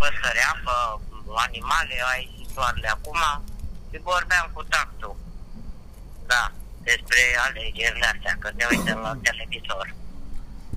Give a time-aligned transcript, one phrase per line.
[0.00, 0.74] păsări, apă,
[1.46, 3.20] animale, ai soarele acum
[3.90, 5.16] și vorbeam cu tactul.
[6.32, 9.86] Da, despre alegerile astea, că ne uităm la televizor.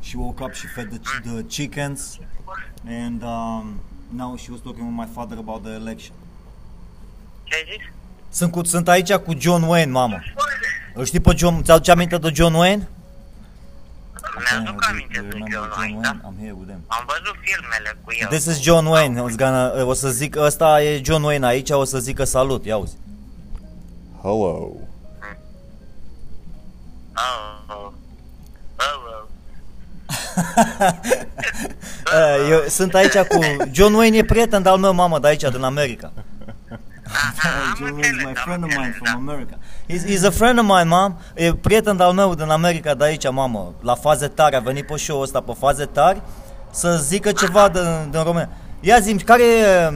[0.03, 2.17] She woke up, she fed the, ch- the chickens,
[3.03, 3.81] and um,
[4.21, 6.15] now she was talking with my father about the election.
[7.43, 7.83] Ce ai zis?
[8.37, 10.23] Sunt, cu, sunt aici cu John Wayne, mamă.
[10.93, 12.89] Îl știi pe John, ți-aduce aminte de John Wayne?
[14.37, 16.15] Mi-aduc aminte You de remember John Wayne, da?
[16.23, 16.83] I'm here with them.
[16.87, 18.27] Am văzut filmele cu el.
[18.27, 19.21] This is John Wayne.
[19.21, 22.77] O, gonna, o să zic, ăsta e John Wayne aici, o să zică salut, ia
[22.77, 22.97] uzi.
[24.21, 24.35] Hello.
[24.35, 24.75] Oh,
[27.67, 27.91] oh.
[28.77, 29.23] Oh, oh.
[32.11, 33.39] Uh, Eu sunt aici cu...
[33.71, 36.11] John Wayne e prieten de-al meu, mamă, de aici, din America.
[37.11, 39.31] Aha, am John Wayne is înțeles, my am friend of mine înțeles, from da.
[39.31, 39.57] America.
[39.89, 41.17] He's, he's a friend of mine, mom.
[41.33, 43.73] E prieten de-al meu din America, de aici, mamă.
[43.81, 46.21] La faze tari, a venit pe show ăsta pe faze tari
[46.71, 48.49] să zică ceva din, din România.
[48.79, 49.91] Ia zi care e,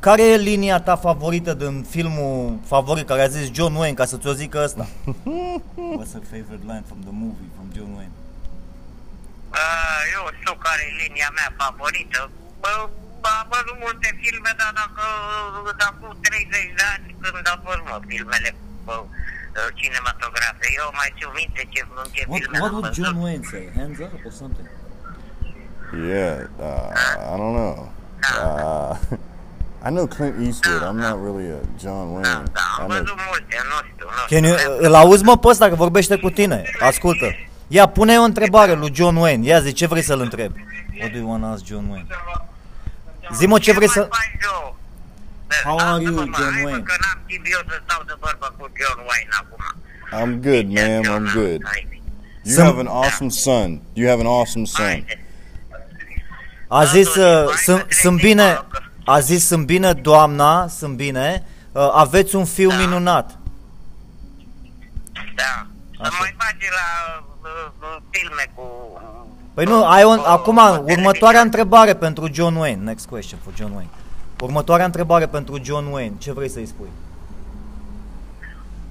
[0.00, 4.16] care e linia ta favorită din filmul favorit care a zis John Wayne, ca să
[4.16, 4.86] ți-o zică ăsta?
[5.98, 8.10] What's your favorite line from the movie, from John Wayne?
[9.52, 12.30] Uh, eu știu care e linia mea favorită.
[12.60, 12.88] Bă,
[13.40, 15.02] am văzut multe filme, dar dacă
[15.78, 18.50] de acum 30 de ani când am văzut mă, filmele
[18.86, 18.96] bă,
[19.78, 22.98] cinematografe, eu mai țin minte ce, în ce What, filme what am would văzut.
[23.04, 23.64] John Wayne say?
[23.80, 24.66] Hands up or something?
[26.12, 27.74] Yeah, uh, I don't know.
[28.44, 28.96] Uh,
[29.86, 30.82] I know Clint Eastwood.
[30.88, 32.42] I'm not really a John Da, Wayne.
[32.58, 34.86] da, am I know văzut multe, nu știu, nu Can you, știu.
[34.86, 36.62] îl auzi mă pe ăsta că vorbește cu tine?
[36.80, 37.26] Ascultă.
[37.68, 39.46] Ia, pune o întrebare lui John Wayne.
[39.46, 40.64] Ia zi, ce vrei să-l întrebi?
[41.00, 42.06] What do you want to ask John Wayne?
[43.34, 43.98] Zi-mă ce vrei să...
[43.98, 44.74] mai faci, Joe?
[45.48, 46.82] Bă, How are lasă-mă, you, mă, John hai, mă, Wayne?
[46.82, 49.62] Că n-am timp eu să stau de vorbă cu John Wayne acum.
[50.18, 51.02] I'm good, ma'am.
[51.16, 51.60] I'm good.
[51.64, 51.86] Hai,
[52.44, 53.80] You Some- have an awesome son.
[53.92, 54.84] You have an awesome son.
[54.86, 55.24] haide.
[56.68, 58.60] A zis, uh, sunt, sunt bine,
[59.04, 62.76] a zis, sunt bine, doamna, sunt bine, uh, aveți un fiu Da.
[62.76, 63.38] minunat.
[65.34, 65.66] Da.
[65.96, 66.16] Să Așa.
[66.18, 68.62] mai face la uh, uh, filme cu...
[69.54, 72.82] Păi nu, ai un, acum, cu următoarea întrebare pentru John Wayne.
[72.82, 73.90] Next question for John Wayne.
[74.40, 76.14] Următoarea întrebare pentru John Wayne.
[76.18, 76.88] Ce vrei să-i spui?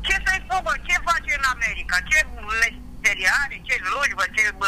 [0.02, 0.74] Ce să-i spun, bă?
[0.88, 1.96] Ce face în America?
[2.10, 2.26] Ce
[2.62, 3.62] meserie are?
[3.68, 4.24] Ce slujbă?
[4.36, 4.68] Ce, bă,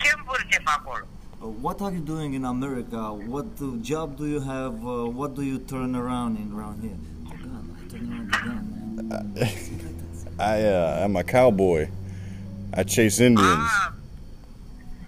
[0.00, 1.04] ce învârte pe acolo?
[1.40, 3.16] Uh, what are you doing in America?
[3.28, 4.74] What uh, job do you have?
[4.82, 6.98] Uh, what do you turn around in around here?
[7.26, 9.38] Oh God, I turn around again, man.
[10.54, 11.88] I uh, I'm a cowboy.
[12.74, 13.70] I chase Indians.
[13.70, 13.92] Ah,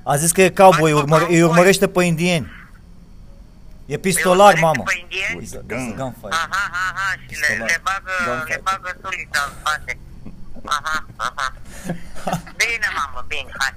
[0.02, 1.42] A zis că e cowboy, Mai urmăr- făcut îi cowboy.
[1.50, 2.46] urmărește pe indieni.
[3.86, 4.82] E pistolar, urmărește mamă.
[4.86, 5.34] pe indieni?
[5.36, 6.32] Ui, să- să gunfight.
[6.32, 7.68] aha, aha, și le, Pistolar.
[7.68, 8.48] le bagă, Gunfight.
[8.56, 9.98] le bagă sulita în spate.
[10.64, 11.52] Aha, aha.
[12.56, 13.74] Bine, mamă, bine, hai.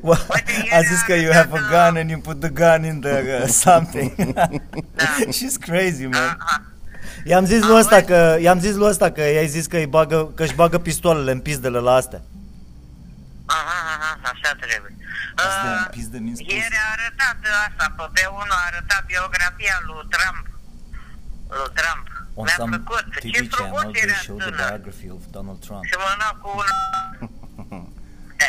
[0.00, 2.20] Well, Uite, a ieri zis că am you have a dat, gun uh, and you
[2.20, 4.14] put the gun in there uh, something.
[4.34, 4.48] Da.
[5.36, 6.36] She's crazy, man.
[6.38, 6.62] Aha.
[7.24, 7.80] I-am zis lui Auzi?
[7.80, 10.78] ăsta că i-am zis lui ăsta că i-ai zis că îi bagă că își bagă
[10.78, 12.20] pistoalele în pizdele la astea.
[13.46, 14.90] Aha, aha, așa trebuie.
[14.90, 16.52] Astea în Uh, pizde min spus.
[16.52, 20.44] ieri a arătat asta, pe B1 a arătat biografia lui Trump.
[21.48, 22.04] Lui Trump.
[22.34, 23.04] On Mi-a some plăcut.
[23.12, 24.68] TV Ce channel frumos they era show the tânăr.
[24.68, 25.82] biography of Donald Trump.
[25.92, 26.68] Semăna cu un...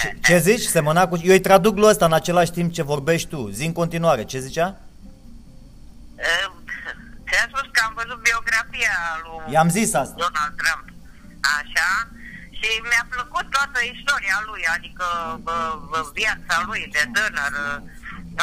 [0.01, 0.61] Ce, ce zici?
[0.61, 1.15] Semăna cu...
[1.23, 3.49] Eu îi traduc lui ăsta în același timp ce vorbești tu.
[3.49, 4.23] Zi în continuare.
[4.23, 4.79] Ce zicea?
[6.15, 6.47] Uh,
[7.29, 10.15] Ți-am spus că am văzut biografia lui I-am zis asta.
[10.17, 10.85] Donald Trump.
[11.57, 11.89] Așa?
[12.57, 15.05] Și mi-a plăcut toată istoria lui, adică
[15.45, 17.53] bă, bă, viața lui de tânăr.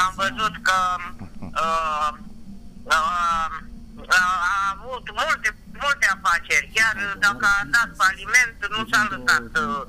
[0.05, 0.79] Am văzut că
[1.65, 2.11] uh,
[2.83, 3.47] uh,
[4.09, 9.83] a avut multe, multe afaceri, chiar dacă a dat faliment, nu s-a lăsat uh,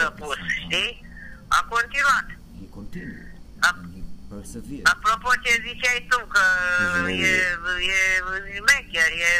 [0.00, 1.06] răpus, știi?
[1.48, 2.26] A continuat.
[3.60, 3.97] He
[4.42, 4.86] continued and he persevered.
[4.86, 6.40] Apropo ce ziceai tu, că
[7.10, 7.32] e,
[8.56, 9.32] e mecher, e,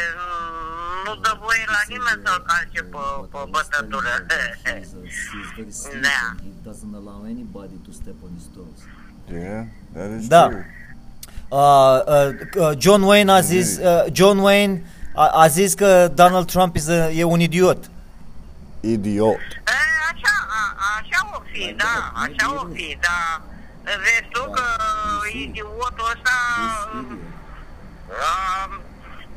[1.05, 4.13] nu dă voie la nimeni să-l calce pe, pe bătătură.
[4.65, 6.21] He's, uh, he's very slick Da.
[6.29, 8.79] and he doesn't allow anybody to step on his toes.
[9.41, 10.47] Yeah, that is Da.
[10.47, 10.65] true.
[11.51, 14.81] Uh, uh, uh, John Wayne a zis, uh, John Wayne
[15.15, 17.89] a, a zis că Donald Trump is a, e un idiot.
[18.79, 19.37] Idiot.
[19.37, 19.71] E,
[20.11, 23.41] așa, a, așa o fi, da, așa o fi, da.
[24.03, 24.65] Vezi tu că
[25.45, 26.35] idiotul ăsta
[28.31, 28.35] a,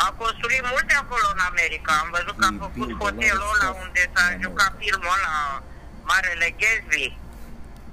[0.06, 1.93] a construit multe acolo în America.
[2.02, 5.37] Am văzut că a făcut hotelul ăla unde s-a jucat filmul ăla,
[6.08, 7.06] Marele Gatsby.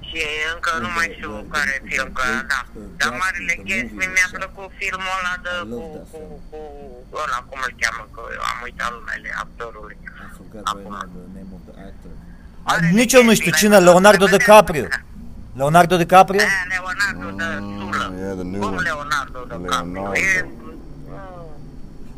[0.08, 0.22] Și
[0.54, 2.60] încă nu mai știu care film, că da.
[3.00, 5.80] Dar Marele Gatsby mi-a plăcut filmul ăla de cu,
[6.10, 6.20] cu,
[7.10, 9.96] cu ăla, cum îl cheamă, că eu am uitat numele actorului.
[10.02, 10.06] I
[10.36, 12.12] forgot right now the name of the actor.
[12.66, 13.92] Marele Nici eu nu știu Gatsby, cine, l-ai văzut?
[13.92, 14.86] Leonardo L-ai DiCaprio.
[15.52, 15.56] Văzut?
[15.56, 16.40] Leonardo DiCaprio?
[16.40, 17.44] Aia Leonardo de
[17.78, 18.08] Sulă.
[18.12, 18.82] Mm, yeah, the new Cum one.
[18.82, 19.92] Leonardo de Caprio?
[19.92, 20.16] Leonardo.
[20.18, 20.46] E,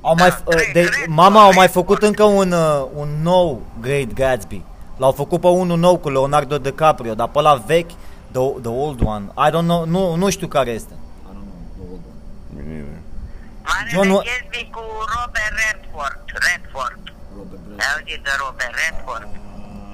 [0.05, 2.87] Au mai, Da, uh, trei- de, trei- mama au mai trei- făcut încă un, uh,
[2.94, 4.62] un nou Great Gatsby.
[4.96, 7.90] L-au făcut pe unul nou cu Leonardo DiCaprio, dar pe la vechi,
[8.31, 10.93] the, the old one, I don't know, nu, nu știu care este.
[12.56, 12.87] Me neither.
[13.62, 14.81] Marele John Wa- Gatsby cu
[15.14, 16.19] Robert Redford.
[16.26, 16.99] Redford.
[17.79, 19.29] Ai auzit de Robert Redford?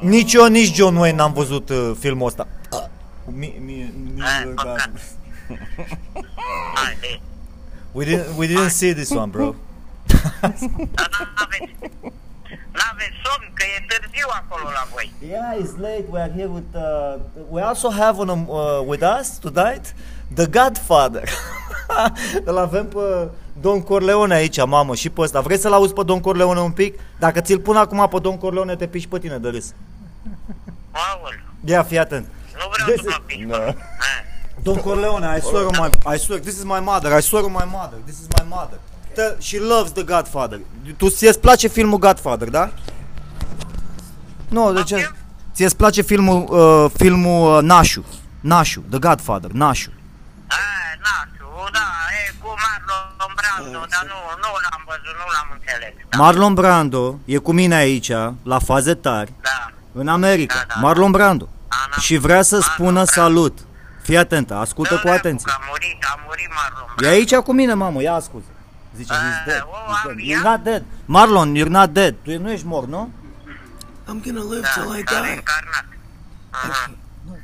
[0.01, 2.47] Nici eu, nici John Wayne n-am văzut uh, filmul ăsta.
[2.71, 2.89] Mi,
[3.33, 4.91] mi, mi, Eh, păcat.
[6.75, 7.21] Haide.
[7.93, 9.55] we, didn't, we didn't see this one, bro.
[10.09, 11.73] Dar n-aveți,
[12.73, 15.13] n-aveți somn, că e târziu acolo la voi.
[15.29, 16.05] Yeah, it's late.
[16.11, 16.75] We are here with.
[16.75, 17.19] Uh,
[17.51, 19.95] we also have on, uh, with us tonight
[20.35, 21.29] the Godfather.
[22.51, 23.29] Îl avem pe
[23.61, 25.41] Don Corleone aici, mamă, și pe ăsta.
[25.41, 26.99] Vrei să-l auzi pe Don Corleone un pic?
[27.19, 29.75] Dacă ți-l pun acum pe Don Corleone, te piși pe tine de râs.
[30.91, 32.27] Aoleu, Ia, fii atent.
[32.61, 33.47] Nu vreau This să mă is- piși.
[33.47, 33.57] No.
[33.57, 33.75] Eh.
[34.63, 37.53] Don Corleone, I swear on my, I swear, this is my mother, I swear on
[37.53, 38.79] my mother, this is my mother.
[39.15, 40.61] Tell, she loves the Godfather.
[40.97, 42.71] Tu ți-ți place filmul Godfather, da?
[44.49, 44.95] Nu, de ce?
[44.95, 45.17] Poftim?
[45.55, 48.05] Ți-ți place filmul, uh, filmul uh, Nașu,
[48.41, 49.91] Nașu, The Godfather, Nașu.
[49.91, 50.57] Eh,
[51.07, 51.87] nașu, da,
[52.29, 55.93] e cu Marlon Brando, dar nu, nu l-am văzut, nu l-am înțeles.
[56.09, 58.11] Da, Marlon Brando e cu mine aici,
[58.43, 59.71] la faze tari, da.
[59.93, 60.55] în America.
[60.55, 60.81] Da, da.
[60.81, 61.49] Marlon Brando.
[61.69, 63.11] Ana- Și vrea să Marlon spună Brando.
[63.11, 63.59] salut.
[64.03, 65.47] Fii atentă, ascultă Dă cu dracu, atenție.
[65.53, 67.15] Că a murit, a murit Marlon E Brando.
[67.17, 68.45] aici cu mine, mamă, ia ascult.
[68.97, 69.63] Zice, he's Eh, dead.
[69.63, 70.29] oh, He's am dead.
[70.29, 70.39] ea?
[70.39, 70.83] You're not dead.
[71.05, 72.15] Marlon, you're not dead.
[72.23, 73.11] Tu nu ești mort, nu?
[74.11, 75.21] I'm gonna live Da, till I s-a die.
[75.29, 75.85] reîncarnat.
[76.51, 76.91] Aha.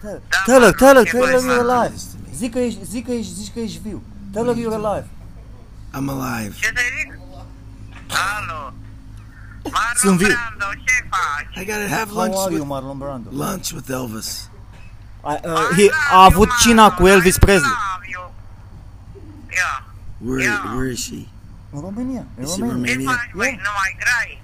[0.03, 0.09] Da,
[0.45, 1.77] Tell her, Marlon, tell her, ce tell her băi, you're Marlon.
[1.77, 1.95] alive.
[2.35, 4.03] Zic că ești, zic că ești, zici că ești viu.
[4.33, 5.07] Tell her you're alive.
[5.97, 6.55] I'm alive.
[6.61, 7.19] Ce să zic?
[8.37, 8.73] Alo.
[9.65, 9.75] Sunt
[10.05, 10.27] Marlon viu.
[10.27, 11.57] Brando, ce faci?
[11.63, 13.29] I gotta have How lunch are you, with Marlon Brando?
[13.31, 14.49] lunch with Elvis.
[15.27, 17.71] I, uh, he, a avut cina cu Elvis Presley.
[19.57, 19.85] Ia,
[20.19, 20.75] Where Yeah.
[20.75, 21.27] where is she?
[21.71, 22.85] În România, în Is she România.
[22.87, 23.11] ce Romania?
[23.11, 24.43] faci, băi, nu mai grai?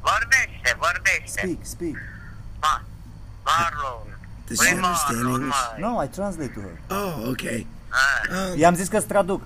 [0.00, 1.40] Vorbește, vorbește.
[1.40, 1.96] Speak, speak.
[2.60, 2.82] Ma,
[3.44, 4.06] Marlon.
[4.46, 5.58] Does Băi, she understand Marlon, English?
[5.78, 5.90] măi.
[5.90, 6.76] No, I translate to her.
[6.98, 7.66] Oh, okay.
[7.88, 9.42] Ah, Um, I-am zis că-ți traduc.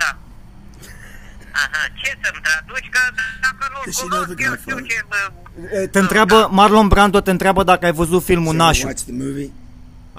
[1.63, 2.89] Aha, ce să-mi traduci?
[2.95, 3.01] Că
[3.45, 4.87] dacă nu-l Does she know cunosc, the eu știu Godfather?
[4.91, 5.05] ce...
[5.13, 5.21] bă,
[5.83, 8.87] Eh, Te întreabă, Marlon Brando te întreabă dacă ai văzut filmul so you Nașu.
[8.87, 9.51] watch the movie?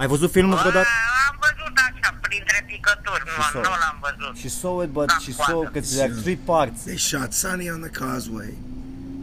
[0.02, 0.88] Ai văzut filmul bă, vreodată?
[1.30, 3.80] Am văzut așa, printre picături, nu, saw nu it.
[3.84, 4.34] l-am văzut.
[4.38, 6.80] She saw it, but she saw că there are three parts.
[6.84, 8.54] They shot Sonny on the causeway.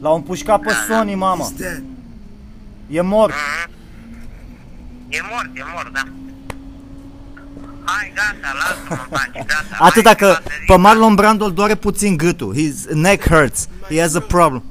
[0.03, 1.45] L-au împușcat pe Sony, mama.
[1.53, 1.83] He's dead.
[2.91, 3.33] E mort.
[3.35, 3.71] Mhm.
[5.09, 6.03] E mort, e mort, da.
[7.85, 9.77] Hai, gata, lasă-mă în pace, gata.
[9.89, 10.67] Atâta Hai, că lasă, zic.
[10.67, 12.55] pe Marlon Brando îl doare puțin gâtul.
[12.55, 13.69] His neck hurts.
[13.89, 14.63] He has a problem.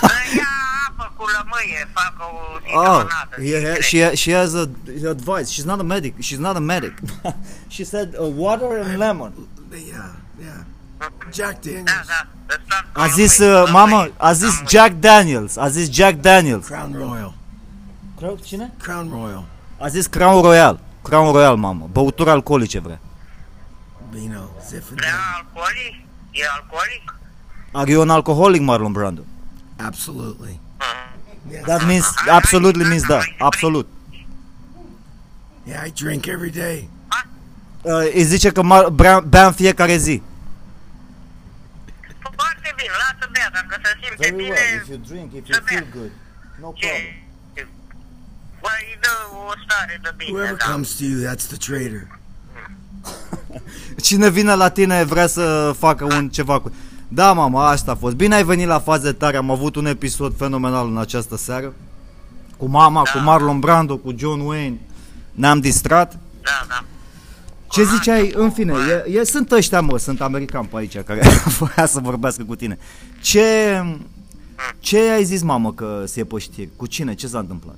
[0.00, 0.48] Bă, Ia
[0.88, 2.36] apă cu lămâie, fac o
[2.78, 3.36] Oh, citronadă.
[3.42, 4.68] he ha- she, she has a
[5.08, 5.52] advice.
[5.52, 6.14] She's not a medic.
[6.22, 6.92] She's not a medic.
[7.74, 9.32] she said uh, water and lemon.
[9.70, 10.04] Yeah,
[10.40, 10.64] yeah.
[11.34, 11.84] Jack Daniels.
[11.84, 14.64] Da, da, îți fac cu A zis, lămâie, uh, mamă, lămâie, a zis lămâie.
[14.68, 15.56] Jack Daniels.
[15.56, 16.66] A zis Jack Daniels.
[16.66, 17.34] Crown Royal.
[18.44, 18.72] Cine?
[18.82, 19.44] Crown Royal.
[19.78, 20.80] A zis Crown Royal.
[21.08, 21.88] Crown Royal, mamă.
[21.92, 23.00] Băuturi alcoolice vrea.
[24.10, 24.40] Vino.
[24.68, 24.96] Zinfandel.
[24.96, 25.94] Vrea alcoolic?
[26.30, 27.14] E alcoolic?
[27.72, 29.22] Are you an alcoholic, Marlon Brando?
[29.76, 30.60] Absolutely.
[30.78, 31.62] Mhm.
[31.64, 33.20] That means, absolutely means da.
[33.38, 33.86] Absolut.
[35.64, 36.88] Yeah, I drink every day.
[37.82, 40.22] Uh, îi zice că mar- bea, bea în fiecare zi.
[42.20, 46.10] Foarte bine, lasă bea, dacă se simte bine, you drink, if you feel good.
[46.60, 46.86] No ce...
[46.86, 47.68] Băi, îi dă o stare de bine,
[50.32, 50.72] Whoever da.
[50.72, 52.08] comes to you, that's the traitor.
[54.02, 56.72] Cine vine la tine vrea să facă un ceva cu...
[57.08, 58.14] Da, mama, asta a fost.
[58.14, 61.74] Bine ai venit la faze tare, am avut un episod fenomenal în această seară.
[62.56, 63.10] Cu mama, Da.
[63.10, 64.80] cu Marlon Brando, cu John Wayne.
[65.32, 66.18] Ne-am distrat.
[66.42, 66.84] Da, da.
[67.70, 68.74] Ce ziceai, în fine,
[69.06, 71.22] e, e, sunt ăștia, mă, sunt americani pe aici care
[71.58, 72.78] voia să vorbească cu tine.
[73.20, 73.82] Ce,
[74.78, 76.68] ce ai zis, mamă, că se e pe știri?
[76.76, 77.14] Cu cine?
[77.14, 77.76] Ce s-a întâmplat?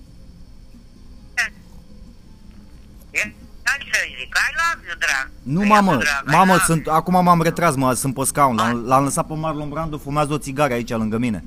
[3.71, 5.31] E, hai să zic, I love you, drag.
[5.43, 8.15] Nu, I mamă, love you, drag, I mamă, love sunt, acum m-am retras, mă, sunt
[8.15, 11.45] pe scaun, l-am, l-am lăsat pe Marlon Brando, fumează o țigară aici lângă mine.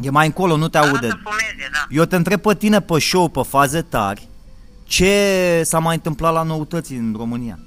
[0.00, 0.86] E mai încolo, nu te you.
[0.86, 1.06] aude.
[1.06, 1.86] Lasă fumeze, da.
[1.88, 4.28] Eu te întreb pe tine pe show, pe faze tari,
[4.84, 7.58] ce s-a mai întâmplat la noutăți în România?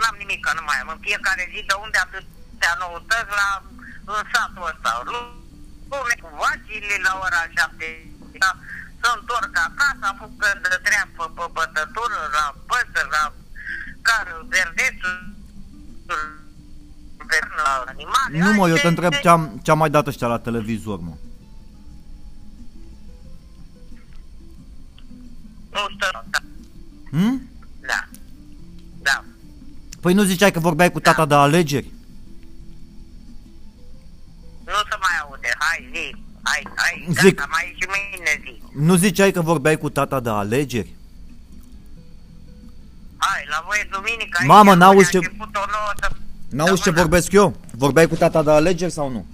[0.00, 0.88] N-am nimic, că nu mai am.
[0.94, 3.48] În fiecare zi de unde atâtea noutăți la
[4.14, 4.90] în satul ăsta.
[5.08, 7.86] Lume cu vacile la ora șapte.
[8.42, 8.50] Da,
[9.00, 10.08] se întorc acasă,
[10.40, 13.24] când de treabă pe bătătură, la păsări, la
[14.02, 15.18] care verdețul,
[17.56, 18.38] la animale.
[18.38, 21.14] Nu mă, eu te întreb ce-am, ce-am mai dat ăștia la televizor, mă.
[25.70, 26.38] Nu știu, da.
[27.10, 27.50] Hmm?
[27.80, 28.08] Da.
[29.02, 29.24] Da.
[30.00, 31.10] Păi nu ziceai că vorbeai cu da.
[31.10, 31.92] tata de alegeri?
[34.64, 36.29] Nu se mai aude, hai zi.
[36.50, 37.06] Hai, hai.
[37.22, 37.34] Zic.
[37.34, 38.62] Gata, mai și mâine zi.
[38.86, 40.94] Nu ziceai că vorbeai cu tata de alegeri?
[43.16, 44.44] Hai, la voi duminica.
[44.46, 46.10] Mamă, aici, n-auzi a ce- început o nouă să-
[46.48, 47.02] N-auzi ce săptămână.
[47.02, 47.54] vorbesc eu?
[47.72, 49.26] Vorbeai cu tata de alegeri sau nu?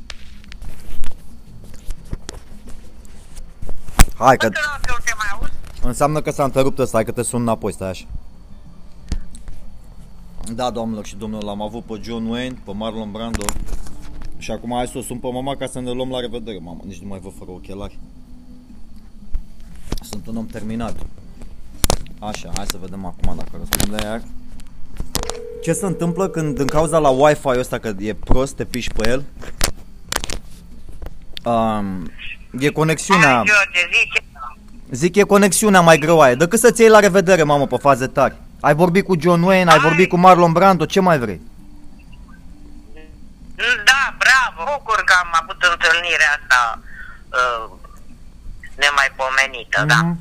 [4.18, 5.52] Hai că Bă, te rog, eu te mai aud?
[5.82, 8.04] înseamnă că s-a întrerupt ăsta, hai că te sun înapoi, stai așa.
[10.52, 13.44] Da, doamnelor și domnilor, l-am avut pe John Wayne, pe Marlon Brando
[14.46, 16.80] și acum hai să o sun pe mama ca să ne luăm la revedere, mamă,
[16.84, 17.98] nici nu mai văd fără ochelari.
[20.00, 20.96] Sunt un om terminat.
[22.18, 24.22] Așa, hai să vedem acum dacă răspunde iar.
[25.62, 29.08] Ce se întâmplă când din cauza la Wi-Fi ăsta că e prost, te piși pe
[29.08, 29.24] el?
[31.44, 32.10] Um,
[32.60, 34.24] e conexiunea, Hai, George, zice.
[34.90, 36.34] zic e conexiunea mai greoaie.
[36.34, 38.36] Decât să-ți iei la revedere, mamă, pe faze tari.
[38.60, 39.88] Ai vorbit cu John Wayne, ai Hai.
[39.88, 41.40] vorbit cu Marlon Brando, ce mai vrei?
[43.56, 43.95] Da,
[44.26, 46.60] bravo, bucur că am avut întâlnirea asta
[47.40, 47.64] uh,
[48.82, 50.00] nemaipomenită, da.
[50.02, 50.18] Mhm.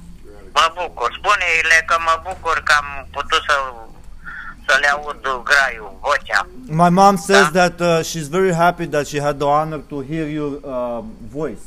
[0.60, 1.10] Mă bucur.
[1.20, 3.56] Spune-le că mă bucur că am putut să,
[4.68, 6.48] să le aud graiul, vocea.
[6.82, 7.70] My mom says Da.
[7.70, 11.04] that uh, she's very happy that she had the honor to hear your uh,
[11.38, 11.62] voice.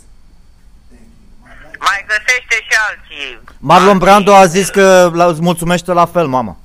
[1.80, 3.40] Mai găsește și alții.
[3.58, 6.56] Marlon alții- Brando a zis că la- îți mulțumește la fel, mama.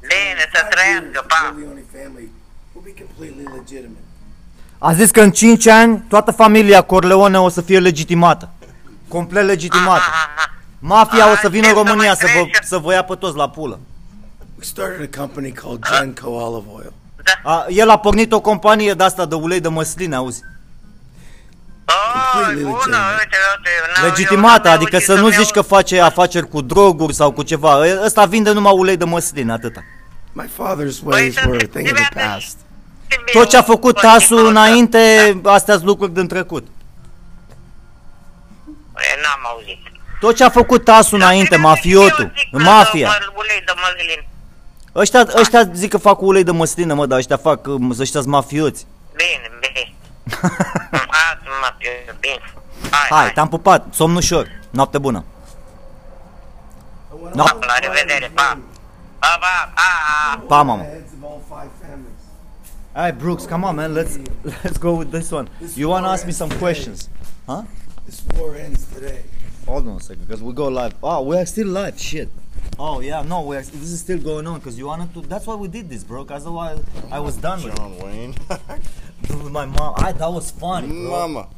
[0.00, 1.36] Bine, să trăiască, pa.
[1.48, 2.28] Corleone family
[2.72, 3.99] will be completely legitimate.
[4.82, 8.48] A zis că în 5 ani toată familia Corleone o să fie legitimată.
[9.08, 10.02] Complet legitimată.
[10.10, 10.50] Aha, aha.
[10.78, 12.58] Mafia o să vină în Aștept să România mai să vă, trece.
[12.66, 13.78] să vă ia pe toți la pulă.
[14.58, 16.92] We started a company called Genco Olive Oil.
[17.44, 20.42] A, el a pornit o companie de asta de ulei de măsline, auzi.
[21.86, 23.12] Oh, Completely bună, legitimate.
[23.18, 23.92] uite, uite.
[23.94, 26.60] n-am- eu Legitimată, n-am adică reușit să nu să-mi zici că iau- face afaceri cu
[26.60, 27.86] droguri sau cu ceva.
[27.86, 29.82] E- Ăsta vinde numai ulei de măsline, atâta.
[30.32, 32.40] My father's Păi ways să were a thing of the trebuie
[33.10, 33.32] să- past.
[33.32, 34.60] Tot ce a făcut Tot Tasu timpul ăsta.
[34.60, 36.66] înainte, astea sunt lucruri din trecut.
[38.96, 39.78] E, N-am auzit.
[40.20, 43.06] Tot ce a făcut Tasu înainte, Eu mafiotul, zic că mafia.
[43.08, 44.24] mă- Ulei de măslin.
[44.94, 48.32] Ăștia, ăștia zic că fac ulei de măsline, mă, dar ăștia fac, uh, ăștia sunt
[48.32, 48.86] mafioți.
[49.16, 49.92] Bine, bine.
[51.22, 51.74] Azi mă,
[52.20, 52.52] bine.
[52.90, 55.24] Hai, Hai, te-am pupat, somn ușor, noapte bună.
[57.34, 57.42] No.
[57.42, 58.58] Pa, la revedere, pa.
[59.18, 60.42] Pa, pa, pa.
[60.48, 60.84] Pa, mama.
[62.94, 63.44] Heads of all five families.
[63.44, 64.18] Hey, Brooks, come on, man, let's
[64.64, 65.48] let's go with this one.
[65.76, 67.08] You wanna ask me some questions?
[67.46, 67.62] Huh?
[68.06, 69.22] This war ends today.
[69.66, 70.94] Hold on a second, because we go live.
[71.02, 71.98] Oh, we are still live.
[71.98, 72.28] Shit.
[72.78, 73.62] Oh yeah, no, we are.
[73.62, 75.20] This is still going on because you wanted to.
[75.22, 76.24] That's why we did this, bro.
[76.24, 78.34] Because otherwise, I was done with, John Wayne.
[78.50, 79.30] it.
[79.30, 79.94] with my mom.
[79.96, 81.10] I that was funny, bro.
[81.10, 81.48] Mama.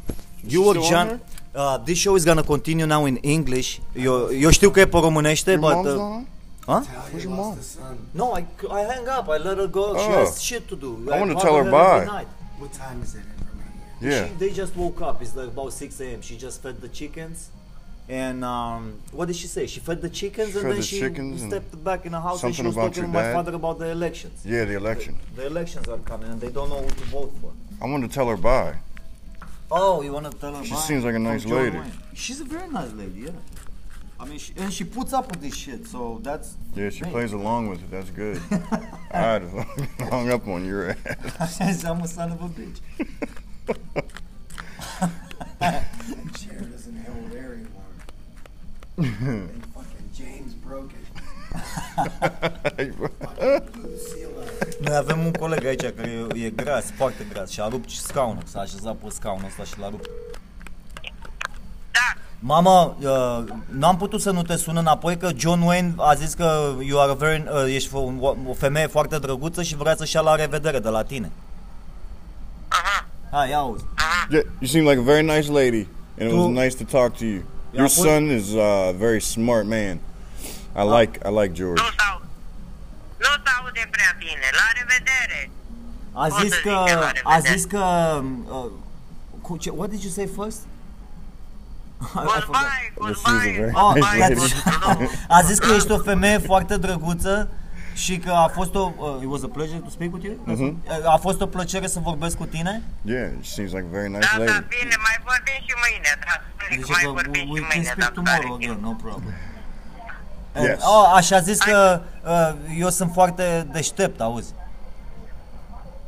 [0.44, 1.20] You were John.
[1.54, 3.80] Uh, this show is gonna continue now in English.
[3.92, 6.26] Eu, eu știu că e pe românește, Your but mom's uh, on?
[6.66, 6.80] Huh?
[6.84, 7.58] Talia your mom?
[8.14, 9.28] No, I, I hang up.
[9.28, 9.94] I let her go.
[9.96, 10.18] She Oh.
[10.24, 11.10] has shit to do.
[11.12, 12.04] I wanna tell her every bye.
[12.04, 12.28] night.
[12.58, 13.82] What time is it in Romania?
[14.00, 14.28] Yeah.
[14.28, 15.20] She, they just woke up.
[15.22, 16.20] It's like about 6 a.m.
[16.22, 17.50] She just fed the chickens.
[18.08, 19.66] And um, what did she say?
[19.66, 22.20] She fed the chickens and Fed then the she chickens and stepped back in the
[22.20, 23.32] house and she something was about talking your to my dad?
[23.32, 24.42] father about the elections.
[24.44, 25.18] Yeah, the election.
[25.36, 27.52] The elections are coming and they don't know who to vote for.
[27.80, 28.74] I want to tell her bye.
[29.70, 30.76] Oh, you want to tell her She bye?
[30.80, 31.78] seems like a From nice John lady.
[31.78, 31.92] Wayne.
[32.12, 33.30] She's a very nice lady, yeah.
[34.22, 36.54] I mean, she, and she puts up with this shit, so that's.
[36.76, 37.10] Yeah, she Hey.
[37.10, 37.90] plays along with it.
[37.90, 38.40] That's good.
[39.10, 39.66] I'd have
[40.10, 40.90] hung up on your
[41.40, 41.60] ass.
[41.84, 42.78] I'm a son of a bitch.
[46.38, 47.92] Chair doesn't hold air anymore.
[48.98, 51.06] and fucking James broke it.
[52.76, 54.80] The seal out.
[54.80, 58.00] Noi avem un coleg aici care e, e gras, foarte gras și a rupt și
[58.00, 60.10] scaunul, s-a așezat pe scaunul ăsta și l-a rupt.
[61.92, 62.14] Da,
[62.44, 66.72] Mama, uh, n-am putut să nu te sun înapoi că John Wayne a zis că
[66.80, 68.12] you are a very, uh, ești o,
[68.48, 71.30] o femeie foarte drăguță și vrea să-și ia la revedere de la tine.
[72.68, 73.84] aha, Hai, ia auzi.
[73.96, 74.26] aha.
[74.30, 75.86] Yeah, you seem like a very nice lady,
[76.20, 77.42] and it was Tu- nice to talk to you.
[77.70, 79.98] Your put- son is uh, a very smart man.
[80.76, 81.82] I like I like George.
[81.82, 82.22] Nu s-au...
[83.18, 84.46] Nu s-aude prea bine.
[84.60, 85.50] La revedere.
[86.12, 87.54] A Pot zis să că, zic că la a revedere.
[87.56, 87.84] zis că,
[88.50, 88.70] uh,
[89.40, 90.58] cu ce, what did you say first?
[92.02, 92.64] I- I forgot.
[92.94, 93.58] Goodbye, This is a goodbye.
[93.58, 94.52] very Oh, nice goodbye, lady.
[94.86, 95.08] goodbye.
[95.28, 97.48] A zis că ești o femeie foarte drăguță
[97.94, 98.90] și că a fost o...
[98.96, 100.34] Uh, it was a pleasure to speak with you?
[100.44, 100.76] Mhm.
[101.06, 102.82] A fost o plăcere să vorbesc cu tine?
[103.02, 104.66] Yeah, she seems like a very nice Da, da, lady.
[104.76, 106.34] bine, mai vorbim și mâine, da.
[106.72, 108.70] Zic, Zice mai că vorbim we și can mâine, speak dacă are tomorrow timp.
[108.70, 109.34] again, no problem.
[110.68, 110.80] Yes.
[110.94, 114.52] Oh, așa zis că uh, eu sunt foarte deștept, auzi.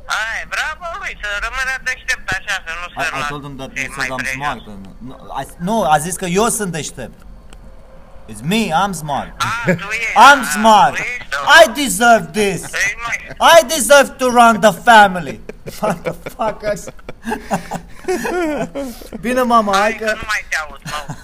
[0.07, 3.71] Hai, bravo lui, să rămână deștept așa, să nu I, se I told him that
[3.75, 4.37] cei he mai said I'm trejoși.
[4.39, 4.67] smart.
[4.67, 7.19] And, no, I, nu, a zis că eu sunt deștept.
[8.33, 9.33] It's me, I'm smart.
[9.43, 10.13] Ah, tu ești.
[10.27, 10.95] I'm ah, smart.
[10.97, 11.23] tu ești,
[11.61, 12.63] I deserve this.
[12.63, 13.19] Îi mai...
[13.61, 15.41] I deserve to run the family.
[15.81, 16.85] Motherfuckers.
[19.21, 20.13] Bine, mama, hai Hai că că...
[20.15, 21.15] nu mai te aud, mă.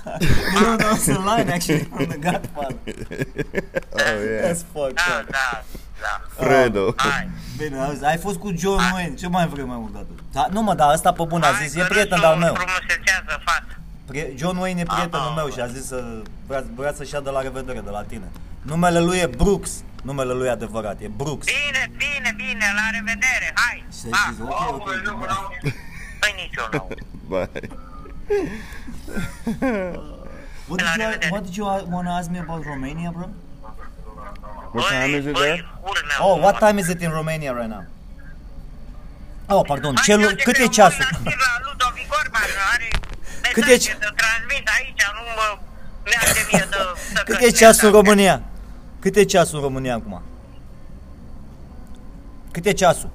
[0.61, 2.79] No, no, it's a line actually from the Godfather.
[3.91, 4.43] Oh yeah.
[4.45, 5.27] That's fucked Da, up.
[5.31, 5.63] da, da.
[6.37, 6.95] Fredo.
[6.97, 7.29] Hai.
[7.57, 10.19] Bine, auzi, ai fost cu John Wayne, ce mai vrei mai mult de atât?
[10.33, 12.37] Da, nu mă, dar ăsta pe bun a Hai zis, că e prieten râsul de-al
[12.37, 12.55] meu.
[12.55, 13.75] frumusețează fața.
[14.13, 16.05] Pri- John Wayne e prietenul Ah, meu și a zis să
[16.47, 18.29] vrea, vrea să-și ia de la revedere de la tine.
[18.63, 19.71] Numele lui e Brooks,
[20.03, 21.47] numele lui adevărat, e Brooks.
[21.47, 23.85] Bine, bine, bine, la revedere, hai.
[23.99, 24.29] Și Pa.
[24.31, 24.85] zis, ok, ok,
[25.19, 25.73] bye.
[26.21, 26.89] Păi nici eu nu.
[27.31, 27.69] Bye.
[30.69, 31.31] What La did you, revedere.
[31.33, 33.29] what did you want to ask me about Romania, bro?
[34.73, 35.65] What time is it there?
[36.21, 37.85] Oh, what time is it in Romania right now?
[39.49, 41.05] Oh, pardon, ce, lu- cât e ceasul?
[41.25, 41.31] La
[41.65, 42.41] Ludovic Orban
[42.73, 42.89] are
[43.53, 45.59] Cât e ce- de transmit aici, nu mă
[46.05, 46.77] merge mie de...
[47.15, 47.95] să Cât e ceasul în.
[47.95, 48.43] România?
[48.99, 50.23] Cât e ceasul în România acum?
[52.51, 53.11] Cât e ceasul?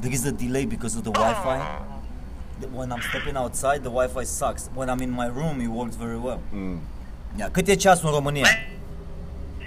[0.00, 1.60] There is a delay because of the Wi-Fi.
[2.74, 4.68] When I'm stepping outside, the Wi-Fi sucks.
[4.74, 6.40] When I'm in my room, it works very well.
[6.54, 6.78] Mm.
[7.36, 7.50] Yeah.
[7.52, 8.46] Cât e ceasul în România?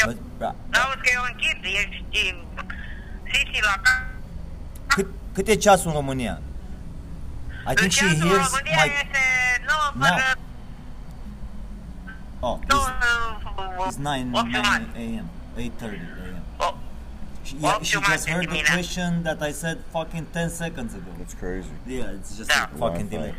[0.05, 0.55] Băi, Da.
[0.71, 2.35] N-auzi că eu închid, ești
[3.31, 4.03] Sisi la cap.
[4.87, 6.41] Cât, cât e ceasul în România?
[7.71, 8.91] I think she Ceasul în hears România my...
[9.01, 9.21] este
[9.67, 10.05] 9 No.
[10.05, 10.37] fără...
[12.39, 14.87] Oh, nu, it's, it's 9, 9 opt jumate.
[14.95, 15.25] a.m.
[15.57, 16.41] 8.30 a.m.
[16.57, 16.77] O-
[17.43, 18.73] She, yeah, Opt she just jumate heard the dimineața.
[18.73, 21.09] question that I said fucking 10 seconds ago.
[21.19, 21.73] That's crazy.
[21.87, 22.63] Yeah, it's just Da.
[22.63, 23.15] a fucking Wi-Fi.
[23.15, 23.33] delay.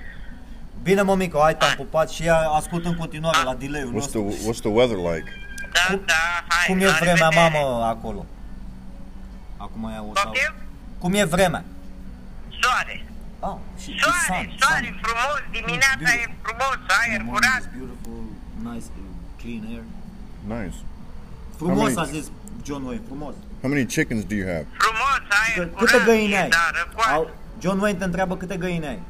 [0.87, 4.51] Bine, mămico, hai, te-am pupat și ea ascult în continuare la delay-ul What's the nostru.
[4.53, 5.27] What's the weather like?
[5.73, 7.51] Da, Cum- da, hai, Cum e la vremea, revedere.
[7.53, 8.25] mamă, acolo?
[9.57, 10.21] Acum ea o să...
[10.25, 10.53] Poftim?
[10.99, 11.65] Cum e vremea?
[12.61, 13.05] Soare.
[13.41, 14.99] Oh, și și Soare, sun, soare, sun.
[15.05, 16.37] frumos, dimineața e Beautiful.
[16.47, 17.61] frumos, aer The morning curat.
[17.63, 18.21] is beautiful,
[18.69, 19.09] nice, uh,
[19.41, 19.85] clean air.
[20.57, 20.77] Nice.
[21.59, 22.27] Frumos, many- a zis
[22.67, 23.35] John Wayne, frumos.
[23.63, 24.67] How many chickens do you have?
[24.83, 26.49] Frumos, aer Câte curat, găini e, ai?
[26.59, 27.13] da, răcoare.
[27.19, 27.29] Au-
[27.63, 29.01] John Wayne te întreabă câte găini ai.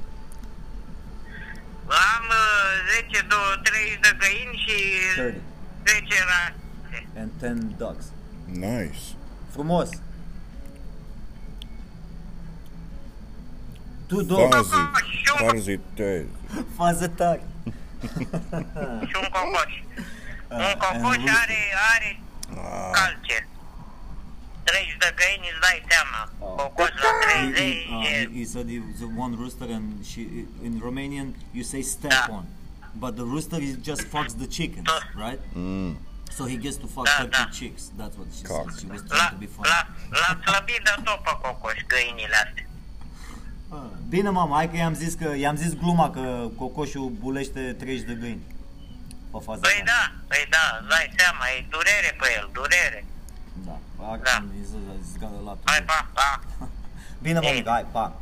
[1.88, 4.77] Am uh, 10, 2, 30 de găini și
[5.14, 5.40] 30.
[5.87, 6.55] 10 rase.
[7.18, 8.05] And 10 dogs.
[8.44, 9.01] Nice.
[9.53, 9.88] Frumos.
[14.07, 14.70] Tu două Fazi.
[15.38, 16.29] Fazi tezi.
[16.77, 17.42] faze tari.
[19.07, 19.72] Și un cocoș.
[20.51, 21.33] Un and cocoș rooster.
[21.33, 21.61] are,
[21.94, 22.20] are
[22.92, 23.49] calce.
[24.70, 26.20] 30 de găini, îți dai seama.
[26.59, 28.14] Cocoș la 30 He, uh, e...
[28.16, 30.22] he, he said he was one rooster and she
[30.66, 32.26] in Romanian you say step Da.
[32.38, 32.44] on.
[33.05, 34.98] But the rooster is just fucks the chickens, Da.
[35.26, 35.40] right?
[35.64, 35.92] Mm.
[36.37, 37.44] So he gets to fuck Da, 30 da.
[37.59, 37.83] chicks.
[37.98, 38.66] That's what she Cock.
[38.70, 38.79] said.
[38.81, 39.68] She was La, trying to be funny.
[39.72, 39.81] la,
[40.22, 42.64] la slăbit de tot pe cocoș, găinile astea.
[43.76, 48.07] Ah, Bine, mama, hai că i-am zis că i-am zis gluma că cocoșul bulește 30
[48.07, 48.42] de găini.
[49.33, 49.85] Pe faza Păi ta.
[49.92, 53.05] da, păi da, îți dai seama, e durere pe el, durere.
[53.66, 53.79] Da.
[53.98, 54.42] Da.
[54.54, 55.85] He's, he's got a lot to Hai, do.
[55.87, 56.40] pa, pa.
[57.18, 57.48] Bine, Ei.
[57.50, 58.12] mămică, hai, pa.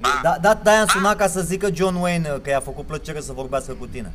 [0.00, 0.20] Pa.
[0.22, 3.32] Da, da, de-aia am sunat ca să zică John Wayne că i-a făcut plăcere să
[3.32, 4.12] vorbească cu tine.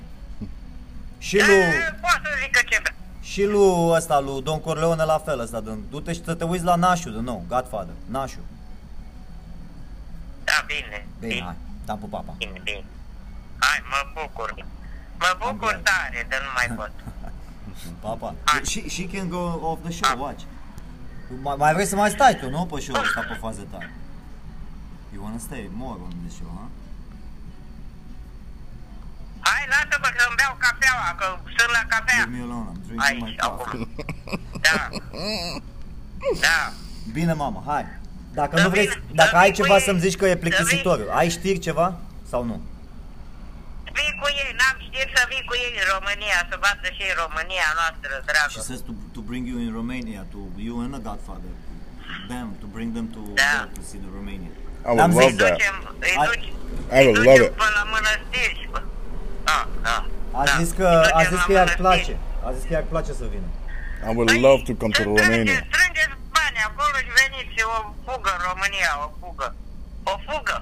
[1.18, 2.96] Și lui, E, Poate să zică ce vrea.
[3.22, 6.64] și lui ăsta, lui Don Corleone la fel ăsta, din- du-te și să te uiți
[6.64, 8.40] la Nașu din nou, Godfather, Nașu.
[10.44, 11.08] Da, bine.
[11.20, 11.56] Bine, hai,
[11.86, 12.34] te-am pupat, pa.
[12.38, 12.84] Bine, bine.
[13.60, 14.54] Hai, mă bucur.
[15.20, 15.84] Mă bucur glad.
[15.84, 16.92] tare de nu mai pot.
[18.00, 18.34] Pa, pa.
[18.44, 18.62] Hai.
[18.66, 20.42] She, she can go off the show, watch.
[21.42, 22.66] Mai, mai vrei să mai stai tu, nu?
[22.66, 23.94] Pe show ăsta, pe faze tare.
[25.14, 26.68] You wanna stay more on this show, huh?
[29.40, 31.26] Hai, lasă-mă că îmi beau cafeaua, că
[31.58, 32.18] sunt la cafea.
[32.24, 33.66] Leave me alone, I'm drinking my Aici, coffee.
[33.68, 33.90] acum.
[34.68, 34.78] Da.
[36.46, 36.60] Da.
[37.18, 37.86] Bine, mamă, hai.
[38.34, 40.26] Dacă Să nu vrei, vin- dacă să ai vin ceva cu ei, să-mi zici că
[40.26, 41.88] e să plictisitor, ai știri ceva?
[42.32, 42.62] Sau nu?
[43.98, 47.16] Vii cu ei, n-am știut să vii cu ei în România, să vadă și în
[47.24, 48.60] România noastră, She dragă.
[48.70, 51.52] says to, to bring you in Romania, to you and the Godfather,
[52.32, 53.44] them, to bring them to Da.
[53.52, 54.52] there to see the Romania.
[54.88, 55.54] I would N-am love zis- that.
[55.58, 55.76] Ducem,
[56.08, 56.48] îi I- duci,
[56.98, 57.60] I would îi love ducem it.
[57.64, 58.56] până la mănăstiri.
[58.62, 58.86] și pă-
[59.50, 59.98] Da, da.
[60.40, 60.54] A da.
[60.62, 61.84] zis că, Îi a ducem zis la că i-ar mănăstiri.
[61.88, 62.14] place.
[62.48, 63.48] A zis că i-ar place să vină.
[64.10, 65.58] I would Păi, love to come to strângeți- Romania.
[65.72, 69.48] Strângeți bani acolo și veniți și o fugă în România, o fugă.
[70.12, 70.58] O fugă.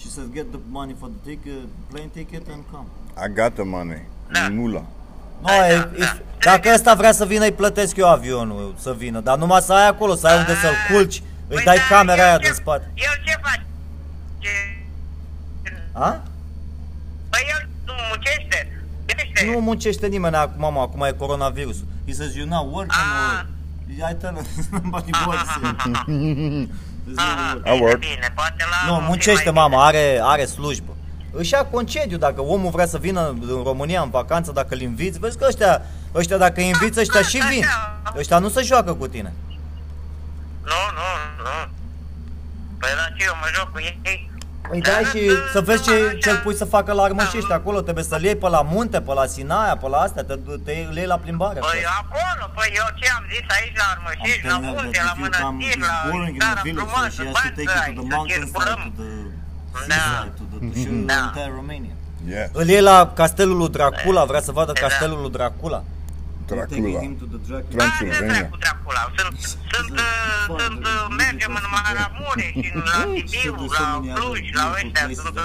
[0.00, 2.88] She says get the money for the ticket, plane ticket and come.
[3.24, 4.02] I got the money.
[4.34, 4.42] Da.
[4.58, 4.82] Mula.
[5.40, 6.16] No, Da, if, da, if, da.
[6.50, 9.20] dacă ăsta vrea să vină, îi plătesc eu avionul să vină.
[9.20, 12.22] Dar numai să ai acolo, să ai unde să-l culci, îi Păi dai da, camera
[12.22, 12.90] el aia ce- din spate.
[12.94, 13.62] El ce face?
[15.92, 16.22] A?
[17.30, 18.82] Păi el nu muncește.
[19.06, 19.50] Muncește.
[19.54, 21.76] Nu muncește nimeni acum, mama, acum e coronavirus.
[22.06, 23.40] He says, you're not working Ah.
[23.40, 23.56] or...
[24.10, 25.76] I tell him, somebody works here.
[27.04, 27.66] There's no Aha, work.
[27.66, 27.98] I bine, work.
[27.98, 30.92] bine, poate la Nu, anul muncește fi mai mama, are, are slujbă.
[31.38, 35.18] Își ia concediu dacă omul vrea să vină în România în vacanță, dacă îl inviți,
[35.18, 35.82] vezi că ăștia
[36.14, 37.64] Ăștia dacă îi inviți, ăștia și vin.
[37.64, 38.14] Așa.
[38.16, 39.32] Ăștia nu se joacă cu tine.
[40.62, 41.08] Nu, nu,
[41.44, 41.72] nu.
[42.78, 44.30] Păi la ce eu mă joc cu ei?
[44.68, 47.80] Păi da, și să vezi ce, ce pui să facă la armășești acolo.
[47.80, 51.06] Trebuie să-l iei pe la munte, pe la Sinaia, pe la astea, te, te iei
[51.06, 51.58] la plimbare.
[51.58, 55.86] Păi acolo, păi eu ce am zis aici la Armășești, la munte, la mănăstiri, la
[56.38, 58.92] țara frumoasă, banță, aici, să circulăm.
[59.88, 60.28] Da.
[61.06, 61.32] Da.
[62.28, 62.48] Yeah.
[62.52, 65.82] Îl iei la castelul lui Dracula, vrea să vadă castelul lui Dracula.
[66.46, 67.00] Dracula.
[67.46, 68.32] Da, ce Transilvania.
[68.32, 69.02] dracu Dracula?
[69.16, 69.36] Sunt,
[69.72, 73.00] sunt, uh, sunt, uh, mergem în Maramureș și în- la
[73.32, 75.44] Sibiu, la Cluj, la ăștia, sunt uh,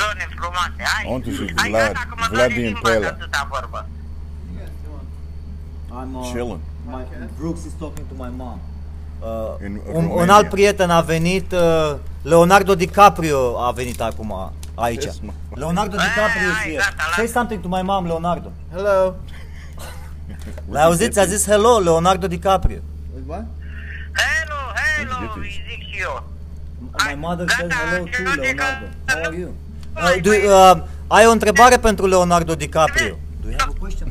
[0.00, 0.80] zone frumoase.
[0.92, 2.94] Hai, I want to see hai, Vlad- gata, că mă Vlad doare din limba de
[2.96, 3.06] Pela.
[3.14, 3.80] atâta vorbă.
[6.00, 6.60] I'm, uh, Chilling.
[6.94, 7.02] My,
[7.38, 8.58] Brooks is talking to my mom.
[9.20, 10.34] Uh, In un, un Romania.
[10.34, 15.04] alt prieten a venit, uh, Leonardo DiCaprio a venit acum aici.
[15.04, 15.32] Yes, mă.
[15.54, 16.76] Leonardo Hai, DiCaprio is hai, here.
[16.82, 17.32] gata, Say lasă.
[17.38, 18.50] something to my mom, Leonardo.
[18.72, 19.14] Hello.
[20.70, 21.12] L-ai auzit?
[21.12, 22.78] Ți-a zis hello, Leonardo DiCaprio.
[23.26, 23.44] What?
[24.12, 24.60] Hello,
[24.96, 25.32] hello, Gata.
[25.40, 26.24] îi zic și eu.
[26.80, 28.84] My Hai, mother gata, says hello ce too, nu te Leonardo.
[29.04, 29.54] că- How are you?
[29.94, 30.46] Hai, Uh, do, băi.
[30.46, 33.16] uh, ai o întrebare pentru Leonardo DiCaprio.
[33.42, 34.03] Do you have a question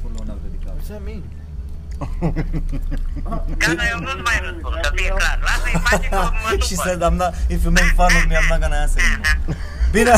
[3.57, 4.37] Gata, eu nu-ți mai
[4.83, 5.39] să fie clar.
[5.41, 8.59] Lasă-i face că She said, I'm not, if you make fun of me, I'm not
[8.61, 9.57] gonna answer anymore.
[9.93, 10.13] Bine,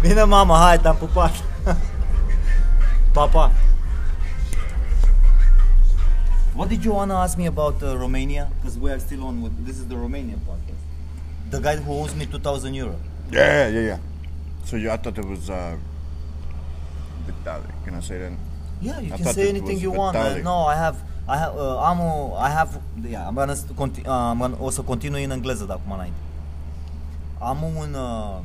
[0.00, 1.44] bine mama, hai, te-am pupat.
[3.14, 3.52] Pa, pa.
[6.54, 8.48] What did you wanna ask me about uh, Romania?
[8.60, 10.82] Because we are still on with, this is the Romanian podcast.
[11.50, 12.96] The guy who owes me 2000 euro.
[13.30, 13.98] Yeah, yeah, yeah.
[14.64, 15.76] So you, I thought it was uh,
[17.26, 17.68] Vitali.
[17.84, 18.32] Can I say that?
[18.82, 20.14] Yeah, you I can say anything you want.
[20.14, 20.42] man.
[20.42, 20.96] No, I have,
[21.34, 22.70] I have, uh, am o, I have,
[23.14, 26.16] yeah, I'm gonna conti- uh, I'm gonna, o să continui în engleză de acum înainte.
[27.38, 28.38] Am un, uh,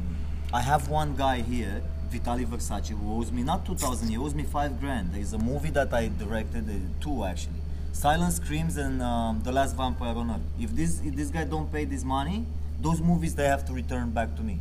[0.60, 4.43] I have one guy here, Vitali Versace, who owes me not 2000, he owes me
[4.43, 5.10] 5 grand.
[5.10, 7.62] There is a movie that I directed, uh, two actually.
[7.91, 10.47] Silent Screams and um, The Last Vampire on Earth.
[10.60, 12.45] If this, if this guy don't pay this money,
[12.82, 14.60] those movies they have to return back to me.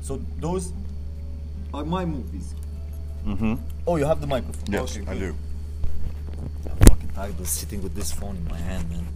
[0.00, 0.72] So those
[1.72, 2.54] are my movies.
[3.26, 3.54] Mm-hmm.
[3.86, 4.72] Oh, you have the microphone.
[4.72, 5.34] Yes, Okay, I do.
[6.70, 9.06] I'm fucking tired of sitting with this phone in my hand, man.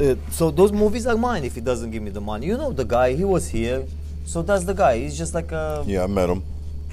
[0.00, 2.46] Uh, so those movies are mine if he doesn't give me the money.
[2.46, 3.84] You know the guy, he was here.
[4.24, 4.98] So that's the guy.
[4.98, 6.42] He's just like a Yeah, I met him.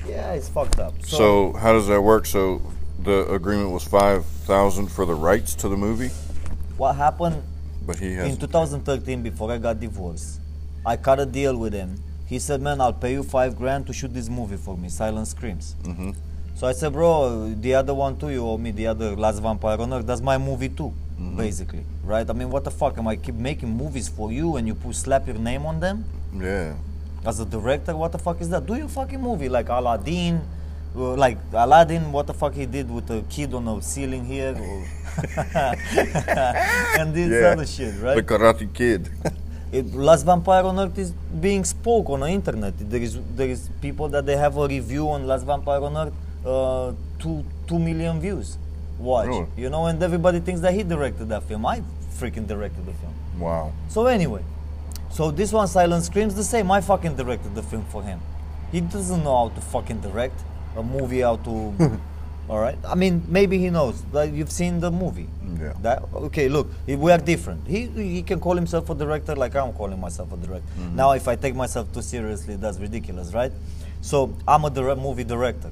[0.07, 0.93] yeah, he's fucked up.
[1.03, 2.25] So, So how does that work?
[2.25, 2.61] So
[2.99, 6.09] the agreement was five thousand for the rights to the movie,
[6.77, 7.43] what happened
[7.85, 10.39] but he in 2013 before I got divorced?
[10.85, 12.01] I cut a deal with him.
[12.29, 15.27] He said, "Man, I'll pay you five grand to shoot this movie for me, Silent
[15.27, 16.15] Screams." Mhm.
[16.55, 18.29] So I said, "Bro, the other one too.
[18.29, 20.05] You owe me the other Last Vampire on Earth.
[20.05, 20.93] That's my movie too,
[21.37, 22.29] basically, right?
[22.29, 22.97] I mean, what the fuck?
[22.97, 26.03] Am I keep making movies for you and you put slap your name on them?"
[26.37, 26.73] yeah.
[27.25, 28.65] as a director, what the fuck is that?
[28.65, 30.39] Do your fucking movie like Aladdin,
[30.95, 32.11] uh, like Aladdin.
[32.13, 34.55] What the fuck he did with the kid on the ceiling here,
[36.99, 37.49] and this Yeah.
[37.51, 38.15] other shit, right?
[38.15, 38.23] The?
[38.23, 39.09] Karate Kid.
[39.71, 42.73] It, Last Vampire on Earth is being spoke on the internet.
[42.77, 46.13] There is there is people that they have a review on Last Vampire on Earth,
[46.45, 48.57] uh, two two million views,
[48.97, 49.27] watch.
[49.27, 49.47] Really?
[49.57, 51.65] You know, and everybody thinks that he directed that film.
[51.65, 51.83] I
[52.19, 53.13] freaking directed the film.
[53.39, 53.71] wow.
[53.89, 54.43] So anyway,
[55.11, 56.71] so this one Silent Screams the same.
[56.71, 58.19] I fucking directed the film for him.
[58.71, 60.39] He doesn't know how to fucking direct
[60.75, 61.21] a movie.
[61.21, 61.73] How to,
[62.49, 62.77] all right.
[62.87, 64.01] I mean, maybe he knows.
[64.11, 65.27] Like you've seen the movie.
[65.59, 65.73] Yeah.
[65.81, 66.49] That okay?
[66.49, 67.67] Look, we are different.
[67.67, 70.67] He he can call himself a director like I'm calling myself a director.
[70.79, 70.95] Mm-hmm.
[70.95, 73.51] Now, if I take myself too seriously, that's ridiculous, right?
[74.01, 75.71] So I'm a direct movie director.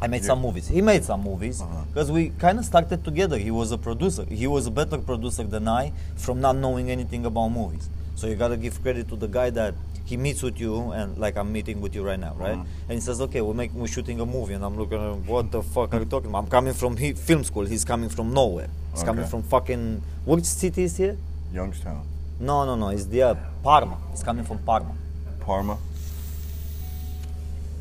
[0.00, 0.68] I made some movies.
[0.68, 1.84] He made some movies uh-huh.
[1.92, 3.36] because we kind of started together.
[3.36, 4.24] He was a producer.
[4.24, 7.88] He was a better producer than I from not knowing anything about movies.
[8.18, 11.36] So you gotta give credit to the guy that he meets with you and like
[11.36, 12.58] I'm meeting with you right now, right?
[12.88, 15.24] And he says, "Okay, we're making we're shooting a movie," and I'm looking at him,
[15.24, 16.42] what the fuck are you talking about?
[16.42, 17.64] I'm coming from he, film school.
[17.64, 18.70] He's coming from nowhere.
[18.92, 21.16] He's coming from fucking which city is here?
[21.52, 22.04] Youngstown.
[22.40, 22.88] No, no, no.
[22.88, 23.96] It's the uh, Parma.
[24.10, 24.96] He's coming from Parma.
[25.38, 25.78] Parma.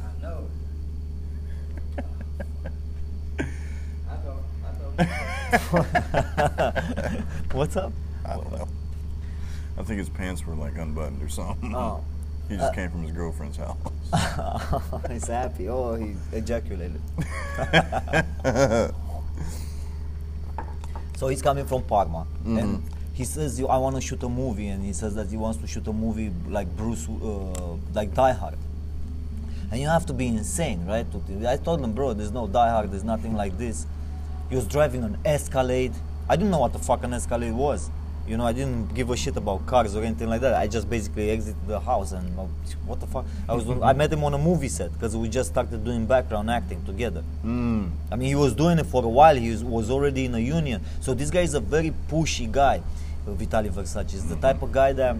[0.05, 0.49] I know.
[4.07, 4.37] I know.
[7.53, 7.91] What's up?
[8.23, 8.67] I don't know.
[9.77, 11.75] I think his pants were like unbuttoned or something.
[11.75, 12.03] Oh.
[12.49, 13.75] He just came from his girlfriend's house.
[15.11, 15.67] He's happy.
[15.67, 17.01] Oh, he ejaculated.
[21.17, 22.81] so he's coming from Parma, and
[23.13, 25.67] he says, I want to shoot a movie," and he says that he wants to
[25.67, 28.57] shoot a movie like Bruce, uh, like Die Hard.
[29.69, 31.05] And you have to be insane, right?
[31.45, 33.85] I told him, bro, there's no Die Hard, there's nothing like this.
[34.49, 35.91] He was driving an Escalade.
[36.29, 37.89] I didn't know what the fuck an Escalade was.
[38.27, 40.53] You know, I didn't give a shit about cars or anything like that.
[40.53, 42.43] I just basically exited the house and uh,
[42.85, 43.25] what the fuck?
[43.47, 46.51] I was I met him on a movie set because we just started doing background
[46.51, 47.23] acting together.
[47.45, 47.91] Mm.
[48.11, 49.35] I mean, he was doing it for a while.
[49.35, 50.83] He was, was already in a union.
[50.99, 52.81] So this guy is a very pushy guy.
[53.25, 55.15] Vitaly Versace is the type of guy that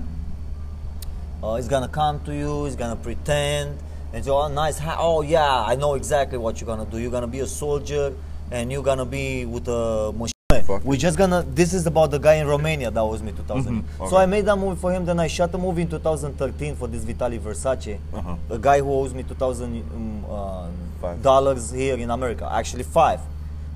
[1.44, 2.66] uh, he's gonna come to you.
[2.66, 3.78] He's gonna pretend
[4.14, 4.80] and say, "Oh, nice.
[4.80, 6.98] Ha- oh, yeah, I know exactly what you're gonna do.
[6.98, 8.14] You're gonna be a soldier,
[8.52, 10.37] and you're gonna be with a machine."
[10.68, 10.84] Fuck.
[10.84, 11.44] We're just gonna.
[11.48, 13.84] This is about the guy in Romania that was me 2000.
[13.84, 14.18] Mhm, So.
[14.18, 15.06] I made that movie for him.
[15.06, 18.36] Then I shot a movie in 2013 for this Vitali Versace, Uh-huh.
[18.50, 22.46] a guy who owes me 2000 um, uh, dollars here in America.
[22.52, 23.22] Actually five,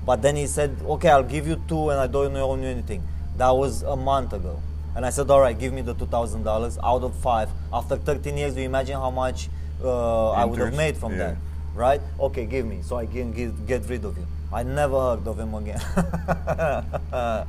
[0.04, 3.02] but then he said, "Okay, I'll give you two, and I don't owe you anything."
[3.38, 4.58] That was a month ago,
[4.94, 7.48] and I said, "All right, give me the 2,000 dollars out of five.
[7.72, 9.48] After 13 years, do you imagine how much
[9.82, 11.18] uh, I would have made from Yeah.
[11.18, 11.36] that?"
[11.74, 12.02] Right?
[12.20, 14.26] Okay, give me, so I can get, get rid of you.
[14.52, 15.80] I never heard of him again.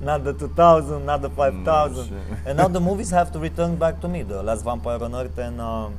[0.00, 2.08] not the 2000, not the 5000.
[2.08, 2.16] shit.
[2.46, 5.36] and now the movies have to return back to me The Last Vampire on Earth
[5.38, 5.96] and um,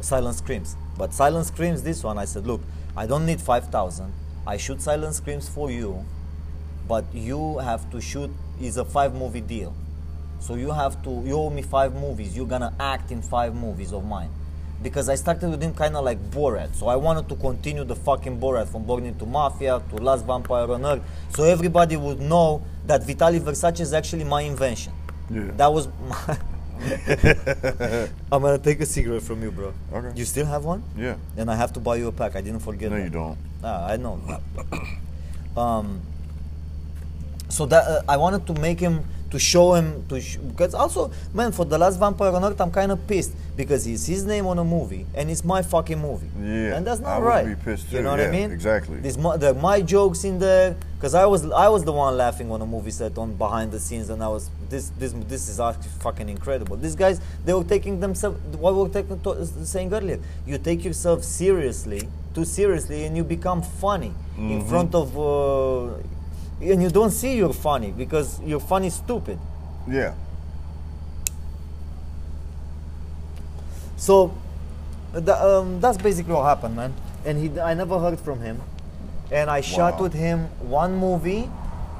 [0.00, 0.76] Silent Screams.
[0.98, 2.60] But Silent Screams, this one, I said, look,
[2.96, 4.12] I don't need 5000.
[4.46, 6.04] I shoot Silent Screams for you,
[6.88, 9.74] but you have to shoot, is a five movie deal.
[10.40, 12.36] So you have to, you owe me five movies.
[12.36, 14.30] You're gonna act in five movies of mine.
[14.82, 16.74] Because I started with him kind of like Borat.
[16.74, 20.70] So I wanted to continue the fucking Borat from Born into Mafia to Last Vampire
[20.72, 21.02] on Earth.
[21.34, 24.92] So everybody would know that Vitali Versace is actually my invention.
[25.30, 25.50] Yeah.
[25.56, 26.38] That was my.
[28.32, 29.74] I'm gonna take a cigarette from you, bro.
[29.92, 30.18] Okay.
[30.18, 30.82] You still have one?
[30.96, 31.16] Yeah.
[31.36, 32.36] And I have to buy you a pack.
[32.36, 32.90] I didn't forget.
[32.90, 33.04] No, that.
[33.04, 33.38] you don't.
[33.62, 34.18] Ah, I know.
[35.56, 36.00] um,
[37.50, 41.10] so that uh, I wanted to make him to show him to sh- because also
[41.32, 44.46] man for the last Vampire on Earth I'm kind of pissed because it's his name
[44.46, 46.30] on a movie and it's my fucking movie.
[46.40, 47.46] Yeah, and that's I not would right.
[47.46, 48.50] be pissed You too, know what I mean?
[48.50, 48.96] exactly.
[48.98, 52.50] This my, the, my jokes in there because I was I was the one laughing
[52.50, 55.60] on a movie set on behind the scenes and I was this this this is
[55.60, 56.76] actually fucking incredible.
[56.76, 60.18] These guys they were taking themselves what we were taking to, saying earlier.
[60.46, 62.02] You take yourself seriously
[62.34, 64.52] too seriously and you become funny Mm-hmm.
[64.52, 65.92] in front of uh,
[66.60, 69.38] and you don't see you're funny because you're funny stupid.
[69.88, 70.14] Yeah.
[73.96, 74.34] So
[75.14, 76.94] um, that's basically what happened, man.
[77.24, 78.60] And he, I never heard from him.
[79.30, 81.48] And I shot with him one movie,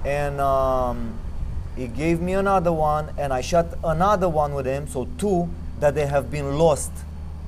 [0.04, 1.16] and um,
[1.76, 4.88] he gave me another one, and I shot another one with him.
[4.88, 6.90] So two that they have been lost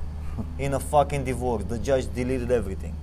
[0.59, 1.63] in a fucking divorce.
[1.65, 2.95] The judge deleted everything.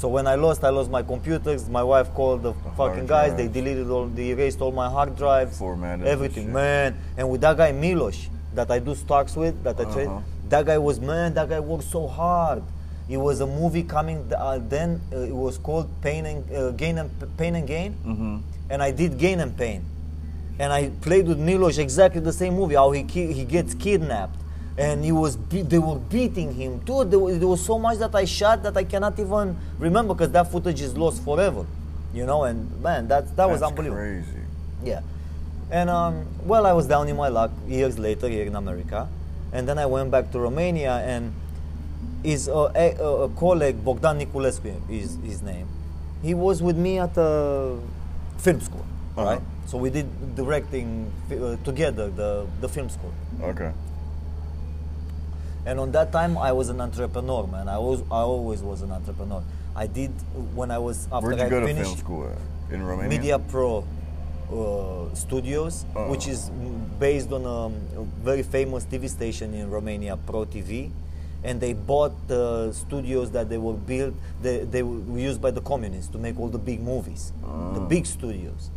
[0.00, 1.68] So when I lost, I lost my computers.
[1.68, 3.34] My wife called the, fucking guys.
[3.36, 6.96] They deleted all, they erased all my hard drives, Formatted everything, man.
[7.18, 10.22] And with that guy Milos, that I do stocks with, that I trade, Uh-huh.
[10.48, 11.34] that guy was man.
[11.34, 12.62] That guy worked so hard.
[13.10, 15.02] It was a movie coming uh, then.
[15.12, 18.36] Uh, it was called Pain and uh, Gain and Pain and Gain, mm-hmm.
[18.70, 19.84] and I did Gain and Pain,
[20.58, 22.76] and I played with Milos exactly the same movie.
[22.76, 24.39] How he ki- he gets kidnapped.
[24.78, 27.04] And he was be- they were beating him, too.
[27.04, 30.30] There was, there was so much that I shot that I cannot even remember because
[30.32, 31.66] that footage is lost forever,
[32.14, 32.44] you know.
[32.44, 34.00] And man, that that was unbelievable.
[34.00, 34.26] crazy.
[34.84, 35.00] Yeah.
[35.70, 39.08] And um, well, I was down in my luck years later here in America,
[39.52, 41.32] and then I went back to Romania, and
[42.22, 45.66] his uh, a, a, a colleague Bogdan Niculescu is his name.
[46.22, 47.78] He was with me at a
[48.38, 48.84] film school,
[49.16, 49.26] Uh-huh.
[49.30, 49.42] right?
[49.66, 50.06] So we did
[50.36, 53.12] directing uh, together the the film school.
[53.42, 53.72] Okay.
[55.70, 57.68] And on that time, I was an entrepreneur, man.
[57.68, 59.40] I was I always was an entrepreneur.
[59.76, 60.10] I did
[60.52, 62.74] when I was after Where'd you I go to finished film school at?
[62.74, 63.08] In Romania?
[63.18, 63.84] Media Pro
[64.52, 66.10] uh, Studios, Oh.
[66.10, 66.50] which is
[66.98, 70.90] based on um, a very famous TV station in Romania, Pro TV.
[71.44, 75.60] And they bought the studios that they were built, they, they were used by the
[75.62, 77.32] communists to make all the big movies,
[77.76, 77.86] the Oh.
[77.94, 78.70] big studios.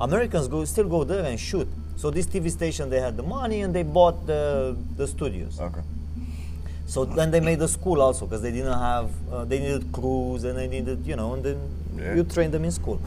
[0.00, 1.68] Americans go still go there and shoot.
[1.96, 5.60] So this TV station, they had the money and they bought the, the studios.
[5.60, 5.82] Okay.
[6.88, 10.44] So then they made a school also because they didn't have, uh, they needed crews
[10.44, 11.58] and they needed, you know, and then
[11.98, 12.14] Yeah.
[12.14, 12.98] you train them in school.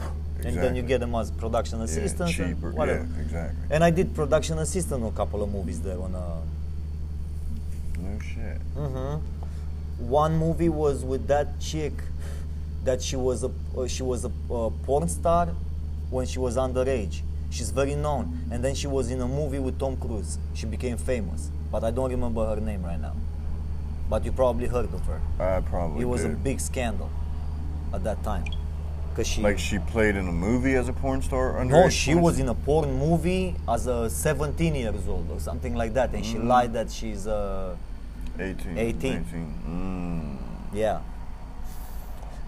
[0.44, 3.06] And then you get them as production Yeah, assistants and whatever.
[3.16, 3.64] Yeah, exactly.
[3.70, 6.26] And I did production assistant on a couple of movies there on a,
[8.00, 8.58] No shit.
[8.76, 9.16] hmm
[9.98, 11.92] One movie was with that chick
[12.84, 15.46] that she was a uh, she was a uh, porn star
[16.10, 17.22] when she was underage.
[17.50, 20.38] She's very known, and then she was in a movie with Tom Cruise.
[20.54, 23.14] She became famous, but I don't remember her name right now.
[24.12, 25.20] But you probably heard of her.
[25.40, 27.08] I probably It was a big scandal
[27.94, 28.44] at that time,
[29.08, 32.38] because she Like she played in a movie as a porn star no, she was
[32.38, 36.36] in a porn movie as a 17 years old or something like that, and she
[36.36, 36.46] Mm.
[36.54, 37.74] lied that she's uh,
[38.38, 38.76] 18.
[38.76, 39.12] 18.
[39.12, 39.54] 19.
[39.66, 40.76] Mm.
[40.84, 41.00] Yeah.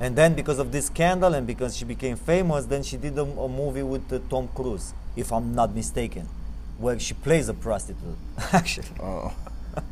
[0.00, 3.22] And then because of this scandal and because she became famous, then she did a,
[3.22, 6.28] a movie with uh, Tom Cruise, if I'm not mistaken,
[6.76, 8.18] where she plays a prostitute.
[8.52, 9.32] Actually, Oh.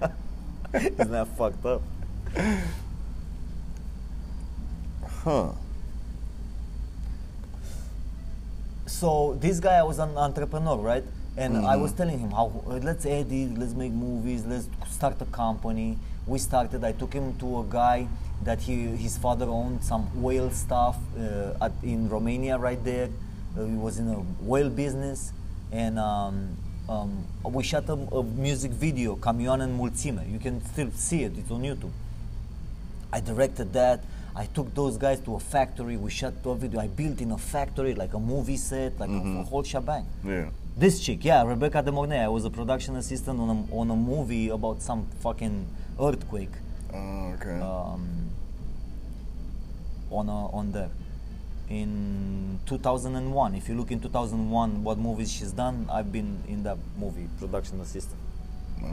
[0.74, 1.82] isn't that fucked up?
[5.24, 5.52] Huh.
[8.86, 11.04] So this guy was an entrepreneur, right?
[11.36, 15.98] And I was telling him how let's edit, let's make movies, let's start a company.
[16.26, 16.84] We started.
[16.84, 18.06] I took him to a guy
[18.44, 23.08] that he his father owned some whale stuff uh, at, in Romania, right there.
[23.58, 25.32] Uh, he was in a whale business,
[25.72, 26.56] and um,
[26.92, 30.30] um, we shot a, a music video, Camion and Mulțime.
[30.30, 31.32] You can still see it.
[31.38, 31.90] It's on YouTube.
[33.12, 34.04] I directed that.
[34.34, 35.96] I took those guys to a factory.
[35.96, 36.80] We shot a video.
[36.80, 40.06] I built in a factory, like a movie set, like a, a whole shebang.
[40.24, 40.48] Yeah.
[40.76, 42.18] This chick, yeah, Rebecca De Mornay.
[42.24, 45.66] I was a production assistant on a, on a movie about some fucking
[46.00, 46.48] earthquake
[46.94, 47.60] Oh, okay.
[47.60, 48.30] um,
[50.10, 50.88] on a, on there
[51.72, 53.54] in 2001.
[53.54, 57.80] If you look in 2001, what movies she's done, I've been in that movie, production
[57.80, 58.20] assistant.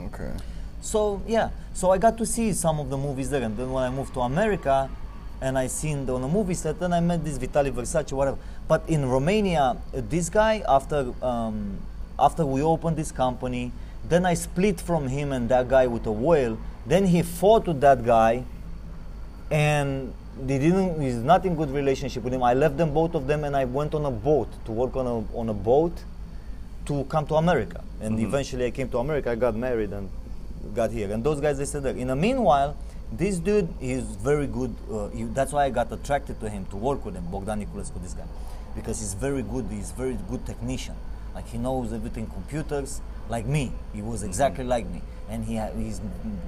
[0.06, 0.32] okay.
[0.80, 3.84] So yeah, so I got to see some of the movies there, and then when
[3.84, 4.88] I moved to America,
[5.42, 8.38] and I seen the, on a movie set, then I met this Vitali Versace, whatever.
[8.68, 11.78] But in Romania, uh, this guy after um,
[12.18, 13.72] after we opened this company,
[14.08, 16.58] then I split from him and that guy with a whale.
[16.86, 18.44] Then he fought with that guy,
[19.50, 20.12] and
[20.46, 21.00] they didn't.
[21.00, 22.42] He's not in good relationship with him.
[22.42, 25.06] I left them both of them, and I went on a boat to work on
[25.06, 25.92] a on a boat
[26.86, 27.82] to come to America.
[28.00, 30.10] And eventually I came to America, I got married and
[30.74, 31.10] got here.
[31.12, 31.96] And those guys, they said that.
[31.96, 32.76] In the meanwhile,
[33.12, 34.74] this dude is very good.
[34.90, 38.02] Uh, he, that's why I got attracted to him to work with him, Bogdan Niculescu,
[38.02, 38.24] this guy.
[38.74, 40.94] Because he's very good, he's very good technician.
[41.34, 43.72] Like he knows everything computers, like me.
[43.92, 45.02] He was exactly like me.
[45.30, 46.00] And he had, his,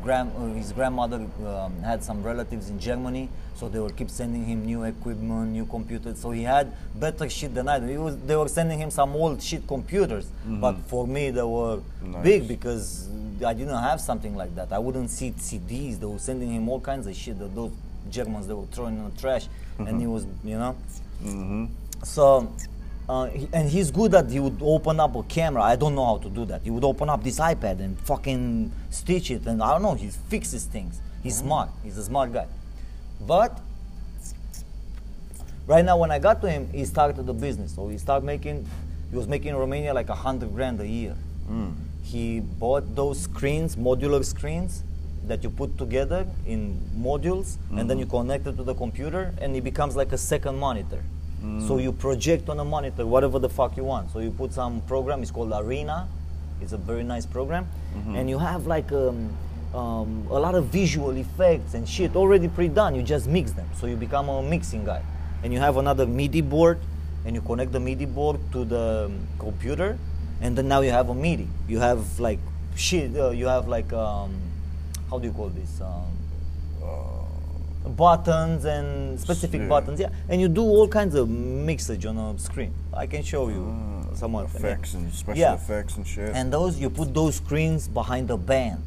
[0.03, 4.65] grand, his grandmother um, had some relatives in Germany, so they would keep sending him
[4.67, 6.19] new equipment, new computers.
[6.19, 7.91] So he had better shit than I did.
[7.91, 11.79] He was, they were sending him some old shit computers, but for me they were
[12.03, 12.25] Nice.
[12.25, 13.09] big because
[13.47, 14.73] I didn't have something like that.
[14.73, 16.01] I wouldn't see CDs.
[16.01, 17.71] They were sending him all kinds of shit that those
[18.11, 19.47] Germans they were throwing in the trash,
[19.79, 20.77] and he was, you know.
[22.03, 22.53] So,
[23.13, 25.63] uh, he, and he's good at he would open up a camera.
[25.63, 26.63] I don't know how to do that.
[26.63, 29.95] He would open up this iPad and fucking stitch it, and I don't know.
[29.95, 30.99] He fixes things.
[31.23, 31.47] He's mm-hmm.
[31.47, 31.69] smart.
[31.85, 32.47] He's a smart guy.
[33.21, 33.61] But
[35.67, 37.75] right now, when I got to him, he started the business.
[37.75, 38.67] So he started making.
[39.11, 41.15] He was making in Romania like a hundred grand a year.
[41.51, 41.75] Mm.
[42.03, 44.85] He bought those screens, modular screens,
[45.27, 47.99] that you put together in modules, and then mm-hmm.
[47.99, 51.03] you connect it to the computer, and it becomes like a second monitor.
[51.67, 54.11] So you project on a monitor whatever the fuck you want.
[54.13, 55.23] So you put some program.
[55.23, 56.07] It's called Arena.
[56.61, 57.67] It's a very nice program,
[58.17, 59.31] and you have like um,
[59.75, 62.95] um, a lot of visual effects and shit already pre-done.
[62.95, 63.69] You just mix them.
[63.81, 65.03] So you become a mixing guy,
[65.43, 66.79] and you have another MIDI board,
[67.25, 69.99] and you connect the MIDI board to the um, computer,
[70.41, 71.49] and then now you have a MIDI.
[71.67, 72.39] You have like
[72.77, 73.17] shit.
[73.17, 74.31] Uh, you have like um,
[75.11, 75.81] how do you call this?
[75.81, 76.12] Um,
[77.85, 79.69] buttons and specific Yeah.
[79.69, 80.09] buttons, yeah.
[80.29, 82.73] And you do all kinds of mixage on a screen.
[82.95, 84.59] I can show you ah, some them, yeah.
[84.59, 85.55] Effects and special Yeah.
[85.55, 86.35] effects and shit.
[86.35, 88.83] And those you put those screens behind a band,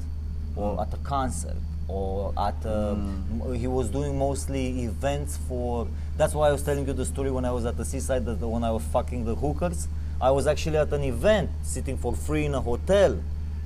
[0.56, 0.84] or ah.
[0.84, 2.56] at a concert, or at.
[2.66, 5.88] A, m- He was doing mostly events for.
[6.18, 8.26] That's why I was telling you the story when I was at the seaside.
[8.26, 9.88] That when I was fucking the hookers,
[10.22, 13.18] I was actually at an event, sitting for free in a hotel,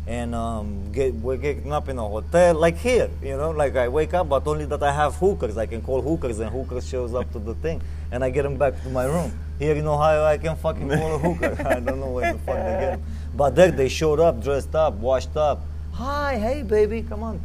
[0.09, 3.87] and um, get, we're getting up in a hotel like here, you know, like I
[3.89, 5.55] wake up, but only that I have hookers.
[5.55, 7.79] I can call hookers, and hookers shows up to the thing,
[8.11, 9.31] and I get them back to my room.
[9.59, 11.55] Here in Ohio, I can fucking call a hooker.
[11.67, 13.03] I don't know where the fuck they get 'em.
[13.35, 15.61] But there they showed up, dressed up, washed up.
[15.93, 17.39] Hi, hey baby, come on,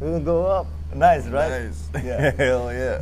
[0.00, 0.66] we'll go up.
[0.92, 1.70] Nice, right?
[1.70, 1.88] Nice.
[2.04, 2.30] Yeah.
[2.32, 3.00] Hell yeah.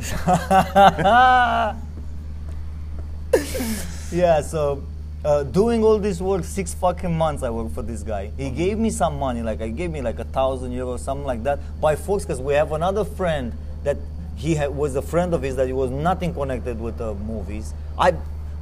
[4.11, 4.83] yeah, so
[5.25, 8.31] uh, doing all this work, six fucking months I worked for this guy.
[8.37, 11.43] He gave me some money, like I gave me like a thousand euros, something like
[11.43, 13.53] that, by force, because we have another friend
[13.83, 13.97] that
[14.35, 17.73] he ha- was a friend of his that he was nothing connected with the movies.
[17.97, 18.13] I,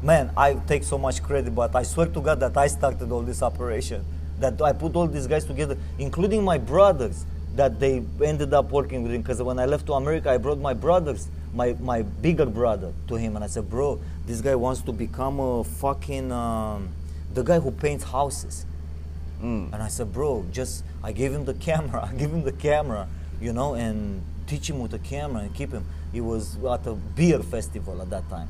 [0.02, 3.22] man, I take so much credit, but I swear to God that I started all
[3.22, 4.04] this operation.
[4.40, 9.04] That I put all these guys together, including my brothers, that they ended up working
[9.04, 9.22] with him.
[9.22, 13.16] Because when I left to America, I brought my brothers, my, my bigger brother, to
[13.16, 16.90] him, and I said, bro, this guy wants to become a fucking um,
[17.34, 18.66] the guy who paints houses.
[19.74, 22.10] And I said, bro, just I gave him the camera.
[22.12, 23.08] I gave him the camera,
[23.42, 25.86] you know, and teach him with the camera and keep him.
[26.12, 28.50] He was at a beer festival at that time.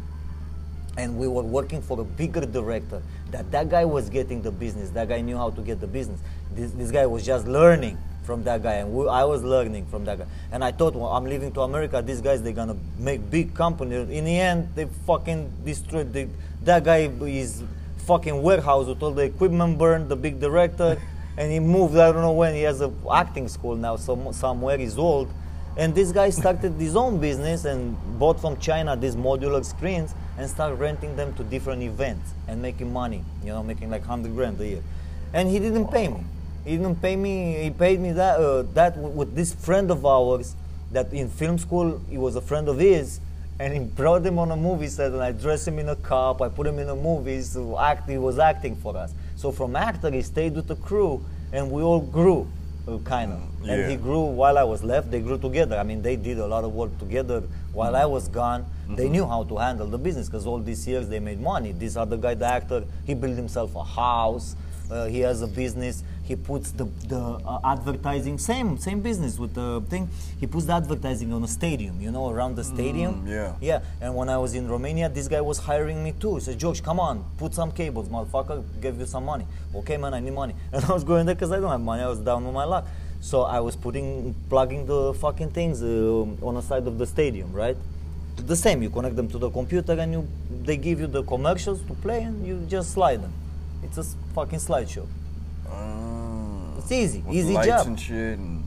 [0.97, 3.03] And we were working for a bigger director.
[3.29, 4.89] That that guy was getting the business.
[4.91, 6.19] That guy knew how to get the business.
[6.55, 10.03] This, this guy was just learning from that guy, and we, I was learning from
[10.05, 10.25] that guy.
[10.51, 12.03] And I thought, well, I'm leaving to America.
[12.05, 13.95] These guys, they're gonna make big company.
[13.95, 16.11] In the end, they fucking destroyed.
[16.11, 16.27] The,
[16.63, 17.63] that guy is
[18.05, 20.09] fucking warehouse with all the equipment burned.
[20.09, 21.01] The big director,
[21.37, 21.97] and he moved.
[21.97, 22.53] I don't know when.
[22.53, 24.77] He has a acting school now, some, somewhere.
[24.77, 25.31] He's old.
[25.77, 30.49] And this guy started his own business and bought from China these modular screens and
[30.49, 33.23] started renting them to different events and making money.
[33.41, 34.83] You know, making like hundred grand a year.
[35.33, 36.23] And he didn't pay me.
[36.67, 37.33] He didn't pay me.
[37.63, 40.53] He paid me that uh, that w- with this friend of ours
[40.91, 43.19] that in film school he was a friend of his,
[43.59, 46.41] and he brought him on a movie set, and I dressed him in a cop.
[46.41, 48.09] I put him in a movie to act.
[48.09, 49.13] He was acting for us.
[49.37, 52.47] So from actor, he stayed with the crew, and we all grew,
[52.87, 53.39] uh, kind of.
[53.61, 55.09] And he grew while I was left.
[55.09, 55.77] They grew together.
[55.77, 58.65] I mean, they did a lot of work together while I was gone.
[58.89, 61.71] They knew how to handle the business because all these years they made money.
[61.71, 64.55] This other guy, the actor, he built himself a house.
[64.89, 66.03] Uh, he has a business.
[66.23, 70.09] He puts the, the uh, advertising, same same business with the thing.
[70.39, 73.25] He puts the advertising on a stadium, you know, around the stadium.
[73.27, 73.53] yeah.
[73.61, 73.81] Yeah.
[74.01, 76.35] And when I was in Romania, this guy was hiring me too.
[76.35, 78.63] He said, George, come on, put some cables, motherfucker.
[78.81, 79.45] Give you some money.
[79.75, 80.55] Okay, man, I need money.
[80.73, 82.03] And I was going there because I don't have money.
[82.03, 82.85] I was down on my luck.
[83.21, 87.51] So I was putting, plugging the fucking things uh, on the side of the stadium,
[87.51, 87.75] right?
[88.35, 88.83] The same.
[88.83, 90.27] You connect them to the computer and you,
[90.63, 93.33] they give you the commercials to play and you just slide them.
[93.87, 94.03] It's a
[94.35, 95.05] fucking slideshow.
[95.69, 97.87] Uh, It's easy, easy lights job.
[97.87, 98.37] and shit.
[98.39, 98.63] And,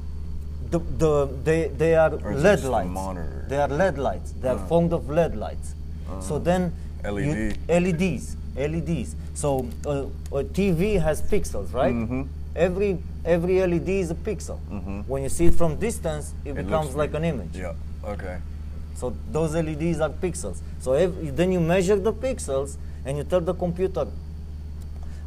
[0.70, 1.12] The, the,
[1.44, 2.90] they, they are Or is it LED just a lights.
[2.90, 3.44] monitor?
[3.48, 4.32] They are LED lights.
[4.40, 4.66] They are Uh.
[4.68, 5.74] formed of LED lights.
[6.20, 6.72] so then
[7.04, 7.58] you- LED.
[7.68, 9.14] LEDs, LEDs.
[9.34, 10.06] So uh,
[10.40, 11.94] a TV has pixels, right?
[11.94, 12.28] Mhm.
[12.54, 14.58] Every every LED is a pixel.
[14.70, 15.04] Mhm.
[15.08, 17.54] When you see it from distance, it, it becomes looks like an image.
[17.56, 17.74] Yeah.
[18.14, 18.36] Okay.
[18.96, 20.58] So those LEDs are pixels.
[20.80, 24.06] So ev- then you measure the pixels and you tell the computer,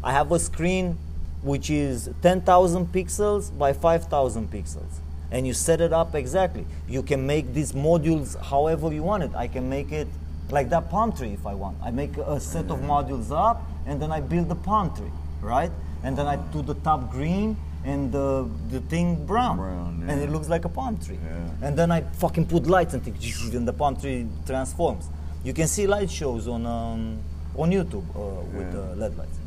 [0.03, 0.97] I have a screen
[1.41, 4.99] which is 10,000 pixels by 5,000 pixels.
[5.31, 6.65] And you set it up exactly.
[6.87, 9.31] You can make these modules however you want it.
[9.35, 10.07] I can make it
[10.51, 11.77] like that palm tree if I want.
[11.83, 15.71] I make a set of modules up and then I build the palm tree, right?
[16.03, 19.57] And then I do the top green and the, the thing brown.
[19.57, 21.17] Brown, And it looks like a palm tree.
[21.23, 21.67] Yeah.
[21.67, 25.09] And then I fucking put lights and things, and the palm tree transforms.
[25.43, 27.19] You can see light shows on um,
[27.57, 28.79] on YouTube uh, with Yeah.
[28.79, 29.37] uh, LED lights.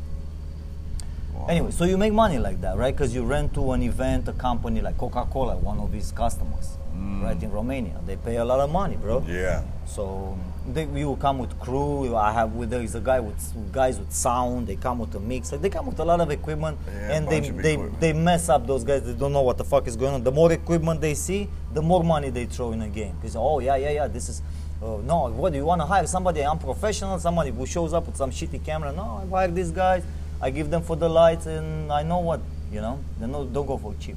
[1.37, 1.45] Wow.
[1.49, 2.93] Anyway, so you make money like that, right?
[2.95, 6.77] Because you rent to an event, a company like Coca-Cola, one of his customers,
[7.21, 7.99] right in Romania.
[8.05, 9.21] They pay a lot of money, bro.
[9.21, 9.27] Mm.
[9.27, 9.63] Yeah.
[9.85, 10.37] So
[10.73, 12.15] they, you come with crew.
[12.15, 13.37] I have with there is a guy with
[13.71, 14.67] guys with sound.
[14.67, 15.57] They come with a mixer.
[15.57, 17.99] They come with a lot of equipment, Yeah, and they they, equipment.
[18.01, 19.03] they mess up those guys.
[19.03, 20.23] They don't know what the fuck is going on.
[20.23, 23.15] The more equipment they see, the more money they throw in a game.
[23.21, 24.41] Because oh yeah yeah yeah, this is.
[24.81, 26.05] Uh, no, what do you want to hire?
[26.05, 28.91] Somebody unprofessional, somebody who shows up with some shitty camera.
[28.91, 30.03] No, I hire these guys.
[30.41, 32.99] I give them for the lights, and I know what you know.
[33.19, 34.15] They know, don't go for cheap.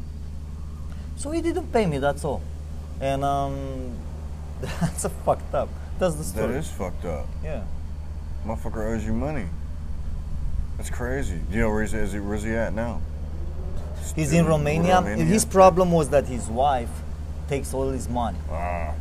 [1.17, 1.99] So he didn't pay me.
[1.99, 2.43] That's all,
[3.01, 3.93] and um,
[4.61, 5.69] that's a fucked up.
[5.99, 6.55] That's the That story.
[6.57, 7.27] is fucked up.
[7.45, 7.65] Yeah.
[8.47, 9.47] Motherfucker owes you money.
[10.77, 11.37] That's crazy.
[11.51, 13.03] Do you know where he's, is he, where's he at now?
[14.17, 14.95] He's Still in Romania.
[14.95, 15.25] Romania?
[15.27, 16.89] His problem was that his wife
[17.49, 18.39] takes all his money.
[18.51, 18.95] Ah,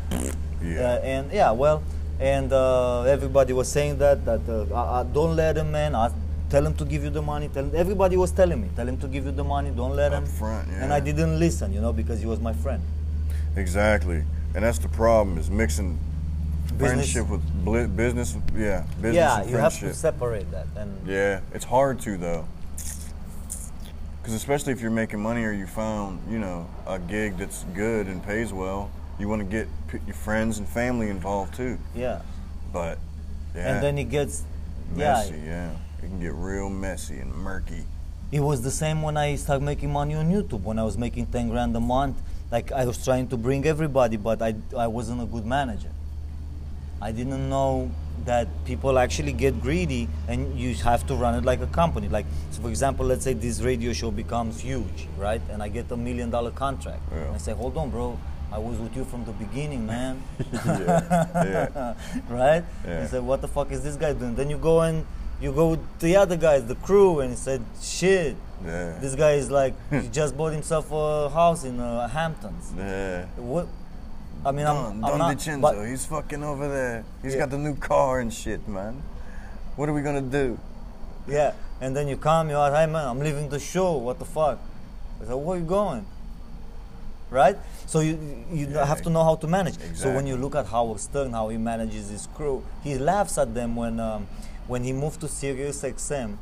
[0.61, 0.81] yeah.
[0.81, 1.81] Uh, and yeah, well,
[2.19, 5.95] and uh, everybody was saying that that uh, uh, uh, don't let him, man.
[5.95, 6.11] Uh,
[6.49, 7.47] tell him to give you the money.
[7.49, 9.71] Tell him, everybody was telling me, tell him to give you the money.
[9.71, 10.23] Don't let him.
[10.23, 10.83] Up front, yeah.
[10.83, 10.93] And.
[10.93, 12.81] I didn't listen, you know, because he was my friend.
[13.55, 14.23] Exactly.
[14.55, 15.99] And that's the problem is mixing
[16.77, 17.11] Business.
[17.11, 18.35] friendship with business.
[18.55, 20.67] Yeah, business yeah, you have to separate that.
[20.75, 22.45] And Yeah, it's hard to though.
[24.21, 28.07] Because especially if you're making money or you found, you know, a gig that's good
[28.07, 31.77] and pays well, you want to get p- your friends and family involved too.
[31.95, 32.21] yeah,
[32.71, 32.97] But
[33.55, 34.43] yeah, and then it gets
[34.95, 35.33] messy.
[35.37, 35.45] yeah.
[35.45, 35.71] Yeah,
[36.03, 37.83] it can get real messy and murky.
[38.31, 40.61] It was the same when I started making money on YouTube.
[40.61, 42.17] When I was making 10 grand a month,
[42.51, 45.89] like I was trying to bring everybody, but I, I wasn't a good manager.
[47.01, 47.91] I didn't know
[48.25, 52.07] that people actually get greedy and you have to run it like a company.
[52.09, 55.41] Like, so for example, let's say this radio show becomes huge, right?
[55.49, 57.01] And I get a million dollar contract.
[57.11, 57.31] Yeah.
[57.33, 58.19] I say, hold on, bro.
[58.51, 60.23] I was with you from the beginning, man.
[60.53, 61.93] yeah, yeah.
[62.29, 62.63] right?
[62.85, 63.01] Yeah.
[63.03, 64.35] You say, what the fuck is this guy doing?
[64.35, 65.05] Then you go and
[65.41, 68.35] you go with the other guys, the crew, and he said, shit.
[68.65, 68.97] Yeah.
[68.99, 72.73] This guy is like, he just bought himself a house in uh, Hamptons.
[72.77, 73.25] Yeah.
[73.37, 73.67] What?
[74.45, 75.37] I mean, Don, I'm, Don I'm not.
[75.37, 77.05] DiCenzo, but- he's fucking over there.
[77.21, 77.39] He's Yeah.
[77.41, 79.01] got the new car and shit, man.
[79.75, 80.59] What are we gonna do?
[81.27, 83.95] Yeah, and then you come, you're like, hey man, I'm leaving the show.
[83.97, 84.59] What the fuck?
[85.21, 86.05] I said, where you going?
[87.29, 87.57] Right?
[87.85, 88.17] So you
[88.51, 89.75] you Yeah, have to know how to manage.
[89.95, 93.53] So when you look at Howard Stern, how he manages his crew, he laughs at
[93.53, 94.27] them when um,
[94.69, 96.37] when he moved to Sirius XM.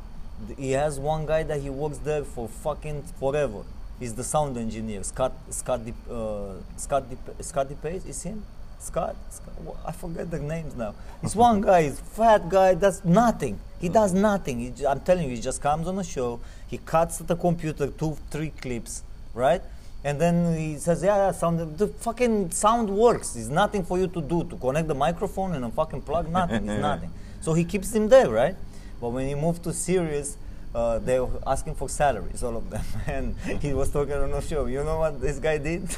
[0.56, 3.62] He has one guy that he works there for fucking forever.
[3.98, 5.02] He's the sound engineer.
[5.02, 8.44] Scott Scott uh, Scott Dip, Scott DePace is him.
[8.78, 9.54] Scott, Scott
[9.84, 10.94] I forget the names now.
[11.22, 11.84] He's one guy.
[11.84, 12.74] He's fat guy.
[12.74, 13.58] Does nothing.
[13.80, 14.60] He does nothing.
[14.60, 16.38] He, I'm telling you, he just comes on a show.
[16.68, 19.02] He cuts the computer two, three clips,
[19.34, 19.62] right?
[20.04, 21.78] And then he says, "Yeah, yeah, sound.
[21.78, 23.34] The fucking sound works.
[23.34, 26.28] It's nothing for you to do to connect the microphone and a fucking plug.
[26.28, 26.68] Nothing.
[26.68, 27.10] It's nothing.
[27.40, 28.56] So he keeps him there, right?
[29.00, 30.36] But when he moved to Sirius,
[30.74, 32.84] uh, they were asking for salaries, all of them.
[33.06, 34.66] And he was talking on the show.
[34.66, 35.88] You know what this guy did?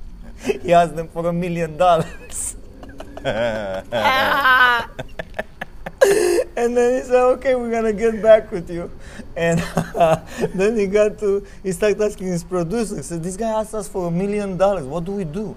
[0.62, 2.56] he asked them for a million dollars.
[6.56, 8.90] And then he said, okay, we're gonna get back with you.
[9.36, 9.60] And
[10.54, 13.88] then he got to, he started asking his producer, he said, this guy asked us
[13.88, 15.56] for a million dollars, what do we do?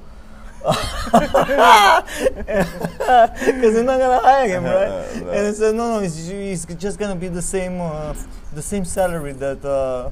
[0.62, 1.12] Because
[3.74, 5.36] they're not gonna hire him, right?
[5.36, 8.14] And he said, no, no, it's, it's just gonna be the same, uh,
[8.54, 10.12] the same salary that uh,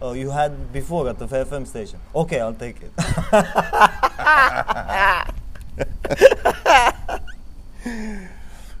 [0.00, 1.98] uh, you had before at the FM station.
[2.14, 2.92] Okay, I'll take it.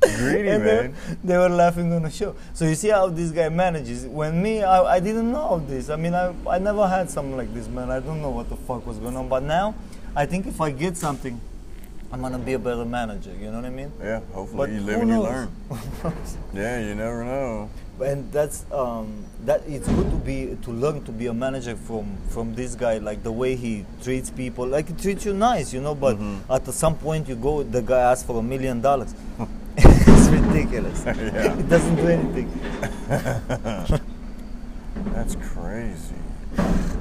[0.00, 0.94] Greedy, and man.
[1.24, 2.36] they were laughing on the show.
[2.54, 4.06] So you see how this guy manages.
[4.06, 5.90] When me, I, I didn't know this.
[5.90, 7.90] I mean, I, I never had something like this, man.
[7.90, 9.28] I don't know what the fuck was going on.
[9.28, 9.74] But now,
[10.18, 11.40] I think if I get something,
[12.12, 13.30] I'm gonna be a better manager.
[13.40, 13.92] You know what I mean?
[14.02, 15.48] Yeah, hopefully But you live and you learn.
[16.54, 17.70] Yeah, you never know.
[18.02, 19.62] and that's um, that.
[19.68, 22.98] It's good to be to learn to be a manager from from this guy.
[22.98, 24.66] Like the way he treats people.
[24.66, 25.94] Like he treats you nice, you know.
[25.94, 26.52] But Mm-hmm.
[26.52, 27.62] at some point, you go.
[27.62, 29.14] The guy asks for a million dollars.
[29.78, 31.04] it's ridiculous.
[31.06, 31.58] Yeah.
[31.62, 32.48] It doesn't do anything.
[35.14, 36.18] That's crazy.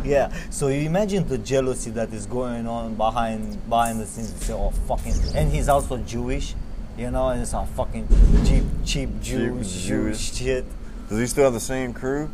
[0.03, 0.31] Yeah.
[0.49, 4.31] So you imagine the jealousy that is going on behind behind the scenes.
[4.33, 6.55] You say, oh fucking, and he's also Jewish,
[6.97, 8.07] you know, and it's a fucking
[8.45, 9.85] cheap, cheap Jewish, Jewish.
[9.87, 10.65] Jewish shit.
[11.09, 12.29] Does he still have the same crew?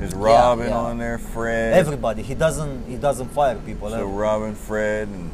[0.00, 0.78] Is Robin yeah.
[0.78, 1.18] on there?
[1.18, 1.74] Fred.
[1.74, 2.22] Everybody.
[2.22, 2.86] He doesn't.
[2.86, 3.88] He doesn't fire people.
[3.90, 4.06] So ever.
[4.06, 5.30] Robin, Fred, and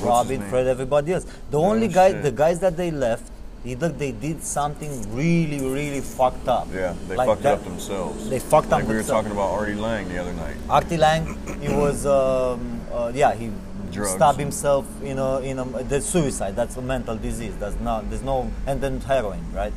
[0.00, 0.40] Robin.
[0.48, 1.24] Fred, everybody else.
[1.50, 2.22] The Oh, only guy, shit.
[2.22, 3.30] the guys that they left,
[3.64, 6.66] either they did something really, really fucked up.
[6.72, 8.28] Yeah, they Like fucked that- up themselves.
[8.28, 10.56] They fucked like up we were talking about Artie Lange the other night.
[10.68, 13.50] Artie Lange, he was, um, uh, yeah, he
[13.92, 14.10] Drugs.
[14.12, 16.56] stabbed himself in a, in a, that's suicide.
[16.56, 17.54] That's a mental disease.
[17.58, 19.72] That's not, there's no, and then heroin, right?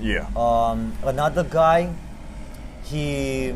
[0.00, 0.26] Yeah.
[0.34, 1.92] Um, another guy,
[2.84, 3.52] he,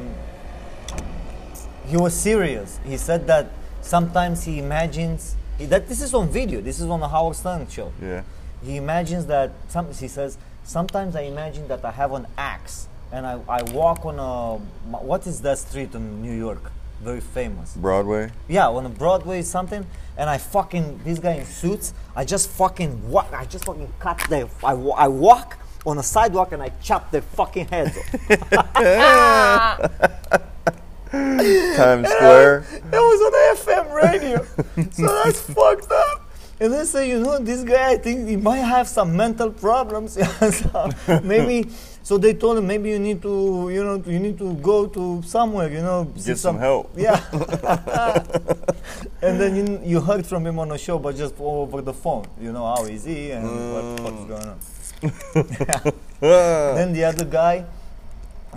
[1.87, 2.79] he was serious.
[2.87, 3.51] He said that
[3.81, 6.61] sometimes he imagines, he, that this is on video.
[6.61, 7.93] This is on the Howard Stern show.
[8.01, 8.23] yeah.
[8.65, 13.27] He imagines that some, he says sometimes I imagine that I have an axe and
[13.27, 14.57] I, I walk on a
[14.97, 18.31] what is that street in New York very famous Broadway.
[18.49, 19.85] yeah on a Broadway something
[20.17, 24.19] and I fucking this guy in suits I just fucking walk I just fucking cut
[24.31, 29.81] their I, I walk on a sidewalk and I chop their fucking heads off
[31.11, 32.67] Times Square.
[32.91, 34.45] That was on FM radio.
[34.91, 36.24] so that's fucked up.
[36.61, 40.19] And they say, you know, this guy, I think he might have some mental problems.
[40.45, 40.91] So
[41.23, 41.69] maybe,
[42.03, 45.23] so they told him, maybe you need to, you know, you need to go to
[45.23, 46.93] somewhere, you know, Get some help.
[46.97, 47.21] Yeah.
[49.23, 52.27] and then you, you heard from him on the show, but just over the phone.
[52.41, 53.45] You know, how is he and
[53.75, 54.29] what the fuck's mm.
[54.29, 55.93] going on.
[56.21, 57.65] Then the other guy,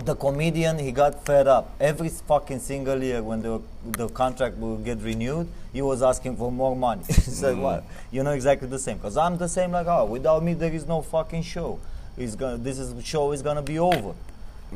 [0.04, 1.74] the comedian, he got fed up.
[1.80, 6.50] Every fucking single year when the the contract will get renewed, he was asking for
[6.52, 7.02] more money.
[7.06, 7.62] he said, Mm.
[7.62, 7.84] "What?
[8.10, 8.98] You know exactly the same.
[8.98, 11.78] Cause I'm the same like oh, without me there is no fucking show.
[12.16, 14.14] It's gonna this is show is gonna be over."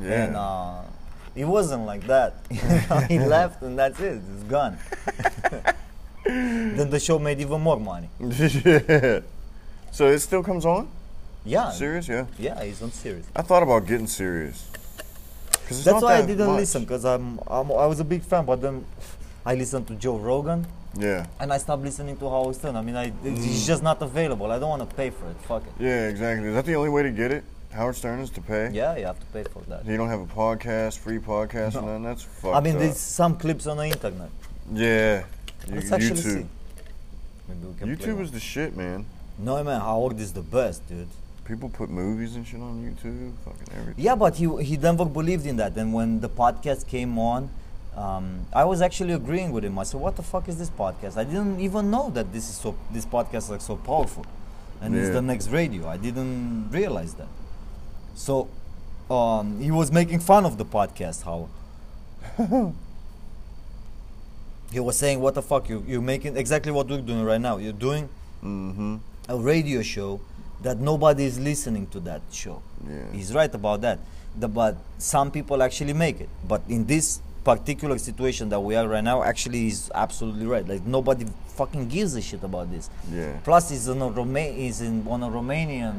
[0.00, 0.24] Yeah.
[0.24, 0.80] And uh,
[1.34, 2.34] it wasn't like that.
[3.08, 4.20] He left and that's it.
[4.34, 4.78] It's gone.
[6.24, 8.08] then the show made even more money.
[8.20, 9.20] yeah.
[9.90, 10.88] So it still comes on?
[11.44, 11.70] Yeah.
[11.70, 12.08] Sirius?
[12.08, 12.24] Yeah.
[12.38, 13.26] Yeah, he's on Sirius.
[13.36, 14.70] I thought about getting Sirius.
[15.68, 16.60] That's why I didn't much.
[16.60, 18.84] listen because I'm, I'm I was a big fan, but then
[19.46, 21.26] I listened to Joe Rogan Yeah.
[21.40, 22.76] and I stopped listening to Howard Stern.
[22.76, 23.36] I mean, I, Mm.
[23.46, 24.50] it's just not available.
[24.52, 25.36] I don't want to pay for it.
[25.48, 25.72] Fuck it.
[25.82, 26.48] Yeah, exactly.
[26.48, 27.44] Is that the only way to get it?
[27.72, 28.70] Howard Stern is to pay?
[28.72, 29.86] Yeah, you have to pay for that.
[29.86, 32.80] You don't have a podcast, free podcast, and then that's fucked I mean, up.
[32.80, 34.28] there's some clips on the internet.
[34.72, 35.24] Yeah.
[35.68, 36.42] You, Let's actually YouTube.
[36.42, 36.46] see.
[37.48, 39.06] Maybe we can play YouTube is the shit, man.
[39.38, 41.08] No man, Howard is the best, dude.
[41.44, 44.04] People put movies and shit on YouTube, fucking everything.
[44.04, 45.76] Yeah, but he he never believed in that.
[45.76, 47.50] And when the podcast came on,
[47.96, 49.76] um, I was actually agreeing with him.
[49.78, 52.54] I said, "What the fuck is this podcast?" I didn't even know that this is
[52.56, 54.24] so this podcast is like so powerful,
[54.80, 55.88] and it's the next radio.
[55.88, 57.28] I didn't realize that.
[58.14, 58.48] So,
[59.10, 61.24] um, he was making fun of the podcast.
[61.24, 61.48] How
[64.72, 65.68] he was saying, "What the fuck?
[65.68, 67.56] You you're making exactly what we're doing right now.
[67.58, 68.08] You're doing
[68.42, 68.96] Mm-hmm.
[69.28, 70.20] a radio show
[70.62, 72.62] that nobody is listening to that show.
[72.88, 73.12] Yeah.
[73.12, 73.98] He's right about that.
[74.38, 76.28] The, but some people actually make it.
[76.46, 80.66] But in this particular situation that we are right now actually is absolutely right.
[80.66, 82.88] Like nobody fucking gives a shit about this.
[83.10, 83.38] Yeah.
[83.44, 85.94] Plus, he's in a Roma- he's in on a Romanian.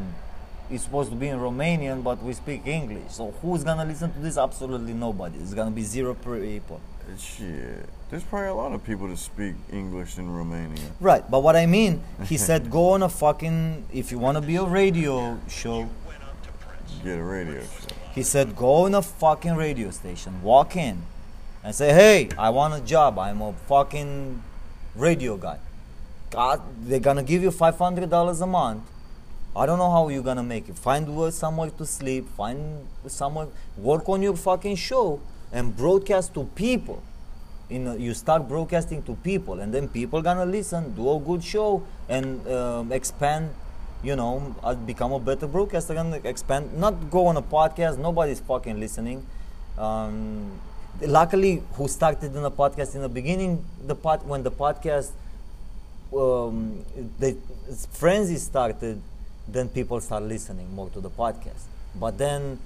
[0.69, 3.11] He's supposed to be in Romanian, but we speak English.
[3.11, 4.37] So who's gonna listen to this?
[4.37, 5.37] Absolutely nobody.
[5.39, 6.79] It's gonna be zero people.
[7.17, 7.87] Shit.
[8.09, 10.91] There's probably a lot of people that speak English in Romania.
[10.99, 13.85] Right, but what I mean, he said, go on a fucking.
[13.93, 15.89] If you wanna be a radio show,
[17.03, 17.95] Get a radio show.
[18.15, 21.01] He said, go on a fucking radio station, walk in,
[21.63, 23.19] and say, hey, I want a job.
[23.19, 24.41] I'm a fucking
[24.95, 25.59] radio guy.
[26.29, 28.83] God, they're gonna give you $500 a month.
[29.55, 30.77] I don't know how you're gonna make it.
[30.77, 33.47] Find wo- somewhere to sleep, find somewhere,
[33.77, 35.19] work on your fucking show,
[35.53, 37.01] and broadcast to people.
[37.69, 41.43] You know, you start broadcasting to people, and then people gonna listen, do a good
[41.43, 43.49] show, and um, expand.
[44.03, 46.77] You know, uh, become a better broadcaster and expand.
[46.77, 47.97] Not go on a podcast.
[47.97, 49.25] Nobody's fucking listening.
[49.77, 50.59] Um,
[51.01, 55.11] luckily, who started in the podcast in the beginning, the pod, when the podcast
[56.15, 56.85] um,
[57.19, 57.37] the
[57.91, 59.01] frenzy started,
[59.47, 61.63] then people start listening more to the podcast.
[61.95, 62.59] But then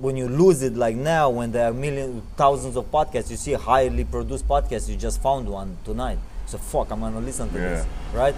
[0.00, 3.52] when you lose it, like now, when there are millions, thousands of podcasts, you see
[3.54, 6.18] highly produced podcasts you just found one tonight.
[6.46, 8.34] So fuck, I'm gonna listen to this, right?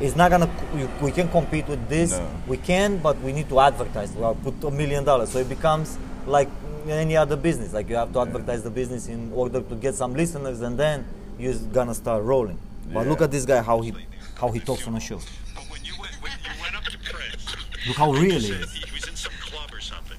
[0.00, 0.50] It's not gonna.
[0.76, 2.12] You, we can compete with this.
[2.12, 2.28] No.
[2.46, 4.12] We can, but we need to advertise.
[4.12, 6.48] Well, put a million dollars, so it becomes like
[6.88, 7.72] any other business.
[7.72, 11.06] Like you have to advertise the business in order to get some listeners, and then
[11.38, 12.58] you're gonna start rolling.
[12.92, 13.94] But look at this guy, how he
[14.38, 15.18] how he talks on the show.
[15.54, 17.56] But when you went, when you went up to Prince,
[17.88, 18.72] Look how real he he is.
[18.72, 20.18] he, he was in some club or something.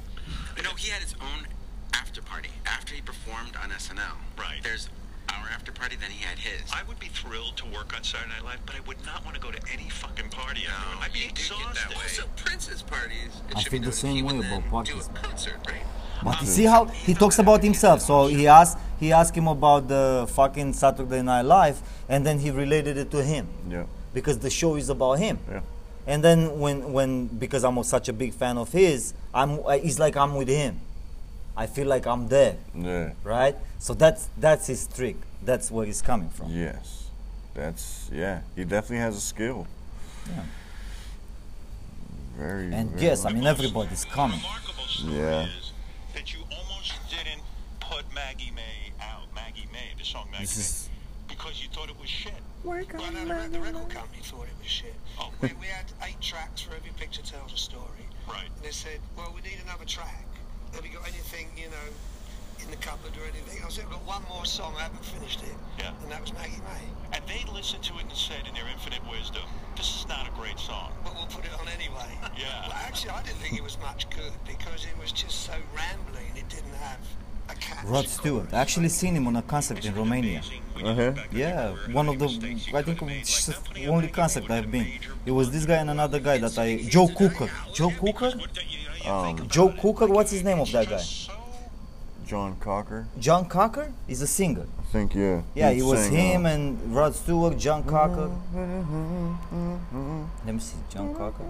[0.58, 1.46] You know, he had his own
[1.94, 4.16] after party after he performed on SNL.
[4.38, 4.62] Right.
[4.64, 4.90] There's
[5.30, 6.62] our after party, then he had his.
[6.74, 9.36] I would be thrilled to work on Saturday Night Live, but I would not want
[9.36, 10.62] to go to any fucking party.
[10.68, 11.00] I'm.
[11.04, 11.76] I'd be you do get exhausted.
[11.76, 12.08] that way.
[12.08, 13.32] So Prince's parties.
[13.50, 15.10] It I feel the same way then about Do podcasts.
[15.10, 15.82] a concert, right?
[16.24, 18.02] But you see how he talks about himself.
[18.02, 22.50] So he asked he asked him about the fucking Saturday Night Live, and then he
[22.50, 23.84] related it to him Yeah.
[24.14, 25.38] because the show is about him.
[25.50, 25.60] Yeah.
[26.08, 30.16] And then when when because I'm such a big fan of his, I'm it's like
[30.16, 30.80] I'm with him.
[31.58, 33.14] I feel like I'm there, Yeah.
[33.24, 33.56] right?
[33.80, 35.16] So that's that's his trick.
[35.44, 36.52] That's where he's coming from.
[36.52, 37.10] Yes.
[37.56, 38.42] That's yeah.
[38.56, 39.66] He definitely has a skill.
[40.30, 40.44] Yeah.
[42.38, 42.72] Very.
[42.74, 44.40] And very yes, I mean everybody's coming.
[44.40, 45.48] story Yeah.
[45.58, 45.72] is
[46.14, 47.42] that you almost didn't
[47.80, 49.26] put Maggie May out.
[49.34, 50.90] Maggie May, the song Maggie This May, is
[51.28, 52.34] because you thought it was shit.
[52.64, 52.78] Well,
[53.14, 54.94] no, the, re- the record company thought it was shit.
[55.20, 55.32] Oh.
[55.42, 58.06] We, we had eight tracks for every picture tells a story.
[58.28, 58.44] Right.
[58.56, 60.26] And they said, well, we need another track.
[60.74, 61.88] Have you got anything, you know,
[62.62, 63.64] in the cupboard or anything?
[63.66, 65.56] I said, I've got one more song, I haven't finished it.
[65.80, 65.92] Yeah.
[66.04, 67.18] And that was Maggie May.
[67.18, 69.44] And they listened to it and said, in their infinite wisdom,
[69.76, 70.92] this is not a great song.
[71.04, 72.12] But we'll put it on anyway.
[72.38, 72.68] Yeah.
[72.68, 76.32] Well, actually, I didn't think it was much good because it was just so rambling.
[76.36, 77.00] It didn't have
[77.50, 77.86] a catch.
[77.86, 78.54] Rod Stewart.
[78.54, 80.42] I actually seen him on a concert in Romania.
[80.84, 81.14] Uh-huh.
[81.32, 82.28] Yeah, one of the
[82.76, 84.88] I think it's the only concert I've been.
[85.26, 87.50] It was this guy and another guy that I Joe Cooker.
[87.74, 88.34] Joe Cooker?
[89.08, 90.08] Um, Joe Cooker.
[90.08, 91.04] What's his name of that guy?
[92.26, 93.08] John Cocker.
[93.20, 93.94] John Cocker.
[94.06, 94.66] He's a singer.
[94.80, 95.42] I think yeah.
[95.56, 98.30] Yeah, He it was sang, him and Rod Stewart, John Cocker.
[100.46, 101.46] Let me see, John Cocker.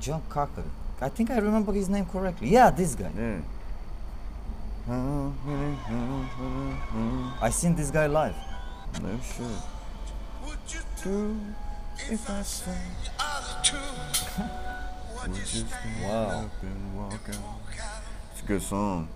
[0.00, 0.64] John Cocker.
[1.00, 2.48] I think I remember his name correctly.
[2.48, 3.10] Yeah, this guy.
[3.16, 3.40] Yeah.
[7.40, 8.34] I seen this guy live.
[9.02, 9.46] No shit.
[11.98, 12.72] If I say
[16.02, 16.44] Wow.
[16.44, 18.02] up and walk out.
[18.32, 19.08] It's a good song.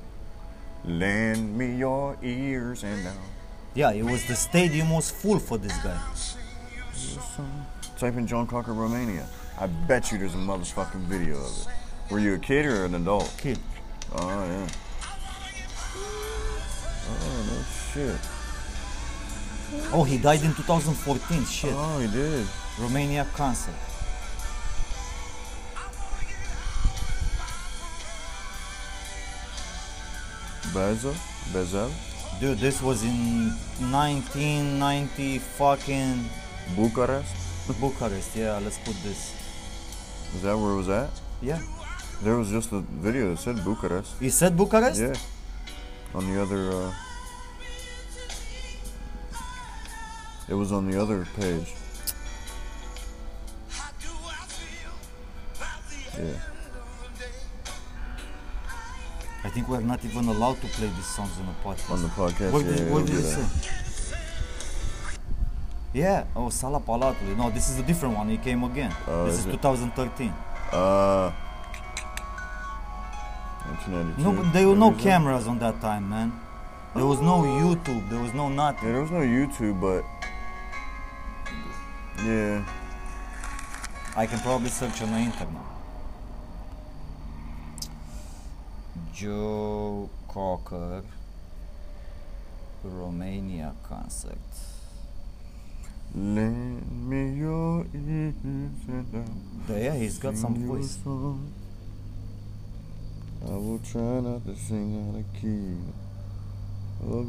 [0.84, 3.12] Lend me your ears and now.
[3.74, 6.00] Yeah, it was the stadium was full for this guy.
[7.98, 9.26] Type in John Cocker Romania.
[9.58, 11.66] I bet you there's a motherfucking video of it.
[12.10, 13.32] Were you a kid or an adult?
[13.38, 13.58] Kid.
[14.12, 14.68] Oh yeah.
[17.12, 17.62] Oh no
[17.92, 18.20] shit.
[19.92, 21.44] Oh, he died in 2014.
[21.44, 21.72] Shit.
[21.74, 22.46] Oh he did.
[22.78, 23.74] Romania concert.
[30.74, 31.14] Bezel?
[31.52, 31.90] Bezel?
[32.40, 33.50] Dude, this was in
[33.90, 36.24] 1990 fucking
[36.76, 37.34] Bucharest?
[37.80, 38.36] Bucharest.
[38.36, 39.34] Yeah, let's put this.
[40.34, 41.10] Is that where it was at?
[41.42, 41.58] Yeah.
[42.22, 44.20] There was just a video that said Bucharest.
[44.20, 45.00] You said Bucharest?
[45.00, 45.14] Yeah.
[46.14, 46.92] On the other uh
[50.50, 51.72] It was on the other page.
[56.18, 56.24] Yeah.
[59.44, 61.90] I think we're not even allowed to play these songs on the podcast.
[61.90, 62.52] On the podcast.
[62.52, 63.48] What yeah, did, yeah, what did do it that.
[63.48, 64.18] say?
[65.92, 66.24] Yeah.
[66.34, 67.36] Oh, Sala Palatului.
[67.36, 68.28] No, this is a different one.
[68.28, 68.92] He came again.
[69.06, 70.34] Oh, this is is 2013.
[70.72, 71.30] Uh
[73.70, 74.22] 1992.
[74.22, 76.32] No, but there were no cameras on that time, man.
[76.96, 78.10] There was no YouTube.
[78.10, 78.88] There was no nothing.
[78.88, 78.92] Yeah, nothing.
[78.92, 80.04] there was no YouTube, but
[82.24, 82.64] yeah,
[84.16, 85.62] I can probably search on the internet.
[89.14, 91.02] Joe Cocker,
[92.84, 94.38] Romania concert.
[96.14, 99.14] lend me your ears and
[99.68, 100.98] yeah, he's got some sing you a voice.
[103.46, 105.76] I will try not to sing out of key.
[107.02, 107.24] Oh,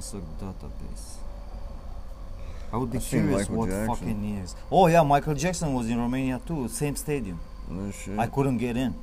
[0.00, 1.16] Concert database.
[2.72, 3.94] I would be I've curious what Jackson.
[3.94, 4.56] fucking years.
[4.72, 7.38] Oh yeah, Michael Jackson was in Romania too, same stadium.
[7.68, 8.18] No shit.
[8.18, 8.94] I couldn't get in.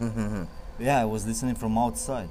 [0.78, 2.30] Yeah, I was listening from outside.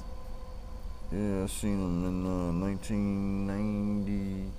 [1.11, 4.51] yeah, I seen him in uh, 1990,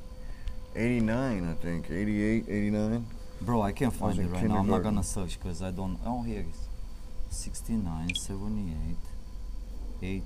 [0.76, 3.06] 89, I think, 88, 89.
[3.40, 4.58] Bro, I can't find in it right now.
[4.58, 5.98] I'm not gonna search because I don't.
[6.06, 6.68] Oh, here it is.
[7.30, 8.96] 69, 78,
[10.00, 10.22] 80.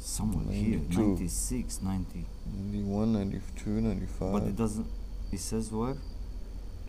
[0.00, 0.78] Somewhere here.
[0.78, 1.02] 92.
[1.02, 2.24] 96, 90.
[2.56, 4.32] 91, 92, 95.
[4.32, 4.86] But it doesn't.
[5.30, 5.96] It says where?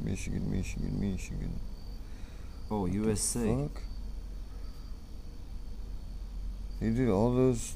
[0.02, 1.60] Michigan, Michigan, Michigan.
[2.72, 3.68] Oh, USA.
[3.68, 3.82] Fuck.
[6.80, 7.76] He did all those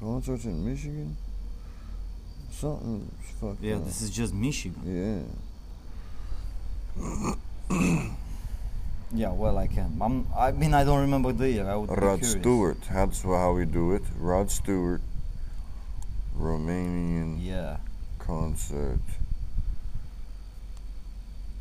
[0.00, 1.16] concerts in Michigan?
[2.50, 3.10] Something's
[3.40, 3.84] fucked Yeah, up.
[3.86, 5.26] this is just Michigan.
[7.00, 8.04] Yeah.
[9.14, 9.96] Yeah, well, I can.
[10.00, 11.68] I'm, I mean, I don't remember the year.
[11.70, 12.24] I would Rod.
[12.24, 12.78] Stewart.
[12.92, 14.02] That's how we do it.
[14.18, 15.00] Rod Stewart.
[16.36, 17.76] Romanian Yeah.
[18.18, 18.98] concert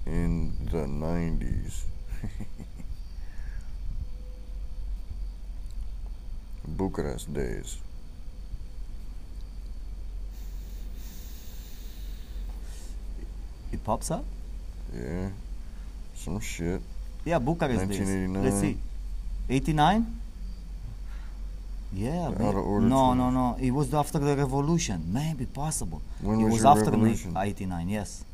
[0.07, 1.83] in the 90s.
[6.67, 7.77] Bucharest days.
[13.71, 14.25] It pops up?
[14.95, 15.29] Yeah.
[16.15, 16.81] Some shit.
[17.25, 18.29] Yeah, Bucharest days.
[18.29, 18.77] Let's see.
[19.49, 20.05] 89?
[21.95, 23.55] Yeah, Out of order no, no, no.
[23.61, 25.03] It was after the revolution.
[25.13, 26.01] Maybe possible.
[26.21, 27.37] When it was was after revolution?
[27.37, 27.87] 89.
[27.89, 28.25] Yes,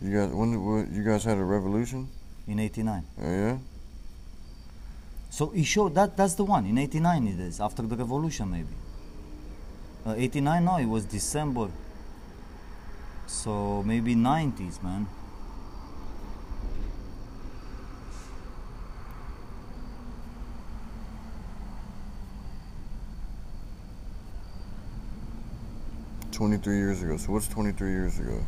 [0.00, 2.08] You guys, when what, you guys had a revolution?
[2.46, 3.02] in 89.
[3.20, 3.58] Oh, yeah.
[5.30, 7.26] So it showed that that's the one in 89.
[7.26, 8.68] It is after the revolution, maybe.
[10.06, 10.64] Uh, 89?
[10.64, 11.68] No, it was December.
[13.26, 15.08] So maybe 90s, man.
[26.36, 27.16] Twenty-three years ago.
[27.16, 28.44] So what's twenty-three years ago?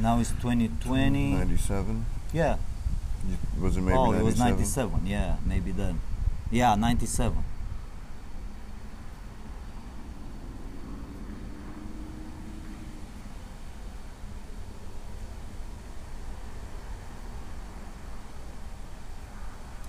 [0.00, 1.34] Now it's 2020.
[1.34, 2.06] Ninety-seven.
[2.32, 2.56] Yeah.
[3.60, 5.04] Was it maybe oh, it was 97?
[5.04, 5.06] 97.
[5.06, 6.00] Yeah, maybe then.
[6.50, 7.44] Yeah, 97.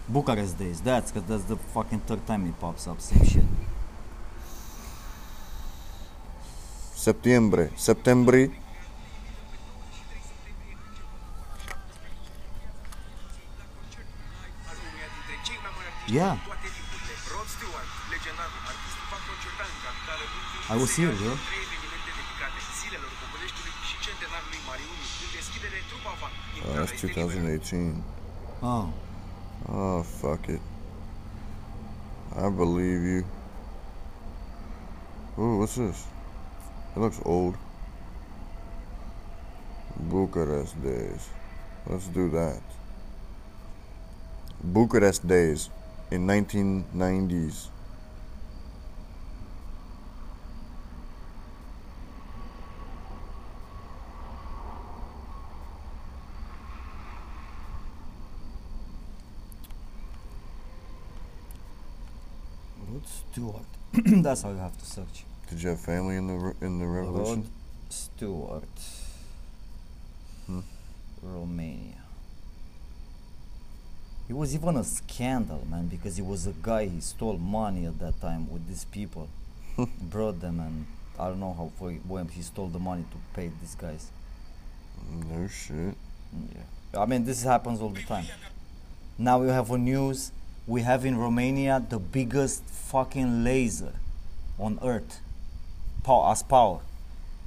[0.07, 0.79] Bucharest days.
[0.79, 3.01] That's cause that's the fucking third time it pops up.
[3.01, 3.43] Same shit.
[7.05, 7.69] Septiembre.
[7.75, 8.49] Septembri.
[16.07, 16.39] Yeah.
[20.67, 21.37] I was here, bro.
[26.65, 28.03] Oh, that's 2018.
[28.63, 28.91] Oh,
[29.69, 30.61] Oh, fuck it.
[32.35, 33.25] I believe you.
[35.37, 36.14] Ooh, what's this?
[36.95, 37.57] It looks old.
[39.99, 41.29] Bucharest days.
[41.87, 42.61] Let's do that.
[44.63, 45.69] Bucharest days
[46.09, 47.67] in 1990s.
[62.87, 63.65] Rod Stewart.
[64.23, 65.25] that's how you have to search.
[65.49, 67.41] Did you have family in the in the revolution?
[67.41, 67.49] Rod
[67.89, 68.79] Stewart.
[70.47, 70.59] Hmm.
[71.21, 72.01] Romania.
[74.27, 77.99] It was even a scandal, man, because he was a guy he stole money at
[77.99, 79.29] that time with these people,
[80.01, 80.87] brought them, and
[81.19, 84.09] I don't know how for when he stole the money to pay these guys.
[85.11, 85.95] No shit.
[86.33, 88.25] Yeah, I mean this happens all the time.
[89.17, 90.31] Now we have on news.
[90.67, 93.93] We have in Romania the biggest fucking laser
[94.57, 95.19] on Earth,
[96.05, 96.79] power as power,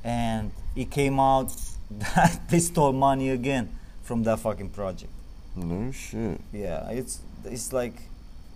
[0.04, 1.50] and it came out
[1.90, 3.68] that they stole money again
[4.02, 5.12] from that fucking project.
[5.56, 6.40] No shit.
[6.52, 7.94] Yeah, it's it's like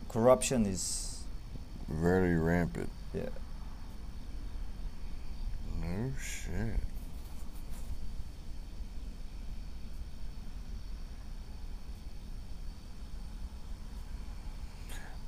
[0.08, 1.22] corruption is
[1.88, 2.90] Very rampant.
[3.14, 3.30] yeah.
[5.80, 6.80] No shit.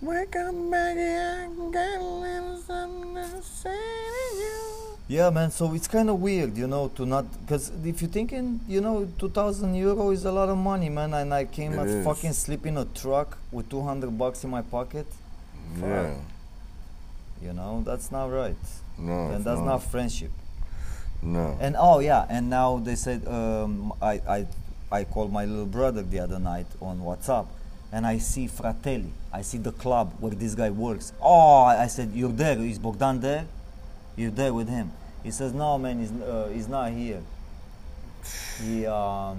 [0.04, 4.98] Wake up, Maggie, I got a little something to say to you.
[5.08, 5.50] Yeah, man.
[5.50, 9.08] So it's kind of weird, you know, to not because if you're thinking, you know,
[9.18, 11.14] two thousand euro is a lot of money, man.
[11.14, 12.04] And I came It and is.
[12.04, 15.06] fucking sleep in a truck with two hundred bucks in my pocket.
[15.80, 16.14] Yeah.
[17.42, 18.56] You know, that's not right,
[18.98, 19.26] No.
[19.26, 20.30] and it's that's not friendship.
[21.22, 21.56] No.
[21.60, 24.46] And oh yeah, and now they said um, I I
[24.92, 27.46] I called my little brother the other night on WhatsApp,
[27.94, 29.12] and I see Fratelli.
[29.32, 31.12] I see the club where this guy works.
[31.22, 32.58] Oh, I said you're there.
[32.58, 33.46] Is Bogdan there?
[34.16, 34.90] You're there with him.
[35.22, 36.00] He says no, man.
[36.00, 37.22] He's uh, he's not here.
[38.60, 39.38] He um.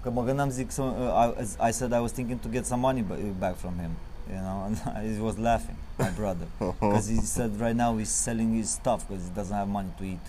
[0.00, 2.80] Că mă gândeam zic să, uh, I, I said I was thinking to get some
[2.80, 3.02] money
[3.38, 3.90] back from him,
[4.30, 4.76] you know, and
[5.14, 6.46] he was laughing, my brother,
[6.80, 10.04] because he said right now he's selling his stuff because he doesn't have money to
[10.04, 10.26] eat.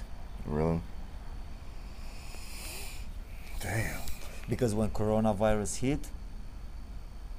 [0.47, 0.81] Really?
[3.59, 4.09] Damn.
[4.49, 5.99] because when coronavirus hit,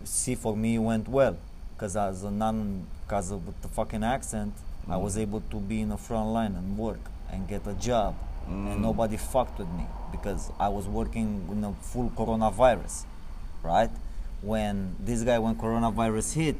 [0.04, 1.36] see for me went well
[1.74, 4.52] because as a non, because of the fucking accent,
[4.88, 5.22] I was mm.
[5.22, 7.00] able to be in the front line and work
[7.32, 8.80] and get a job, and mm.
[8.80, 13.04] nobody fucked with me because I was working in a full coronavirus,
[13.62, 13.90] right?
[14.42, 16.56] When this guy, when coronavirus hit,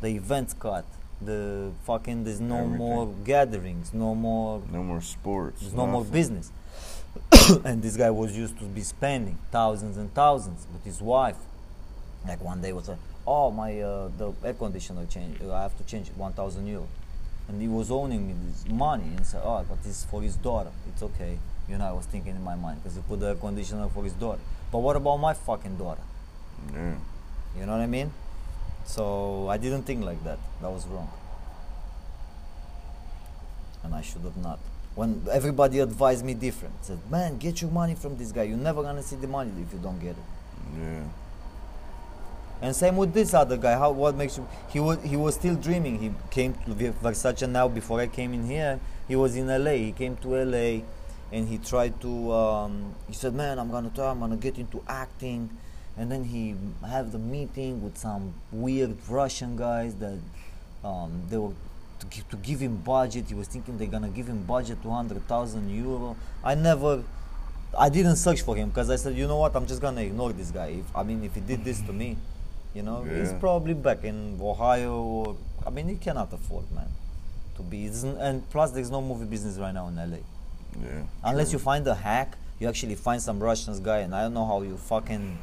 [0.00, 0.84] the events cut.
[1.20, 2.78] The fucking there's no Everything.
[2.78, 5.60] more gatherings, no more No more sports.
[5.60, 6.50] there's no more business.
[7.64, 10.66] and this guy was used to be spending thousands and thousands.
[10.72, 11.36] But his wife,
[12.26, 15.40] like one day was like, "Oh, my uh, the air conditioner change.
[15.42, 16.86] uh, I have to change it, 1,000 euro,
[17.48, 20.36] And he was owning me this money and said, "Oh, but this is for his
[20.36, 20.70] daughter.
[20.88, 23.34] It's okay." You know, I was thinking in my mind because he put the air
[23.34, 24.40] conditioner for his daughter.
[24.70, 26.02] But what about my fucking daughter?
[26.72, 26.94] Yeah.
[27.58, 28.12] You know what I mean?
[28.84, 30.38] So I didn't think like that.
[30.60, 31.10] That was wrong.
[33.84, 34.58] And I should have not.
[34.94, 38.42] When everybody advised me different, said, "Man, get your money from this guy.
[38.44, 40.28] You're never gonna see the money if you don't get it."
[40.78, 41.04] Yeah.
[42.62, 43.72] And same with this other guy.
[43.72, 43.90] How?
[43.90, 44.46] What makes you?
[44.68, 45.98] He was he was still dreaming.
[45.98, 47.66] He came to Ver- Versace now.
[47.66, 49.72] Before I came in here, he was in LA.
[49.72, 50.82] He came to LA,
[51.32, 52.32] and he tried to.
[52.32, 54.10] Um, he said, "Man, I'm gonna try.
[54.10, 55.50] I'm gonna get into acting."
[55.96, 56.54] And then he
[56.88, 60.18] had the meeting with some weird Russian guys that
[60.84, 61.52] um, they were
[61.98, 63.24] to give, to give him budget.
[63.28, 66.16] He was thinking they're gonna give him budget two hundred thousand euro.
[66.44, 67.02] I never.
[67.76, 70.32] I didn't search for him because I said, you know what, I'm just gonna ignore
[70.32, 70.66] this guy.
[70.80, 72.18] If I mean, if he did this to me,
[72.74, 74.94] you know, he's probably back in Ohio.
[75.00, 76.88] Or, I mean, he cannot afford, man,
[77.56, 77.86] to be.
[77.86, 80.18] And plus, there's no movie business right now in LA.
[80.82, 81.02] Yeah.
[81.22, 84.46] Unless you find a hack, you actually find some Russians guy, and I don't know
[84.46, 85.38] how you fucking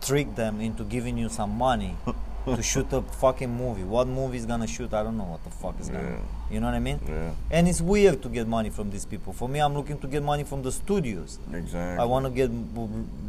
[0.00, 1.96] trick them into giving you some money
[2.56, 3.84] to shoot a fucking movie.
[3.84, 4.92] What movie is gonna shoot?
[4.94, 6.02] I don't know what the fuck is gonna.
[6.10, 6.18] Yeah.
[6.50, 7.00] You know what I mean?
[7.06, 7.32] Yeah.
[7.50, 9.32] And it's weird to get money from these people.
[9.32, 11.38] For me, I'm looking to get money from the studios.
[11.52, 12.02] Exactly.
[12.02, 12.50] I want to get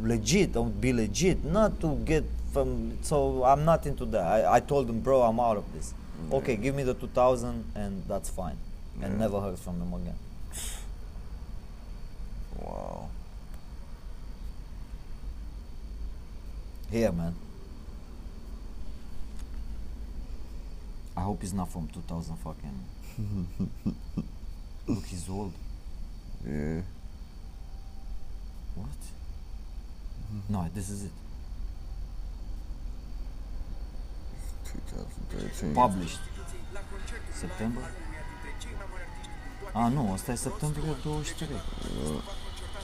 [0.02, 2.98] legit, I want to be legit, not to get from.
[3.02, 4.24] So I'm not into that.
[4.24, 5.94] I, I told them, bro, I'm out of this.
[6.32, 8.56] Okay, give me the 2000 and that's fine.
[9.02, 9.18] And Yeah.
[9.18, 10.16] never heard from them again.
[12.58, 13.08] Wow.
[16.90, 17.34] Here, man.
[21.20, 22.84] I hope he's not from 2000 fucking.
[24.86, 25.52] Look, he's old.
[26.48, 26.80] Yeah.
[28.74, 28.88] What?
[30.48, 31.10] No, this is it.
[34.64, 35.74] 2013.
[35.74, 36.20] Published.
[37.34, 37.82] September?
[39.74, 41.48] Ah, nu, asta e septembrie 23.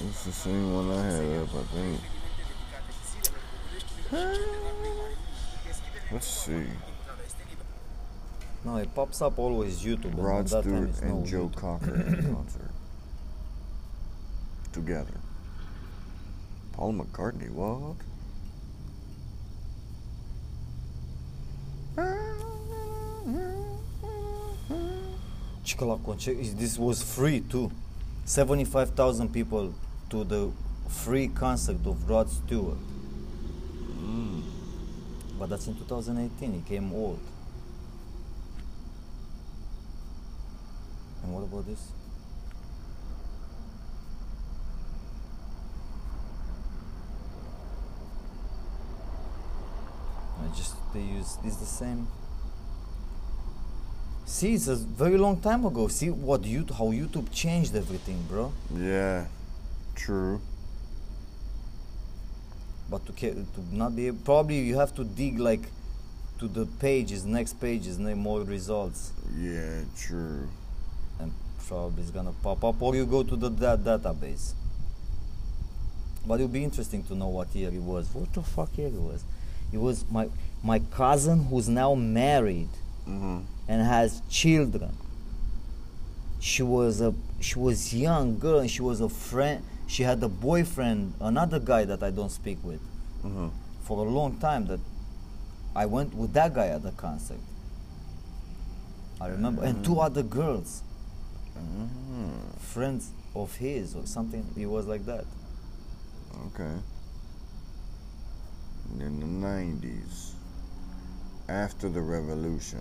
[0.00, 2.00] It's the same one I had up, I think.
[6.10, 6.95] Let's see.
[8.66, 10.06] No, it pops up always YouTube.
[10.06, 11.56] and Rod at that time Stewart it's no and Joe YouTube.
[11.56, 12.70] Cocker a concert.
[14.72, 15.20] Together.
[16.72, 17.94] Paul McCartney, what?
[25.62, 27.70] Cică la concert, this was free too.
[28.24, 29.72] 75,000 people
[30.08, 30.50] to the
[30.88, 32.78] free concert of Rod Stewart.
[34.00, 34.42] Mm.
[35.38, 37.20] But that's in 2018, he came old.
[41.26, 41.90] And what about this?
[50.40, 52.06] I just, they use, is the same.
[54.24, 55.88] See, it's a very long time ago.
[55.88, 58.52] See what you how YouTube changed everything, bro.
[58.72, 59.26] Yeah.
[59.96, 60.40] True.
[62.88, 63.36] But to to
[63.72, 65.70] not be probably you have to dig like
[66.38, 70.48] to the pages, next pages, more results, Yeah, true.
[71.66, 74.52] Probably it's gonna pop up, or you go to the that database.
[76.26, 78.08] But it'll be interesting to know what year it was.
[78.12, 79.24] What the fuck year it was?
[79.72, 80.28] It was my
[80.62, 82.68] my cousin who's now married
[83.08, 83.38] Mm-hmm.
[83.68, 84.96] and has children.
[86.40, 89.62] She was a she was young girl and she was a friend.
[89.86, 92.80] She had a boyfriend, another guy that I don't speak with
[93.24, 93.48] Mm-hmm.
[93.82, 94.66] for a long time.
[94.66, 94.80] That
[95.76, 97.38] I went with that guy at the concert.
[99.20, 100.82] I remember, and two other girls,
[102.58, 104.44] friends of his or something.
[104.56, 105.24] It was like that.
[106.48, 106.74] Okay.
[109.00, 110.34] In the nineties,
[111.48, 112.80] after the revolution.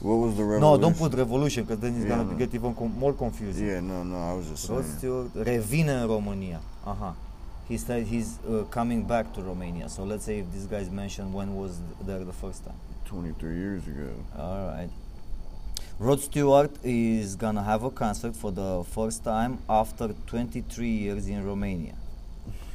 [0.00, 0.60] What was the revolution?
[0.60, 2.36] No, don't put revolution, because then it's Yeah, gonna no.
[2.36, 3.66] get even com- more confusing.
[3.66, 4.16] Yeah, no, no.
[4.16, 5.30] I was just saying.
[5.34, 6.60] Revine în România.
[6.84, 7.16] Aha.
[7.68, 9.88] He said he's uh, coming back to Romania.
[9.88, 12.76] So let's say if this guy's mentioned when was there the first time.
[13.04, 14.10] Twenty-three years ago.
[14.38, 14.90] All right.
[15.98, 21.44] Rod Stewart is gonna have a concert for the first time after 23 years in
[21.44, 21.94] Romania.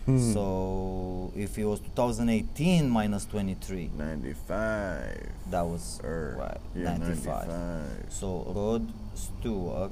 [0.06, 0.34] Hmm.
[0.34, 5.30] so if it was 2018 minus 23, Ninety-five.
[5.52, 7.48] that was er, Or right, yeah, 95.
[7.48, 8.06] 95.
[8.10, 9.92] So Rod Stewart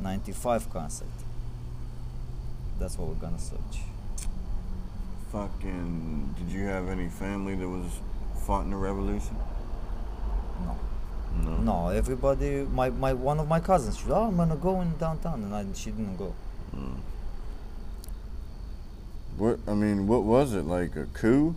[0.00, 1.08] 95 concert.
[2.78, 3.82] That's what we're gonna search.
[5.30, 6.34] Fucking.
[6.38, 7.92] Did you have any family that was
[8.46, 9.36] fought in the revolution?
[11.36, 11.50] No.
[11.50, 11.56] No.
[11.58, 12.62] No, everybody.
[12.62, 13.98] My, my one of my cousins.
[13.98, 16.34] She, oh, I'm gonna go in downtown, and I, she didn't go.
[19.36, 21.54] What I mean, what was it like a coup?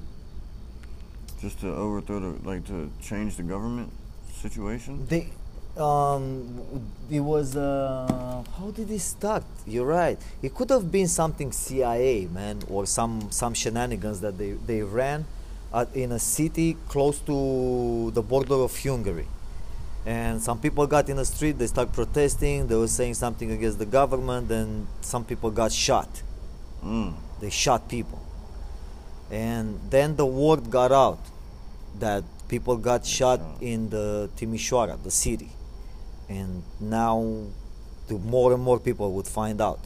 [1.41, 3.91] Just to overthrow the like to change the government
[4.31, 5.05] situation?
[5.07, 5.27] They,
[5.75, 6.61] um,
[7.11, 7.57] it was.
[7.57, 9.43] Uh, how did it start?
[9.65, 10.17] You're right.
[10.41, 15.25] It could have been something CIA, man, or some some shenanigans that they they ran
[15.73, 19.27] at, in a city close to the border of Hungary.
[20.05, 21.57] And some people got in the street.
[21.57, 22.67] They start protesting.
[22.67, 26.23] They were saying something against the government, and some people got shot.
[26.83, 27.13] Mm.
[27.39, 28.21] they shot people
[29.31, 31.19] and then the word got out
[31.97, 35.51] that people got shot in the Timișoara, the city
[36.27, 37.45] and now
[38.07, 39.79] the more and more people would find out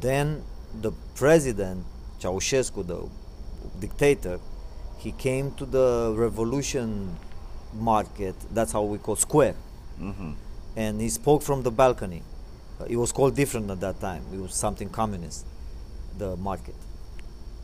[0.00, 0.42] then
[0.80, 1.84] the president
[2.20, 3.06] Ceausescu the
[3.78, 4.40] dictator
[4.96, 7.18] he came to the revolution
[7.74, 9.54] market that's how we call square
[10.00, 10.32] Mm-hmm.
[10.76, 12.22] and he spoke from the balcony.
[12.88, 14.24] It was called different at that time.
[14.34, 15.46] It was something communist,
[16.18, 16.74] the market.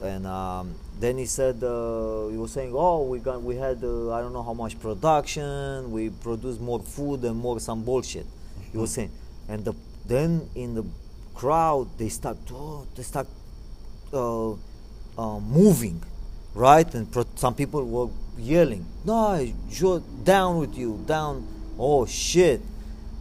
[0.01, 4.13] And um, then he said uh, he was saying, "Oh, we got we had uh,
[4.13, 5.91] I don't know how much production.
[5.91, 8.27] We produced more food and more some bullshit."
[8.71, 9.11] He was saying,
[9.49, 9.73] and the
[10.07, 10.85] then in the
[11.35, 13.27] crowd they start oh, they start
[14.13, 16.01] uh, uh, moving,
[16.55, 16.95] right?
[16.95, 18.09] And pro- some people were
[18.39, 21.47] yelling, "No, jo- down with you, down!"
[21.79, 22.61] Oh shit!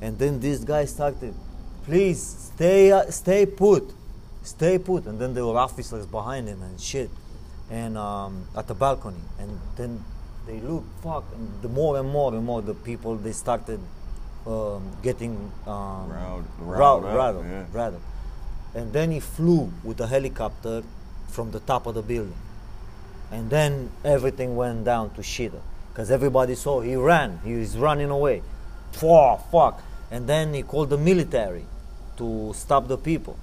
[0.01, 1.34] And then this guy started,
[1.86, 3.93] "Please stay, uh, stay put,
[4.43, 7.09] stay put." And then there were officers behind him and shit,
[7.70, 9.22] and um, at the balcony.
[9.39, 10.03] And then
[10.45, 13.80] they looked, fuck, and the more and more and more the people they started
[14.45, 16.09] um, getting um,
[16.63, 18.01] up, rattled, rattled.
[18.76, 20.84] And then he flew with a helicopter
[21.28, 22.34] from the top of the building.
[23.32, 25.53] And then everything went down to shit.
[25.91, 27.39] Because everybody saw he ran.
[27.43, 28.43] He was running away.
[28.91, 29.82] Fuck, fuck.
[30.11, 31.65] And then he called the military
[32.17, 33.38] to stop the people.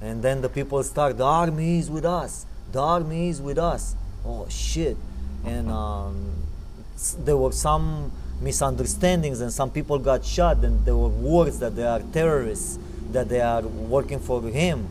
[0.00, 2.46] And then the people start, the army is with us.
[2.72, 3.94] The army is with us.
[4.24, 4.96] Oh shit.
[5.44, 6.34] And um,
[7.18, 11.86] there were some misunderstandings and some people got shot and there were words that they
[11.86, 12.78] are terrorists,
[13.12, 14.88] that they are working for him.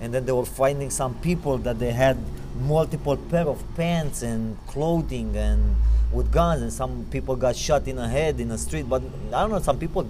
[0.00, 2.16] And then they were finding some people that they had
[2.58, 5.76] multiple pair of pants and clothing and
[6.12, 9.40] with guns and some people got shot in the head in the street but i
[9.40, 10.02] don't know some people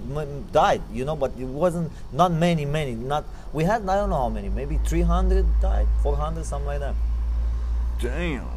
[0.51, 3.23] died you know but it wasn't not many many not
[3.53, 6.95] we had i don't know how many maybe 300 died 400 something like that
[7.99, 8.47] Damn.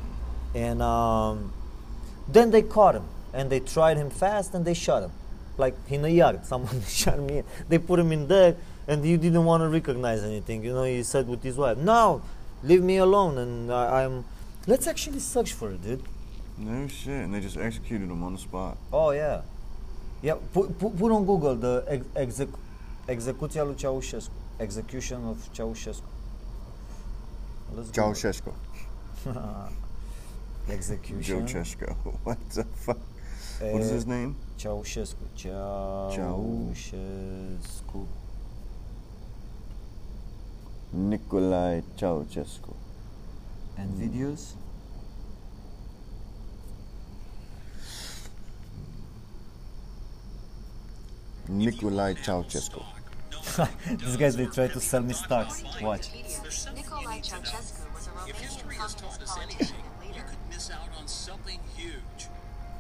[0.55, 1.53] and um,
[2.27, 3.05] then they caught him
[3.35, 5.11] and they tried him fast and they shot him
[5.59, 8.57] like in a yard someone shot me they put him in there
[8.89, 12.23] and he didn't want to recognize anything you know he said with his wife no
[12.69, 14.25] leave me alone and I, i'm
[14.67, 16.03] let's actually search for it dude
[16.59, 17.25] No shit.
[17.25, 18.77] And they just executed him on the spot.
[18.93, 19.41] oh yeah
[20.23, 22.59] yeah put, put, put on google the ex- exec-
[23.09, 26.09] execuția lui Ceausescu execution of Ceausescu
[27.77, 27.91] Let's.
[27.91, 28.53] Ceausescu.
[30.77, 31.97] execution Ceausescu.
[32.25, 32.99] What the fuck?
[33.61, 34.35] What is Eh, his name?
[34.59, 35.25] Ceausescu.
[36.95, 38.07] Ceausescu.
[40.95, 42.75] Nicolae Ceausescu.
[43.77, 44.03] And hmm.
[44.03, 44.53] videos?
[51.51, 52.85] Nicolae Ceausescu.
[53.99, 55.63] These guys, they try to sell me stocks.
[55.83, 56.11] Watch.
[56.75, 60.25] Nikolai Ceausescu was a Romanian communist politician and leader.
[60.51, 62.29] miss out on something huge.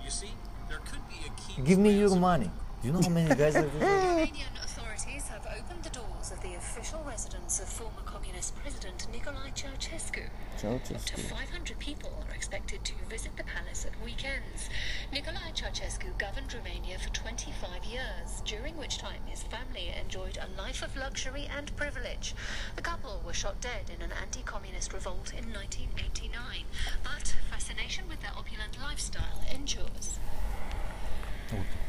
[0.04, 0.30] You see,
[0.68, 1.62] there could be a key.
[1.62, 2.50] Give me your money.
[2.80, 6.54] Do you know how many guys are Romanian authorities have opened the doors of the
[6.54, 8.03] official residence of former
[8.44, 10.24] communist president Nicolae Ceausescu.
[10.64, 14.68] Up to 500 people are expected to visit the palace at weekends.
[15.12, 20.82] Nicolae Ceausescu governed Romania for 25 years, during which time his family enjoyed a life
[20.82, 22.34] of luxury and privilege.
[22.76, 26.64] The couple were shot dead in an anti-communist revolt in 1989,
[27.02, 30.18] but fascination with their opulent lifestyle endures.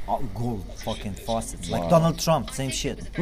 [0.07, 1.69] Oh, gold fucking faucets.
[1.69, 3.13] Like Donald Trump, I same think shit.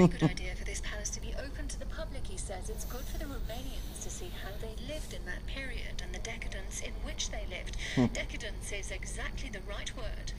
[2.43, 2.69] Says.
[2.69, 6.19] It's good for the Romanians to see how they lived in that period and the
[6.19, 7.77] decadence in which they lived.
[7.95, 8.07] Hmm.
[8.07, 10.33] Decadence is exactly the right word.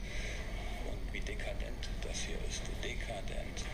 [1.11, 2.61] Wie dekadent das hier ist.
[2.83, 3.65] Dekadent.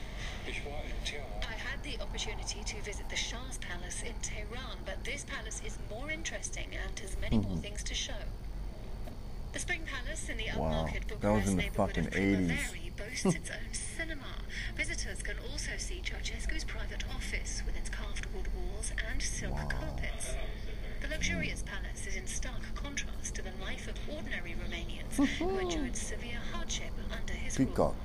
[0.47, 1.43] Ich war in Teheran.
[1.43, 5.77] I had the opportunity to visit the Shah's palace in Tehran, but this palace is
[5.89, 7.61] more interesting and has many more hmm.
[7.61, 8.23] things to show.
[9.53, 12.13] The Spring Palace in the Wow, upmarket that was Bucharest in the neighborhood fucking of
[12.13, 12.47] 80s.
[12.47, 14.33] Primaveri boasts its own cinema.
[14.77, 20.35] Visitors can also see Ceausescu's private office with its carved wood walls and silk carpets.
[21.01, 25.95] The luxurious palace is in stark contrast to the life of ordinary Romanians who endured
[25.97, 27.67] severe hardship under his rule.
[27.67, 27.95] Peacock.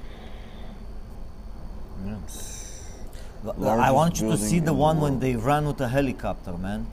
[3.68, 6.54] I want you to see in the the one when they ran with a helicopter,
[6.54, 6.86] man.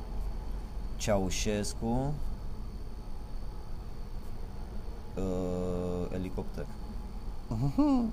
[0.99, 2.13] Ceausescu.
[5.15, 6.65] Uh, helicopter.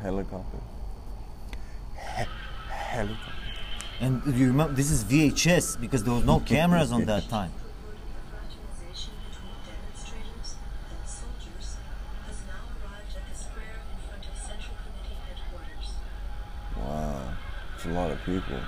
[0.00, 0.58] Helicopter.
[2.68, 3.32] Helicopter.
[4.00, 7.52] And you remember, this is VHS because there was no cameras on that time.
[8.30, 10.56] Fraternization between demonstrators
[10.90, 11.76] and soldiers
[12.26, 15.88] has now arrived at the square in front of Central Committee headquarters.
[16.78, 17.36] Wow.
[17.76, 18.58] It's a lot of people.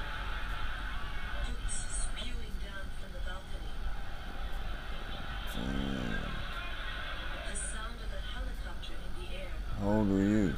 [10.05, 10.55] Old were you?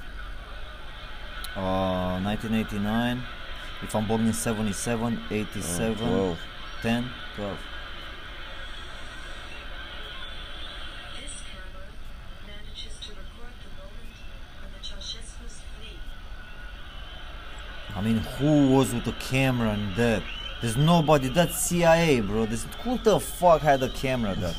[1.57, 3.23] Uh, 1989.
[3.83, 6.39] If I'm born in 77, 87, 12.
[6.83, 7.59] 10, 12.
[11.15, 11.87] This camera
[12.47, 14.17] manages to record the moment
[14.61, 15.99] when the Ceausescu's flee.
[17.95, 20.23] I mean, who was with the camera and that?
[20.63, 21.29] There's nobody.
[21.29, 22.47] That's CIA, bro.
[22.47, 24.55] This, who the fuck had a camera there?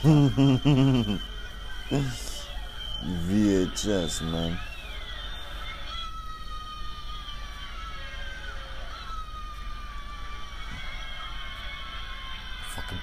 [3.04, 4.60] VHS, man.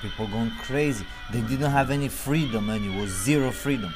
[0.04, 1.06] People going crazy.
[1.32, 3.94] They didn't have any freedom, and It was zero freedom.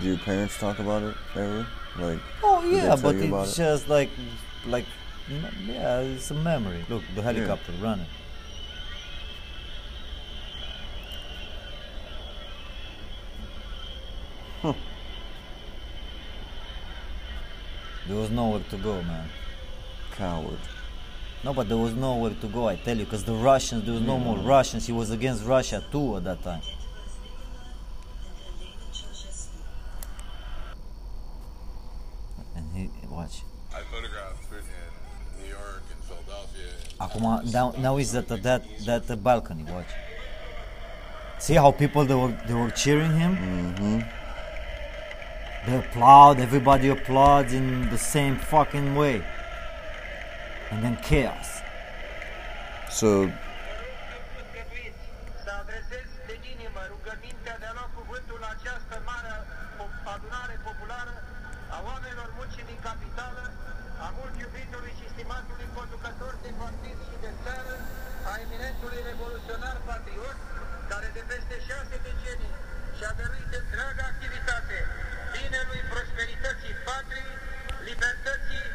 [0.00, 1.66] Do your parents talk about it ever?
[1.98, 3.56] Like, Oh yeah, but it's it?
[3.56, 4.10] just like,
[4.66, 4.84] like,
[5.66, 6.84] yeah, it's a memory.
[6.88, 8.06] Look, the helicopter running.
[18.06, 19.28] There was nowhere to go, man.
[20.16, 20.58] coward.
[21.42, 24.02] No, but there was nowhere to go, I tell you, because the Russians, there was
[24.02, 24.86] no more Russians.
[24.86, 26.60] He was against Russia too at that time.
[28.26, 29.48] And Elena Ceausescu.
[32.56, 33.42] And he, watch.
[33.74, 36.72] I photographed it in New York and Philadelphia.
[37.00, 39.86] Acum, now, now he's at the, that, that uh, balcony, watch.
[41.38, 43.36] See how people, they were, they were cheering him?
[43.36, 44.00] Mm-hmm.
[45.70, 49.22] They applaud, everybody applauds in the same fucking way.
[50.70, 51.48] and then chaos.
[52.90, 53.28] So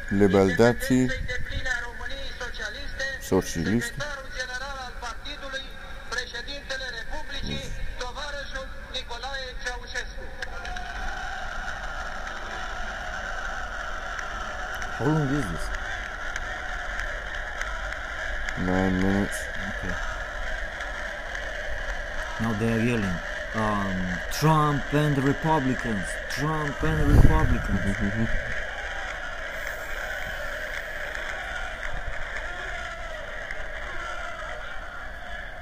[0.08, 1.10] libertății
[9.64, 10.22] Ceaușescu.
[14.98, 15.76] How long is this?
[18.64, 19.38] nine minutes.
[19.68, 19.94] Okay.
[22.40, 23.18] Now they are yelling,
[23.54, 23.96] um,
[24.32, 28.28] Trump and the Republicans, Trump and the Republicans.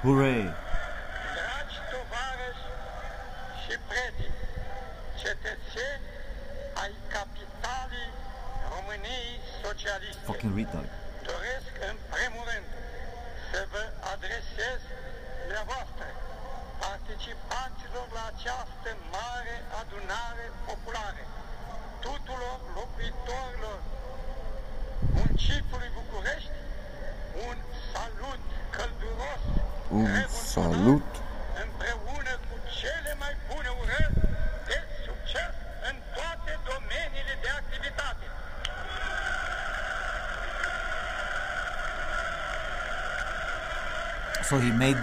[0.05, 0.64] Hooray!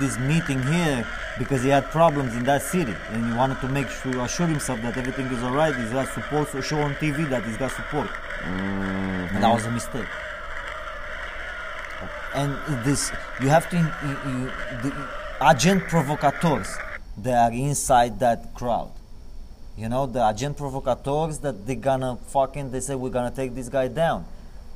[0.01, 1.07] This meeting here
[1.39, 4.81] because he had problems in that city and he wanted to make sure, assure himself
[4.81, 5.75] that everything is alright.
[5.75, 8.09] He's got support, so show on TV that he's got support.
[8.43, 10.07] And that was a mistake.
[12.33, 13.11] And this,
[13.41, 14.51] you have to, you, you,
[14.83, 14.91] the
[15.49, 16.75] agent provocateurs,
[17.17, 18.91] they are inside that crowd.
[19.77, 23.69] You know, the agent provocateurs that they're gonna fucking, they say we're gonna take this
[23.69, 24.25] guy down.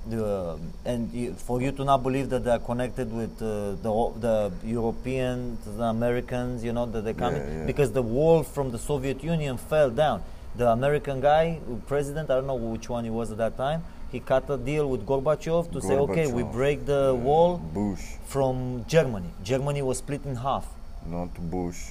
[0.08, 3.92] The, and you, for you to not believe that they are connected with uh, the
[4.20, 7.66] the European, the Americans, you know, that they come Yeah, yeah.
[7.66, 10.22] because the wall from the Soviet Union fell down.
[10.56, 14.20] The American guy, president, I don't know which one he was at that time, he
[14.20, 19.32] cut a deal with Gorbachev to say, okay, we break the wall Bush, from Germany.
[19.44, 20.66] Germany was split in half.
[21.08, 21.82] not Bush.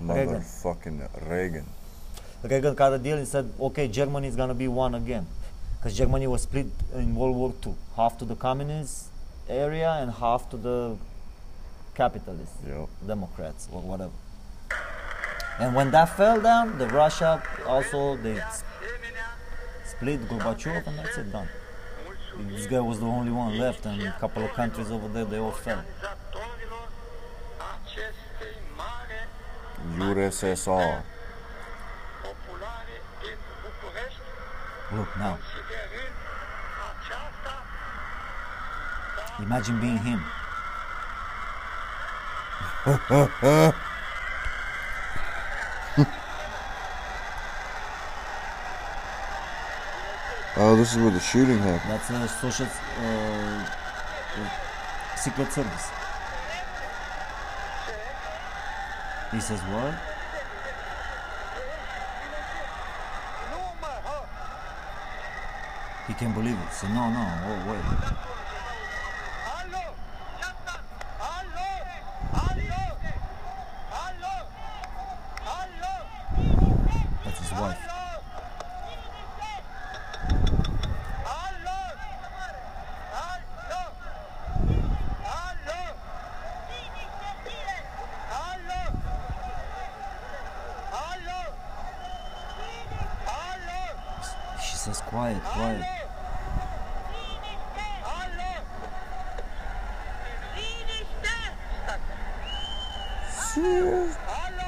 [0.00, 0.40] Reagan.
[0.40, 0.98] Motherfucking
[1.30, 1.64] Reagan.
[2.42, 5.26] Reagan cut a deal and said, okay, Germany is going to be one again.
[5.84, 7.74] Because Germany was split in World War II.
[7.94, 9.08] Half to the communist
[9.50, 10.96] area and half to the
[11.94, 12.88] capitalists, Yep.
[13.06, 14.16] Democrats, or whatever.
[15.58, 18.40] And when that fell down, the Russia also, they
[19.84, 21.48] split Gorbachev and that's it, done.
[22.48, 25.36] This guy was the only one left and a couple of countries over there, they
[25.38, 25.84] all fell.
[25.84, 26.88] Organizatorilor
[27.70, 29.20] acestei mare
[29.98, 31.04] USSR.
[32.22, 34.20] populare din București,
[34.96, 35.36] Look now,
[39.40, 40.22] imagine being him.
[50.56, 51.90] Oh, this is where the shooting happened.
[51.90, 53.66] That's a social uh,
[54.38, 55.90] uh, secret service.
[59.32, 59.94] He says what?
[66.06, 66.72] He can't believe it.
[66.72, 68.43] So no, no, oh, wait.
[95.24, 95.84] Quiet, quiet.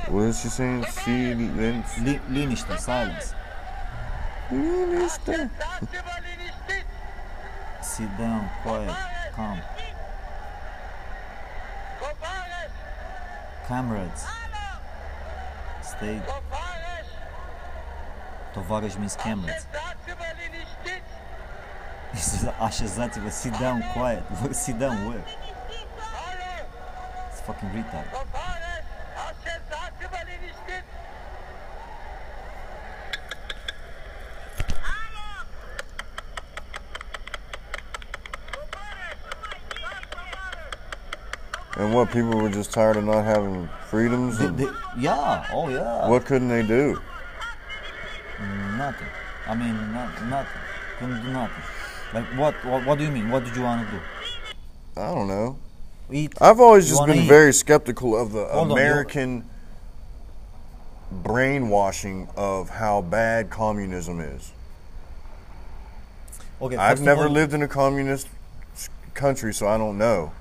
[0.08, 0.84] What is she saying?
[1.04, 3.34] She then Li- liniște, silence.
[4.50, 5.50] Liniște.
[7.82, 8.96] Sit down, quiet,
[9.34, 9.60] calm.
[13.68, 14.24] Comrades.
[15.82, 16.22] Stay.
[18.52, 19.66] Tovarăș means comrades.
[22.36, 24.22] Says, așezați-vă, sit down, quiet.
[24.52, 25.24] sit down where?
[27.30, 28.08] It's fucking retard.
[41.78, 44.38] And what people were just tired of not having freedoms.
[44.38, 46.08] They- they- yeah, oh yeah.
[46.08, 47.00] What couldn't they do?
[48.76, 49.08] Nothing.
[49.46, 50.60] I mean, not, nothing.
[50.98, 51.64] Couldn't do nothing.
[52.14, 52.86] Like what, what?
[52.86, 53.30] What do you mean?
[53.30, 54.00] What did you want to do?
[54.96, 55.58] I don't know.
[56.10, 56.34] Eat.
[56.40, 57.28] I've always just been eat.
[57.28, 59.44] very skeptical of the Hold on, American
[61.10, 64.52] brainwashing of how bad communism is.
[66.60, 68.28] Okay, I've never all- lived in a communist
[69.14, 70.32] country, so I don't know.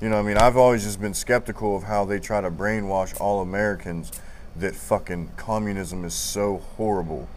[0.00, 2.50] You know, what I mean, I've always just been skeptical of how they try to
[2.50, 4.10] brainwash all Americans
[4.56, 7.28] that fucking communism is so horrible.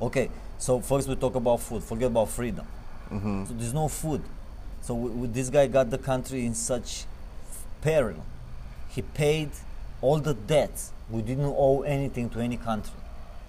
[0.00, 1.82] Okay, so first we talk about food.
[1.82, 2.66] Forget about freedom.
[3.08, 4.22] hmm So there's no food.
[4.82, 7.04] So w- w- this guy got the country in such
[7.82, 8.22] peril.
[8.90, 9.50] He paid
[10.00, 10.92] all the debts.
[11.10, 12.94] We didn't owe anything to any country.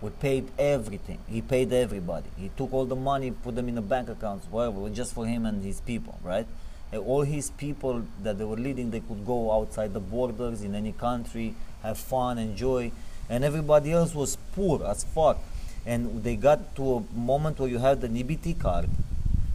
[0.01, 1.19] We paid everything.
[1.27, 2.27] He paid everybody.
[2.37, 5.45] He took all the money, put them in the bank accounts, whatever, just for him
[5.45, 6.45] and his people, right?
[6.91, 10.75] And all his people that they were leading, they could go outside the borders in
[10.75, 12.91] any country, have fun, enjoy,
[13.27, 15.39] and everybody else was poor as fuck.
[15.87, 18.89] And they got to a moment where you had an EBT card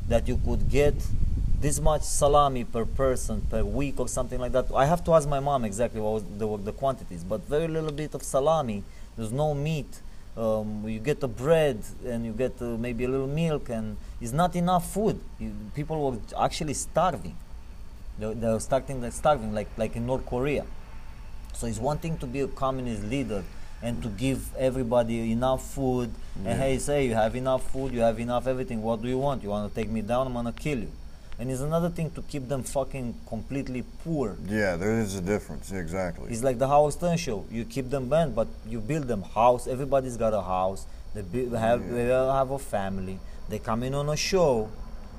[0.09, 0.95] that you could get
[1.61, 4.67] this much salami per person per week or something like that.
[4.75, 7.93] I have to ask my mom exactly what was the, the quantities, but very little
[7.93, 8.83] bit of salami.
[9.17, 10.01] There's no meat.
[10.35, 14.33] Um, you get the bread and you get uh, maybe a little milk, and it's
[14.33, 15.21] not enough food.
[15.39, 17.37] You, people were actually starving.
[18.19, 20.65] They, they were starting starving, like like in North Korea.
[21.53, 23.45] So it's one thing to be a communist leader
[23.83, 26.11] and to give everybody enough food.
[26.43, 26.51] Yeah.
[26.51, 28.83] And hey, say you have enough food, you have enough everything.
[28.83, 29.43] What do you want?
[29.43, 30.29] You want to take me down?
[30.29, 30.93] I'm gonna kill you.
[31.39, 34.37] And it's another thing to keep them fucking completely poor.
[34.47, 35.73] Yeah, there is a difference.
[35.73, 36.31] Exactly.
[36.31, 37.45] It's like the Howard Stern show.
[37.51, 39.67] You keep them banned, but you build them house.
[39.67, 40.87] Everybody's got a house.
[41.15, 41.23] They
[41.59, 43.19] have they all have a family.
[43.49, 44.71] They come in on a show,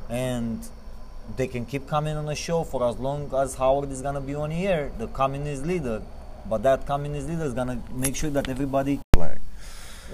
[0.09, 0.65] and
[1.35, 4.33] they can keep coming on a show for as long as Howard is gonna be
[4.33, 6.01] on here, the communist leader.
[6.49, 8.99] But that communist leader is gonna make sure that everybody.
[9.13, 9.39] Black.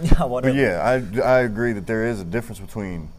[0.02, 0.54] Yeah, whatever.
[0.54, 3.10] But yeah, I, I agree that there is a difference between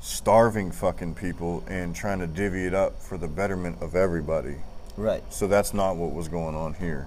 [0.00, 4.56] starving fucking people and trying to divvy it up for the betterment of everybody.
[4.96, 5.22] Right.
[5.32, 7.06] So that's not what was going on here.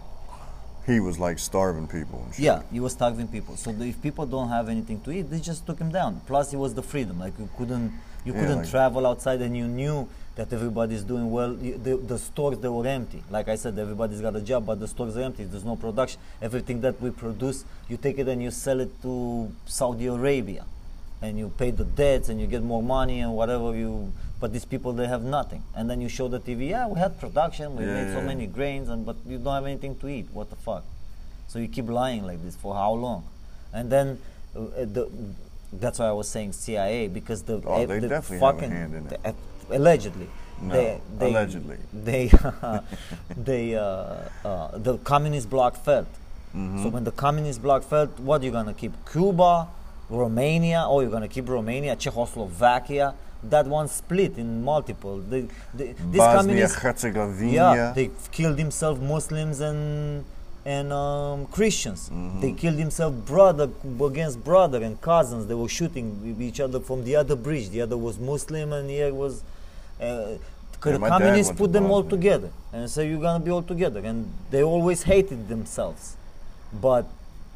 [0.86, 2.26] He was like starving people.
[2.38, 3.58] Yeah, he was starving people.
[3.58, 6.22] So the, if people don't have anything to eat, they just took him down.
[6.28, 7.20] Plus, it was the freedom.
[7.20, 7.92] Like you couldn't,
[8.24, 11.54] you Yeah, couldn't like- travel outside, and you knew that everybody's doing well.
[11.54, 13.24] The, the stores they were empty.
[13.30, 15.46] Like I said, everybody's got a job, but the stores are empty.
[15.46, 16.20] There's no production.
[16.42, 20.66] Everything that we produce, you take it and you sell it to Saudi Arabia,
[21.22, 24.12] and you pay the debts and you get more money and whatever you.
[24.42, 26.70] But these people they have nothing, and then you show the TV.
[26.70, 27.76] Yeah, we had production.
[27.78, 28.26] We Yeah, made so yeah.
[28.26, 30.28] many grains, and but you don't have anything to eat.
[30.34, 30.84] What the fuck?
[31.48, 33.24] So you keep lying like this for how long?
[33.74, 34.20] And then
[34.56, 35.10] uh, the,
[35.72, 38.58] that's why I was saying CIA because the, Oh, uh, they the definitely have a
[38.60, 39.10] fucking hand in it.
[39.24, 39.34] the-
[39.70, 40.28] allegedly.
[40.62, 41.78] No, they, they, allegedly.
[41.94, 42.32] They
[43.38, 43.82] they uh,
[44.44, 46.08] uh, the communist bloc fell.
[46.56, 46.84] Mm-hmm.
[46.84, 48.94] So when the communist bloc fell, what are you gonna keep?
[49.12, 49.68] Cuba,
[50.10, 53.16] Romania, or you're gonna keep Romania, Czechoslovakia?
[53.44, 55.20] That one split in multiple.
[55.20, 57.52] The, the, this Bosnia communist, Herzegovina.
[57.52, 60.24] yeah, they killed themselves, Muslims and
[60.66, 62.10] and um, Christians.
[62.10, 62.42] Mm-hmm.
[62.42, 63.70] They killed themselves brother
[64.04, 65.46] against brother and cousins.
[65.46, 67.70] They were shooting each other from the other bridge.
[67.70, 69.44] The other was Muslim and the other was.
[70.00, 70.38] Uh,
[70.92, 74.32] Yeah, the communists put them all together and say you're gonna be all together, and
[74.52, 76.16] they always hated themselves,
[76.82, 77.06] but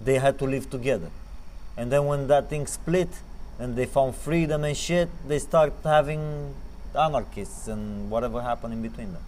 [0.02, 1.10] they had to live together.
[1.78, 3.10] And then when that thing split
[3.60, 6.54] and they found freedom and shit, they start having
[6.96, 9.24] anarchists and whatever happened in between them.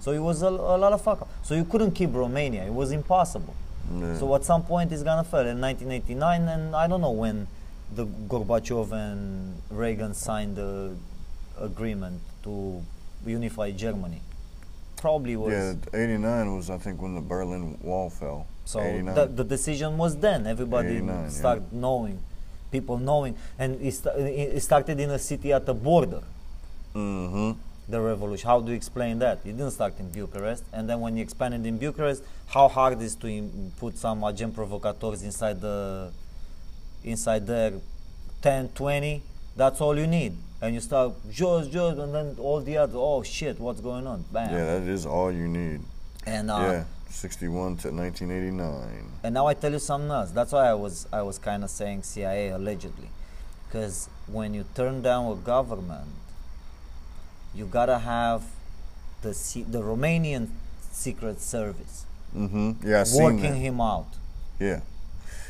[0.00, 1.28] So it was a, a lot of fuck up.
[1.42, 2.64] So you couldn't keep Romania.
[2.64, 3.54] It was impossible.
[3.90, 4.18] Yeah.
[4.18, 7.46] So at some point it's gonna fail in 1989, and I don't know when
[7.94, 10.94] the Gorbachev and Reagan signed the
[11.58, 12.82] agreement to
[13.26, 14.20] unify Germany.
[14.96, 15.52] Probably was.
[15.52, 18.46] Yeah, 89 was, I think, when the Berlin Wall fell.
[18.64, 19.14] So 89.
[19.14, 20.46] the, the decision was then.
[20.46, 21.28] Everybody 89, yeah.
[21.28, 22.20] started knowing,
[22.70, 26.22] people knowing, and it, sta- it it started in a city at the border.
[26.94, 27.52] mm-hmm.
[27.88, 28.46] The revolution.
[28.46, 29.38] How do you explain that?
[29.46, 33.14] It didn't start in Bucharest, and then when you expanded in Bucharest, how hard is
[33.16, 36.12] to put some agent provocateurs inside the
[37.02, 37.72] inside there,
[38.42, 39.22] 10, 20.
[39.56, 42.96] That's all you need, and you start just, just, and then all the other.
[42.96, 44.24] Oh shit, what's going on?
[44.32, 44.52] Bam.
[44.52, 45.80] Yeah, that is all you need.
[46.26, 49.12] And uh, yeah, 61 to 1989.
[49.22, 50.30] And now I tell you something else.
[50.30, 53.08] That's why I was I was kind of saying CIA allegedly,
[53.66, 56.08] because when you turn down a government,
[57.54, 58.44] you gotta have
[59.22, 60.48] the C- the Romanian
[60.92, 62.06] secret service
[62.36, 62.86] Mm-hmm.
[62.86, 64.06] Yeah, I seen working him out.
[64.60, 64.80] Yeah.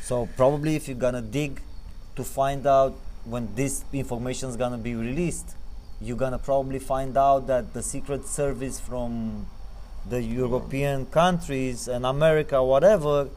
[0.03, 1.61] So probably if you're gonna dig
[2.15, 2.95] to find out
[3.29, 5.55] when this information is gonna be released,
[6.01, 9.45] you're gonna probably find out that the secret service from
[10.09, 13.29] the European countries and America, whatever,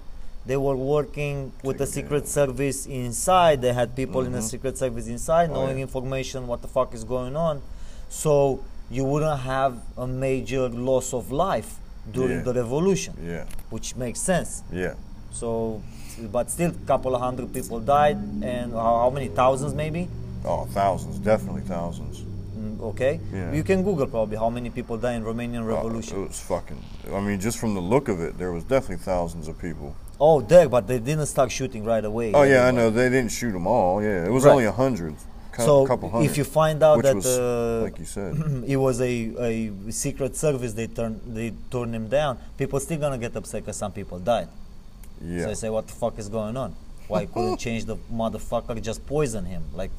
[0.47, 3.61] they were working with the secret service inside.
[3.63, 4.51] They had people in the Mhm.
[4.55, 5.83] secret service inside Oh, knowing yeah.
[5.89, 7.63] information what the fuck is going on.
[8.09, 8.61] So
[8.91, 11.79] you wouldn't have a major loss of life
[12.11, 12.45] during Yeah.
[12.45, 13.45] the revolution, Yeah.
[13.71, 14.63] which makes sense.
[14.73, 14.95] Yeah.
[15.33, 15.81] So,
[16.31, 20.09] but still, a couple of hundred people died, and how, how many thousands maybe?
[20.45, 21.19] Oh, thousands.
[21.19, 22.21] Definitely thousands.
[22.59, 23.53] Mm, okay, Yeah.
[23.53, 26.23] you can Google probably how many people died in Romanian Oh, Revolution.
[26.23, 26.83] it was fucking.
[27.13, 29.95] I mean, just from the look of it, there was definitely thousands of people.
[30.21, 32.33] Oh, there, but they didn't start shooting right away.
[32.33, 34.03] Oh yeah, I know they didn't shoot them all.
[34.03, 34.53] Yeah, it was Right.
[34.53, 35.15] only a hundred.
[35.59, 36.31] So couple hundred.
[36.31, 38.35] if you find out that was, uh, like you said,
[38.67, 42.39] it was a, a secret service, they turn they turn him down.
[42.57, 44.49] People still gonna get upset because some people died.
[45.23, 46.75] So yeah, they say, what the fuck is going on?
[47.09, 48.81] Why couldn't change the motherfucker?
[48.83, 49.91] Just poison him, like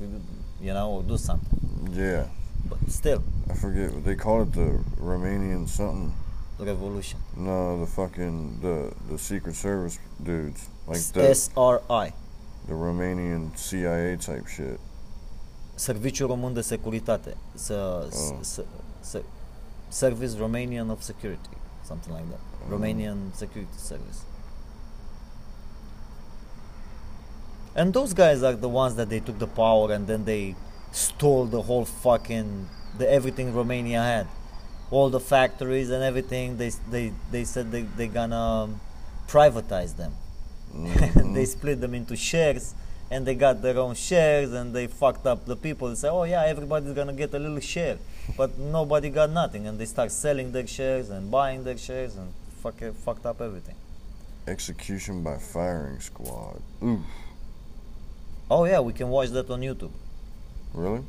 [0.61, 1.59] you know, or do something.
[1.93, 2.25] yeah.
[2.69, 4.53] But still, I forget they called it.
[4.53, 6.13] The Romanian something.
[6.57, 7.19] the revolution.
[7.35, 12.13] No, the fucking the the Secret Service dudes, like the SRI.
[12.67, 14.79] the Romanian CIA type shit.
[15.77, 17.35] Serviciul Român de Securitate.
[17.71, 18.09] Oh.
[19.89, 21.49] Service Romanian of Security,
[21.83, 22.39] something like that.
[22.65, 22.71] Oh.
[22.77, 24.23] Romanian Security Service.
[27.75, 30.55] And those guys are the ones that they took the power and then they
[30.91, 34.27] stole the whole fucking the everything Romania had,
[34.91, 36.57] all the factories and everything.
[36.57, 38.81] They they they said they they gonna um,
[39.27, 40.13] privatize them.
[41.33, 42.73] they split them into shares
[43.11, 45.89] and they got their own shares and they fucked up the people.
[45.89, 47.97] They say, oh yeah, everybody's gonna get a little share,
[48.37, 52.33] but nobody got nothing, and they start selling their shares and buying their shares and
[52.61, 53.75] fuck fucked up everything.
[54.47, 56.61] Execution by firing squad.
[56.83, 57.01] Oof.
[58.55, 59.89] Oh yeah, we can watch that on YouTube.
[60.75, 61.01] Really?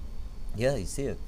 [0.57, 1.19] Yeah, you see it.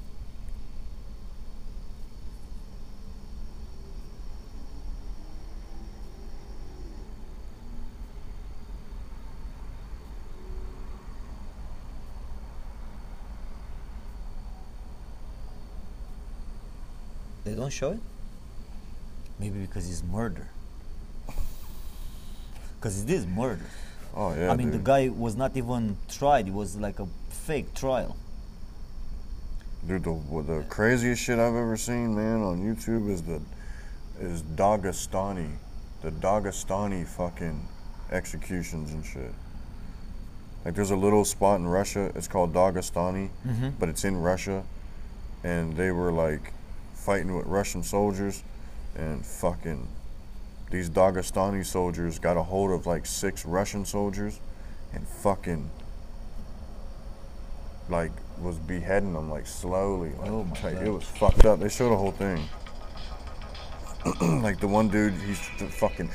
[17.43, 17.99] They don't show it?
[19.37, 20.49] Maybe because it's murder.
[22.79, 23.69] Because it is murder.
[24.19, 24.51] Oh yeah.
[24.51, 26.47] I mean, the guy was not even tried.
[26.47, 28.15] It was like a fake trial.
[29.87, 30.19] Dude, the
[30.53, 33.39] the craziest shit I've ever seen, man, on YouTube is the
[34.19, 35.51] is Dagestani,
[36.01, 37.67] the Dagestani fucking
[38.11, 39.31] executions and shit.
[40.65, 42.11] Like, there's a little spot in Russia.
[42.15, 43.73] It's called Dagestani, Mhm.
[43.79, 44.63] but it's in Russia,
[45.43, 46.51] and they were like
[46.95, 48.43] fighting with Russian soldiers,
[48.95, 49.87] and fucking
[50.69, 54.39] these Dagestani soldiers got a hold of like six Russian soldiers,
[54.93, 55.69] and fucking
[57.89, 58.11] like
[58.41, 60.11] was beheading them like slowly.
[60.19, 60.47] Like, Oh.
[60.61, 60.73] God.
[60.85, 61.59] It was fucked up.
[61.59, 62.43] They showed the whole thing.
[64.41, 65.39] like the one dude, he's
[65.75, 66.09] fucking.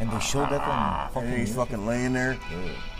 [0.00, 1.28] And they showed that on fucking.
[1.28, 2.36] And he's fucking laying there,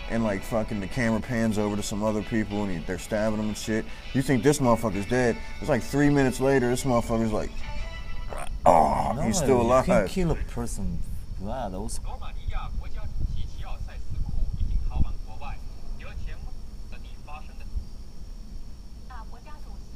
[0.09, 3.39] and like fucking the camera pans over to some other people, and he, they're stabbing
[3.39, 3.85] him and shit.
[4.13, 5.37] You think this motherfucker's dead?
[5.59, 7.49] It's like three minutes later, this motherfucker's like,
[8.65, 9.87] oh, No, he's still alive.
[9.87, 10.99] You can kill a person.
[11.39, 11.99] Wow, that was.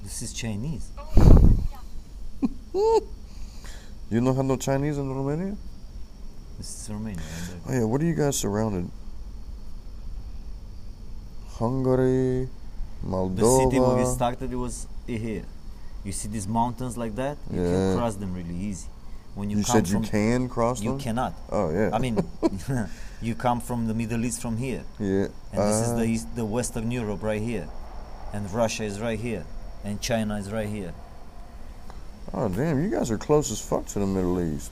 [0.04, 0.92] This is Chinese.
[4.10, 5.58] You know how no Chinese in Romania?
[6.58, 7.20] This is Romania.
[7.68, 8.90] Oh yeah, what are you guys surrounded?
[11.60, 12.48] Hungary,
[13.06, 13.36] Moldova.
[13.36, 15.44] The city where we started it was here.
[16.08, 17.38] You see these mountains like that?
[17.52, 17.72] You Yeah.
[17.72, 18.88] can cross them really easy.
[19.36, 21.00] When you, You come said you from, can cross You them?
[21.00, 21.34] cannot.
[21.52, 21.90] Oh, yeah.
[21.92, 22.16] I mean,
[23.22, 24.84] you come from the Middle East from here.
[25.00, 25.28] Yeah.
[25.52, 27.68] And this is Uh, the East, the Western Europe right here,
[28.34, 29.44] and Russia is right here,
[29.84, 30.94] and China is right here.
[32.34, 34.72] Oh damn, you guys are close as fuck to the Middle East.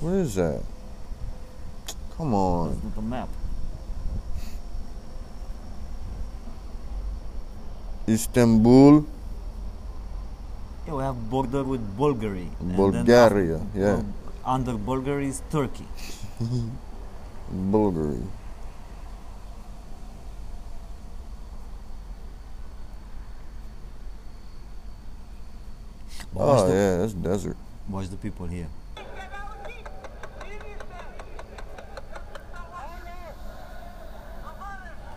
[0.00, 0.62] What is that?
[2.16, 2.68] Come on.
[2.70, 3.28] That's not a map.
[8.08, 9.04] Istanbul,
[10.86, 12.48] Yeah, we have border with Bulgaria.
[12.60, 13.96] Bulgaria, yeah.
[13.96, 14.06] well,
[14.44, 15.88] under Bulgaria is Turkey.
[17.76, 18.26] Bulgaria.
[26.32, 27.56] But Oh the- yeah, that's desert.
[27.88, 28.68] Watch the people here.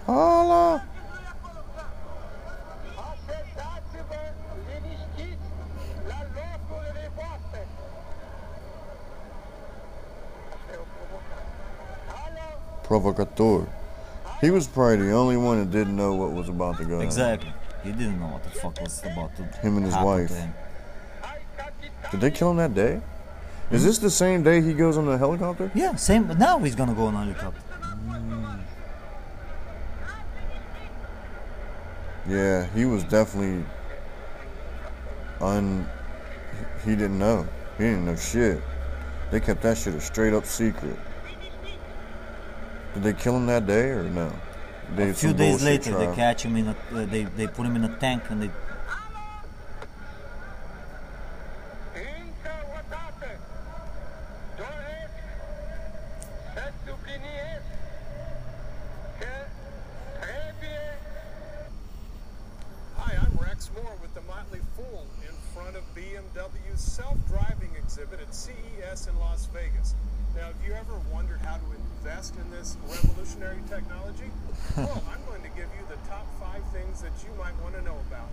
[0.08, 0.84] Allah.
[12.90, 13.68] Provocateur.
[14.42, 17.02] He was probably the only one that didn't know what was about to go.
[17.02, 17.54] Exactly.
[17.84, 19.62] He didn't know what the fuck was about to happen.
[19.62, 20.32] Him and his wife.
[20.32, 20.54] him.
[22.10, 23.00] Did they kill him that day?
[23.70, 25.72] Is this the same day he goes on the helicopter?
[25.76, 26.24] Yeah, same.
[26.24, 27.62] But now he's gonna go on a helicopter.
[27.62, 28.60] Hmm.
[32.28, 33.64] Yeah, he was definitely
[35.42, 35.88] un.
[36.84, 37.48] He didn't know.
[37.78, 38.64] He didn't know shit.
[39.30, 40.98] They kept that shit a straight up secret.
[42.94, 44.32] Did they kill him that day or no?
[44.96, 46.76] They a few days later, they catch him in a.
[46.92, 48.52] Uh, they they put him in a tank and they.
[51.94, 53.30] Încă o dată
[54.62, 55.16] doresc
[56.54, 57.64] să subliniez
[59.20, 59.34] că
[60.24, 60.86] trebuie
[63.02, 68.32] Hi, I'm Rex Moore with the Motley Fool in front of BMW's self-driving exhibit at
[68.44, 69.90] CES in Las Vegas.
[70.36, 74.30] Now, have you ever wondered how to invest in this revolutionary technology?
[74.78, 77.82] Well, I'm going to give you the top five things that you might want to
[77.82, 78.30] know about.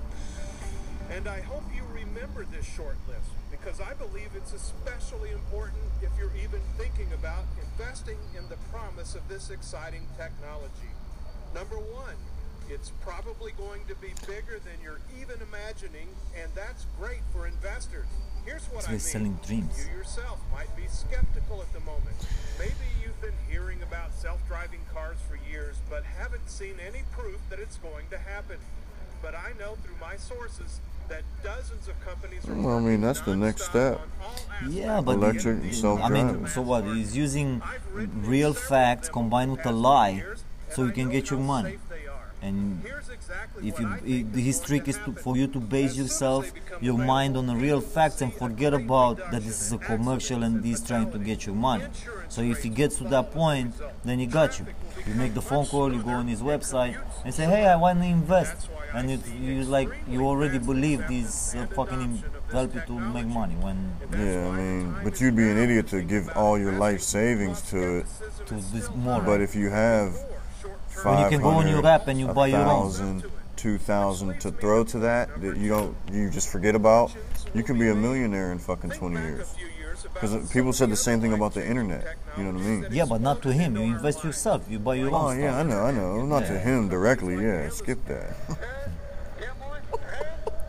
[1.10, 6.10] And I hope you remember this short list because I believe it's especially important if
[6.18, 10.92] you're even thinking about investing in the promise of this exciting technology.
[11.54, 12.16] Number one,
[12.68, 16.08] It's probably going to be bigger than you're even imagining,
[16.40, 18.06] and that's great for investors.
[18.44, 19.00] Here's what So I they're mean.
[19.00, 19.86] selling dreams.
[19.90, 22.16] You yourself might be skeptical at the moment.
[22.58, 27.58] Maybe you've been hearing about self-driving cars for years, but haven't seen any proof that
[27.58, 28.58] it's going to happen.
[29.22, 33.20] But I know through my sources that dozens of companies are Well, I mean, that's
[33.20, 34.00] the next step.
[34.68, 36.42] Yeah, but Electric I self-driving.
[36.42, 36.84] mean, so what?
[36.84, 37.62] He's using
[37.92, 40.22] real facts combined with a lie,
[40.70, 41.78] so you can get your money.
[42.42, 42.82] And
[43.62, 47.46] if you, i- his trick is to, for you to base yourself, your mind on
[47.46, 51.18] the real facts and forget about that this is a commercial and he's trying to
[51.18, 51.84] get your money.
[52.28, 54.66] So if he gets to that point, then he got you.
[55.06, 58.00] You make the phone call, you go on his website and say, hey, I want
[58.00, 58.68] to invest.
[58.94, 62.22] And you, you like, you already believe he's uh, fucking
[62.52, 66.02] help you to make money when Yeah, I mean, but you'd be an idiot to
[66.02, 68.06] give all your life savings to it.
[68.46, 69.24] to this moron.
[69.26, 70.14] But if you have
[71.02, 73.22] When you can go on your app and you buy your own.
[73.56, 77.10] 2,000 to throw to that that you don't, you just forget about,
[77.54, 79.54] you can be a millionaire in fucking 20 years.
[80.12, 82.16] Because people said the same thing about the internet.
[82.36, 82.86] You know what I mean?
[82.90, 83.76] Yeah, but not to him.
[83.76, 84.66] You invest yourself.
[84.68, 86.26] You buy your Oh own oh yeah, I know, I know.
[86.26, 87.34] Not to him directly.
[87.36, 88.36] Yeah, skip that.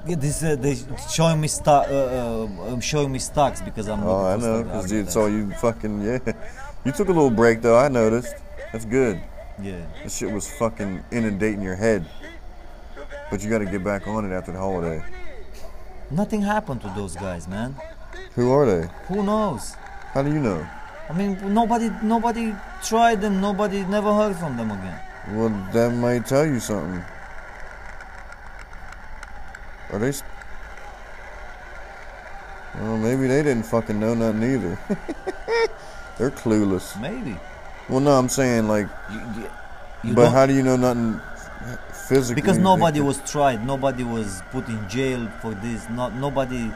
[0.07, 0.77] Yeah, this uh, they
[1.11, 1.87] showing me stock.
[1.89, 4.01] Uh, uh, um, showing me stocks because I'm.
[4.03, 6.19] Oh, I know, because it's all you fucking yeah.
[6.85, 7.77] You took a little break though.
[7.77, 8.33] I noticed.
[8.71, 9.21] That's good.
[9.61, 9.85] Yeah.
[10.03, 12.05] This shit was fucking inundating your head.
[13.29, 15.03] But you got to get back on it after the holiday.
[16.11, 17.75] Nothing happened to those guys, man.
[18.35, 18.87] Who are they?
[19.07, 19.75] Who knows?
[20.13, 20.65] How do you know?
[21.09, 22.53] I mean, nobody, nobody
[22.83, 23.41] tried them.
[23.41, 24.99] Nobody never heard from them again.
[25.31, 27.03] Well, that might tell you something.
[29.91, 30.13] Are they?
[32.75, 34.79] Well, maybe they didn't fucking know nothing either.
[36.17, 36.99] They're clueless.
[37.01, 37.37] Maybe.
[37.89, 38.87] Well, no, I'm saying like.
[40.03, 41.19] you but don't- how do you know nothing
[42.07, 42.41] physically?
[42.41, 43.65] Because nobody was tried.
[43.65, 45.87] Nobody was put in jail for this.
[45.89, 46.71] Not nobody.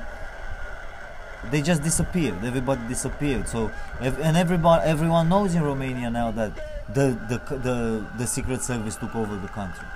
[1.50, 2.44] They just disappeared.
[2.46, 3.48] Everybody disappeared.
[3.48, 6.52] So, ev- and everybody, everyone knows in Romania now that
[6.94, 9.88] the the the, the secret service took over the country.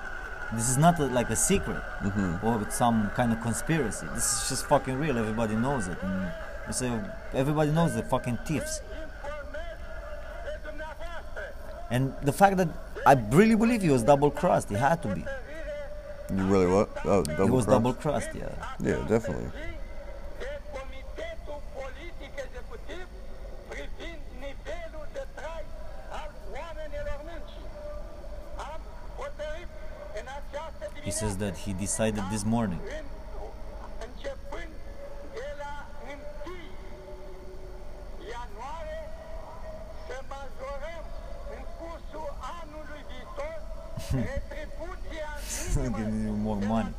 [0.54, 2.44] This is not a, like a secret Mhm.
[2.44, 4.08] or some kind of conspiracy.
[4.14, 5.18] This is just fucking real.
[5.18, 5.98] Everybody knows it.
[6.04, 6.32] And
[6.68, 6.92] you say
[7.34, 8.82] everybody knows the fucking thieves.
[11.92, 12.70] And the fact that
[13.06, 14.70] I really believe he was double crossed.
[14.70, 15.24] He had to be.
[16.36, 16.90] You really what?
[17.06, 17.76] Oh, double he was cross?
[17.76, 18.30] double crossed.
[18.34, 18.50] Yeah.
[18.80, 19.52] Yeah, definitely.
[31.04, 32.80] He says that he decided this morning.
[44.12, 46.94] Give me more money.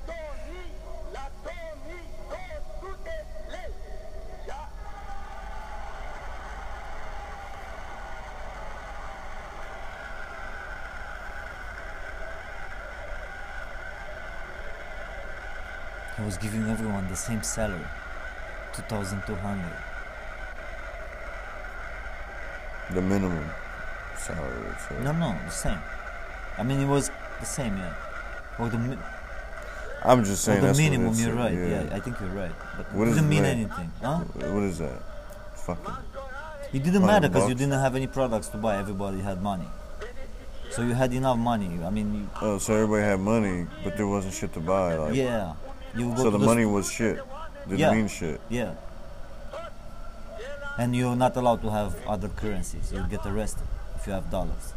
[16.16, 17.86] He was giving everyone the same salary,
[18.72, 19.76] two thousand two hundred.
[22.94, 23.50] The minimum
[24.16, 24.74] salary.
[24.88, 25.78] so- No, no, the same.
[26.58, 27.10] I mean, it was
[27.40, 27.94] the same, yeah.
[28.58, 28.98] Or the mi-
[30.04, 31.14] I'm just saying or the that's what it minimum.
[31.18, 31.52] You're right.
[31.52, 31.82] yeah.
[31.84, 31.96] Yeah.
[31.96, 32.52] I think you're right.
[32.76, 33.56] But What it didn't mean that?
[33.56, 34.18] anything, huh?
[34.54, 35.02] What is that?
[35.66, 35.94] Fucking.
[36.72, 38.76] It didn't matter because you didn't have any products to buy.
[38.78, 39.68] Everybody had money,
[40.70, 41.78] so you had enough money.
[41.84, 44.94] I mean, you, Oh, so everybody had money, but there wasn't shit to buy.
[44.96, 45.54] Like, yeah.
[45.94, 47.18] You go So to the money was shit.
[47.66, 47.92] Didn't Yeah.
[47.94, 48.40] mean shit.
[48.48, 48.74] Yeah.
[50.78, 52.92] And you're not allowed to have other currencies.
[52.92, 53.66] You'll get arrested
[53.96, 54.74] if you have dollars.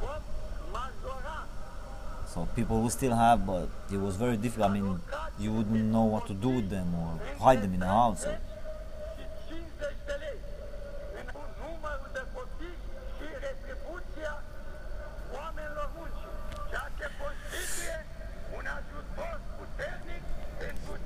[2.34, 4.70] So people will still have, but it was very difficult.
[4.70, 5.00] I mean,
[5.40, 8.24] you wouldn't know what to do with them or hide them in a house.
[8.26, 8.38] Or,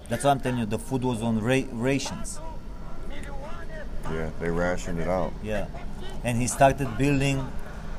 [0.10, 2.40] that's why I'm telling you, the food was on ra- rations.
[4.12, 5.34] Yeah, they rationed it out.
[5.42, 5.68] Yeah,
[6.24, 7.48] and he started building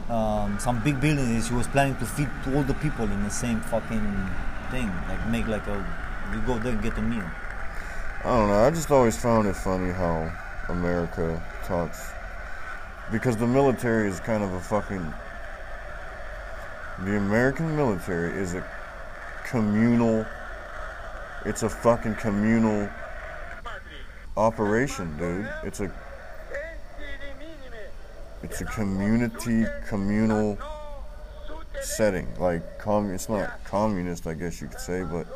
[0.08, 1.48] um, some big buildings.
[1.48, 4.30] He was planning to feed all the people in the same fucking
[4.70, 5.84] thing, like make like a
[6.32, 7.28] you go there and get a meal.
[8.24, 8.64] I don't know.
[8.64, 10.32] I just always found it funny how
[10.68, 12.10] America talks.
[13.12, 15.12] Because the military is kind of a fucking.
[17.04, 18.64] The American military is a
[19.44, 20.24] communal.
[21.44, 22.88] It's a fucking communal
[24.36, 25.48] operation, dude.
[25.62, 25.92] It's a.
[28.44, 30.58] It's a community, communal
[31.80, 32.28] setting.
[32.38, 35.26] Like commun it's not communist, I guess you could say, but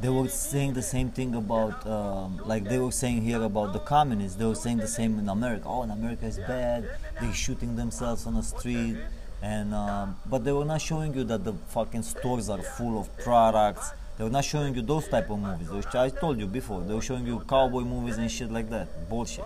[0.00, 3.80] They were saying the same thing about, um, like they were saying here about the
[3.80, 4.36] communists.
[4.36, 5.64] They were saying the same in America.
[5.66, 6.88] Oh, in America is bad.
[7.20, 8.96] They're shooting themselves on the street,
[9.42, 13.06] and um, but they were not showing you that the fucking stores are full of
[13.18, 13.92] products.
[14.16, 15.70] They were not showing you those type of movies.
[15.70, 16.80] Which I told you before.
[16.82, 19.08] They were showing you cowboy movies and shit like that.
[19.08, 19.44] Bullshit.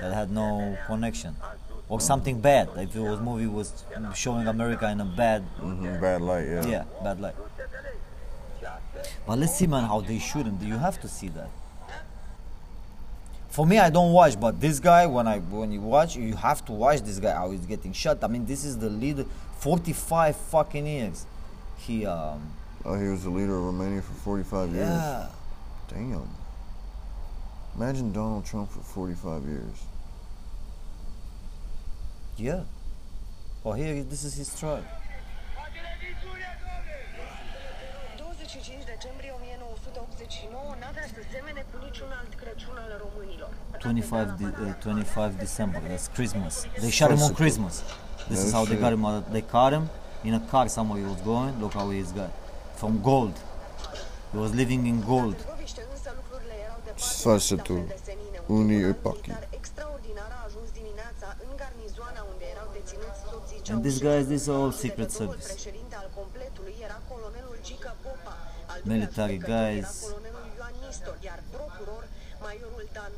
[0.00, 1.36] That had no connection.
[1.88, 2.70] Or something bad.
[2.76, 3.84] If it was movie was
[4.14, 6.66] showing America in a bad mhm, bad light, yeah.
[6.66, 7.34] yeah, bad light.
[9.26, 10.58] But let's see, man, how they shoot him.
[10.62, 11.48] You have to see that.
[13.50, 16.64] For me, I don't watch, but this guy, when I when you watch, you have
[16.66, 18.24] to watch this guy how he's getting shot.
[18.24, 19.24] I mean, this is the leader,
[19.58, 21.24] 45 fucking years.
[21.78, 22.40] He um
[22.84, 24.88] Oh, he was the leader of Romania for 45 years.
[24.88, 25.26] yeah.
[25.88, 26.28] Damn.
[27.76, 29.78] Imagine Donald Trump for 45 years.
[32.36, 32.60] Yeah.
[33.64, 34.84] Oh, here this is his trial.
[38.16, 43.50] 25 decembrie 1989 n-avea să semene cu niciun alt Crăciun al românilor.
[43.78, 45.80] 25 de- uh, 25 December.
[45.80, 46.54] That's Christmas.
[46.82, 47.74] They shot him on Christmas.
[48.28, 49.04] This is how they got him.
[49.36, 49.84] They caught him
[50.28, 51.52] in a car somewhere he was going.
[51.62, 52.30] Look how he's got
[52.80, 53.36] from gold.
[54.32, 55.38] He was living in gold.
[56.96, 57.94] Sfârșitul
[58.46, 59.32] unii epochi.
[63.70, 65.56] And these guys, these are all secret service.
[68.84, 70.14] Military guys.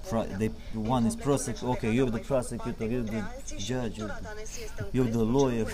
[0.08, 3.24] Pro they, one is prosecutor, okay, you're the prosecutor, you're the
[3.58, 5.66] judge, you're the, you're the lawyer.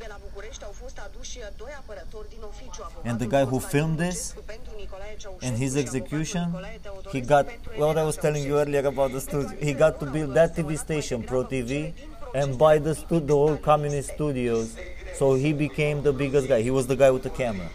[0.00, 0.06] Voican Voiculescu și Virgil Măgureanu.
[0.06, 2.82] De la București au fost aduși doi apărători din oficiu.
[3.10, 4.34] And the guy who filmed this
[5.46, 6.46] and his execution,
[7.12, 7.46] he got
[7.78, 9.50] what I was telling you earlier about the studio.
[9.68, 11.72] He got to build that TV station, Pro TV,
[12.40, 14.68] and buy the stu- the whole communist studios.
[15.18, 16.60] So he became the biggest guy.
[16.68, 17.70] He was the guy with the camera.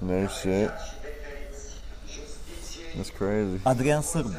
[0.00, 0.70] No shit.
[2.96, 3.60] That's crazy.
[3.66, 4.34] Adrian Sârbu.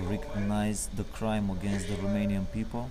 [0.00, 2.90] To recognize the crime against the Romanian people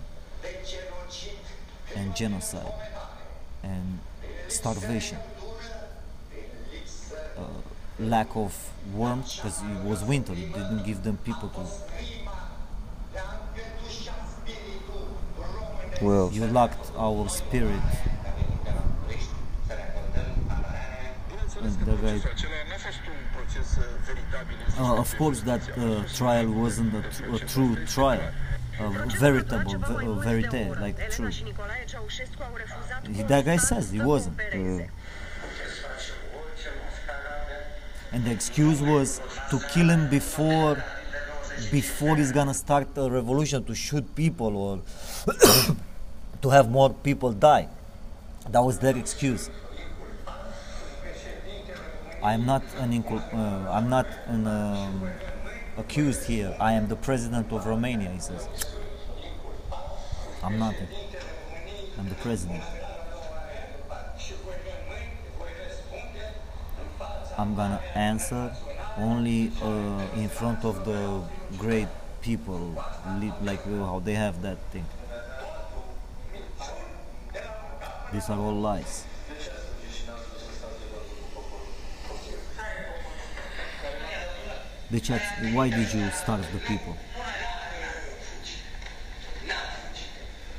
[1.95, 2.71] and genocide
[3.63, 3.99] and
[4.47, 5.17] starvation.
[7.35, 7.41] Uh,
[7.99, 8.53] lack of
[8.93, 11.65] warmth because it was winter, it didn't give them people to.
[16.05, 17.81] Well, You locked our spirit.
[21.61, 22.21] And the guy
[24.77, 28.21] Uh, of course, that uh, trial wasn't a, a true trial,
[28.79, 31.29] a veritable, a verite, like true.
[33.27, 34.39] That guy says he wasn't.
[38.11, 39.21] And the excuse was
[39.51, 40.83] to kill him before,
[41.71, 44.79] before he's gonna start a revolution to shoot people or
[46.41, 47.67] to have more people die.
[48.49, 49.49] That was their excuse.
[52.21, 55.09] I'm not an uh, I'm not an um,
[55.77, 56.55] accused here.
[56.59, 58.09] I am the president of Romania.
[58.09, 58.47] He says.
[60.43, 60.73] I'm not.
[60.73, 60.89] it.
[61.97, 62.63] I'm the president.
[67.37, 68.53] I'm gonna answer
[68.97, 71.23] only uh, in front of the
[71.57, 71.87] great
[72.21, 72.75] people,
[73.19, 74.85] li- like uh, how they have that thing.
[78.11, 79.05] These are all lies.
[84.91, 85.21] The chat,
[85.53, 86.97] why did you starve the people?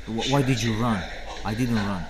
[0.05, 1.03] Why did you run?
[1.43, 2.05] I didn't run.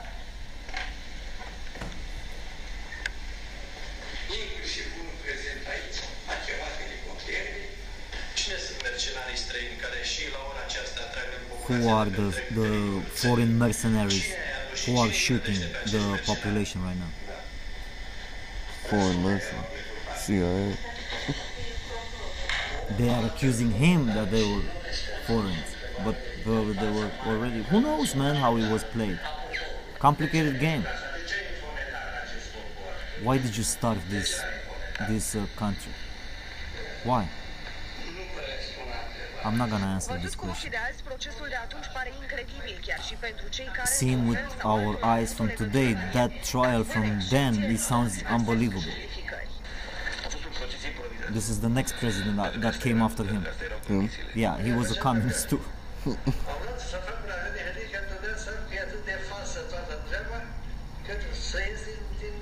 [11.65, 14.31] Who are the, the foreign mercenaries
[14.85, 17.09] who are shooting the population right now?
[18.89, 19.65] Foreign merchant.
[20.17, 20.77] CIA.
[22.97, 24.61] They are accusing him that they were
[25.25, 26.15] foreigners, but
[26.45, 27.63] they were already.
[27.63, 29.19] Who knows, man, how it was played?
[29.99, 30.85] Complicated game.
[33.23, 34.41] Why did you start this
[35.07, 35.93] this uh, country?
[37.03, 37.29] Why?
[39.43, 40.71] I'm not gonna answer this question.
[43.85, 48.93] Seen with our eyes from today, that trial from then, it sounds unbelievable.
[51.33, 53.45] This is the next president that, that came after him.
[54.35, 55.61] Yeah, he was a communist too.
[56.05, 56.11] Au
[56.61, 60.37] vrut să fac la vedere că trebuie să fie atât de falsă toată treaba,
[61.07, 62.35] cât să iese din...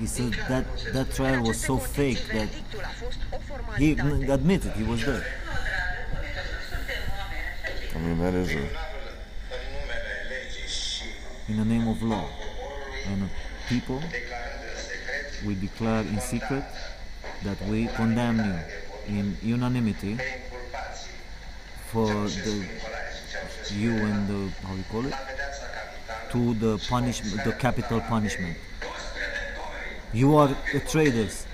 [0.00, 2.48] he said that that trial was so fake that
[3.78, 3.88] he
[4.36, 5.24] admitted he was there.
[7.94, 8.64] I mean, that is a.
[11.48, 12.28] in the name of law
[13.10, 13.28] and
[13.68, 14.00] people
[15.46, 16.64] we declare in secret
[17.44, 20.18] that we condemn you in unanimity
[21.86, 22.66] for the
[23.74, 25.14] you and the how you call it?
[26.32, 28.56] To the punishment the capital punishment.
[30.12, 30.54] You are
[30.88, 31.46] traitors.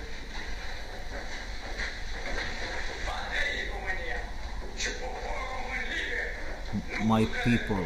[7.05, 7.85] My people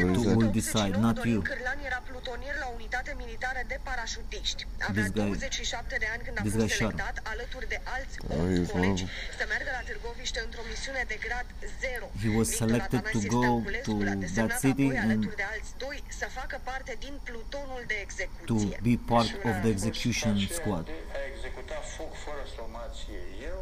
[0.00, 1.44] will decide not you
[2.84, 4.60] unitate militară de parașutiști.
[4.88, 6.80] Avea This guy- 27 de ani când a this fost guy shot.
[6.82, 9.36] selectat alături de alți Oh, he was 8 one of colegi them.
[9.38, 11.46] să meargă la Târgoviște într-o misiune de grad
[11.84, 12.04] 0.
[12.24, 15.08] He was Victor selected to Atanasie go Stanculescu to l-a that desemnat city apoi and
[15.10, 18.76] alături de alți doi să facă parte din plutonul de to execuție.
[18.88, 20.84] be part of the execution squad
[21.18, 23.18] A executat foc fără somație.
[23.50, 23.60] Eu,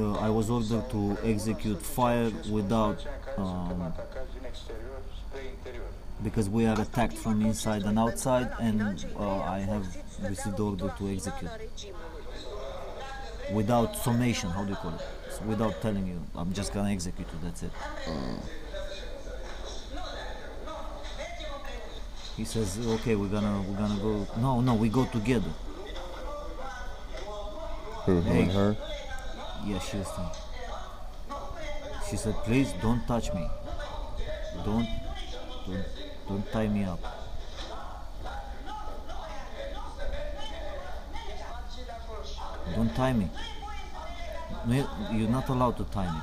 [0.00, 1.02] uh, I was ordered to
[1.32, 2.28] execute fire
[2.58, 2.98] without
[3.36, 3.80] um,
[6.24, 6.24] atacați din exterior spre interior.
[6.24, 8.80] because we are attacked from inside and outside and
[9.16, 9.86] uh, I have
[10.28, 11.50] received the order to execute
[13.54, 17.28] without summation how do you call it So without telling you I'm just gonna execute
[17.32, 17.72] you that's it
[22.36, 25.52] he says okay we're gonna we're gonna go no no we go together
[28.06, 28.44] Who, Hey.
[28.44, 28.76] her?
[29.66, 30.06] Yeah, she was.
[32.08, 33.44] She said, "Please don't touch me.
[34.64, 34.86] Don't,
[35.66, 35.84] don't,
[36.28, 37.00] don't tie me up."
[42.74, 43.28] Don't tie me.
[44.68, 46.20] You- you're not allowed to tie me.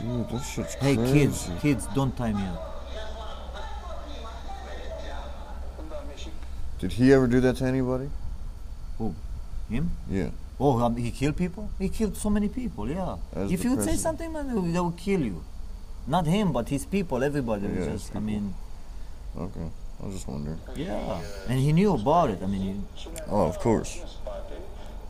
[0.00, 1.12] Dude, that shit's Hey, crazy.
[1.12, 2.68] kids, kids, don't tie me up.
[6.80, 8.10] Did he ever do that to anybody?
[8.98, 9.14] Who?
[9.68, 9.90] Him?
[10.10, 10.30] Yeah.
[10.58, 11.70] Oh, um, he killed people?
[11.78, 12.88] He killed so many people.
[12.88, 13.16] Yeah.
[13.34, 15.44] As if you would say something, man, they will kill you.
[16.04, 17.22] Not him, but his people.
[17.24, 17.66] Everybody.
[17.66, 18.54] Yeah, just, I mean,
[19.36, 19.68] Okay.
[20.00, 20.58] I was just wondering.
[20.76, 21.20] yeah.
[21.48, 22.38] And he knew about it.
[22.42, 22.74] I mean, he,
[23.30, 23.90] Oh, of course.
[24.02, 24.54] În spate,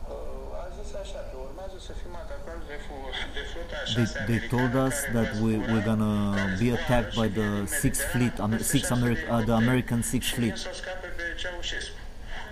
[0.09, 4.07] uh, a zis așa că urmează să fim atacați de, fu- de flota a they,
[4.29, 6.13] they told us that we, zbura we're gonna
[6.61, 7.47] be attacked by the
[7.81, 10.57] Sixth Fleet, Amer- Six Ameri- uh, the American Sixth Fleet.
[10.57, 11.95] să o scape pe Ceaușescu.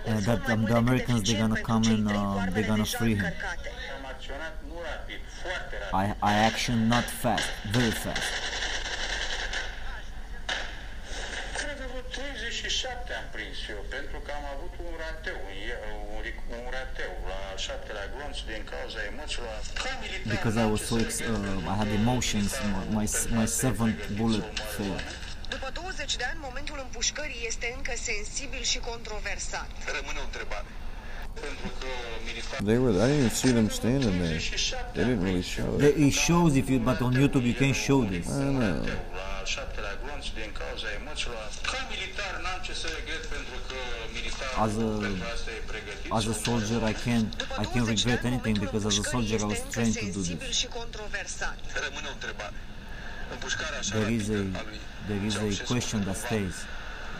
[0.06, 3.24] Uh, that um, the Americans they're gonna come and um, they're gonna free him.
[5.92, 8.22] I, I action not fast, very fast.
[11.58, 15.80] Cred că vreo 37 am prins eu, pentru că am avut un rateu, un, ie-
[16.14, 19.56] un, ric- un rateu la al șaptelea glonț din cauza emoțiilor.
[19.84, 22.50] Ca militar, Because I n-am was ce so să ex- regret uh, I had emotions.
[22.74, 23.06] My, my
[23.38, 24.46] my seventh bullet
[24.76, 25.08] failed.
[25.54, 29.68] După 20 de ani, momentul împușcării este încă sensibil și controversat.
[29.96, 30.68] Rămâne o întrebare.
[31.40, 31.86] Pentru că
[32.28, 32.94] militar They were.
[33.04, 34.38] I didn't even see them standing there.
[34.94, 35.96] They didn't really show it.
[36.06, 38.26] It shows if you, but on YouTube you can't show this.
[38.26, 38.30] I
[38.60, 38.76] know.
[39.18, 41.42] la al șaptelea glonț din cauza emoțiilor.
[41.72, 43.76] Ca militar n-am ce să regret pentru că
[44.18, 46.08] militar As a pentru asta pregătit.
[46.18, 47.30] as a soldier, I can't
[47.64, 50.56] I can't regret anything because as a soldier I was trained to do this.
[50.62, 51.58] și controversat.
[51.86, 52.56] Rămâne o întrebare.
[53.34, 54.80] Împușcarea așa There is a rapidă a lui
[55.10, 56.56] there is a question that stays.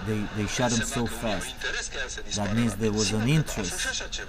[0.09, 1.47] They they shot him so fast.
[1.47, 3.77] un interes ca el să That means there was an interest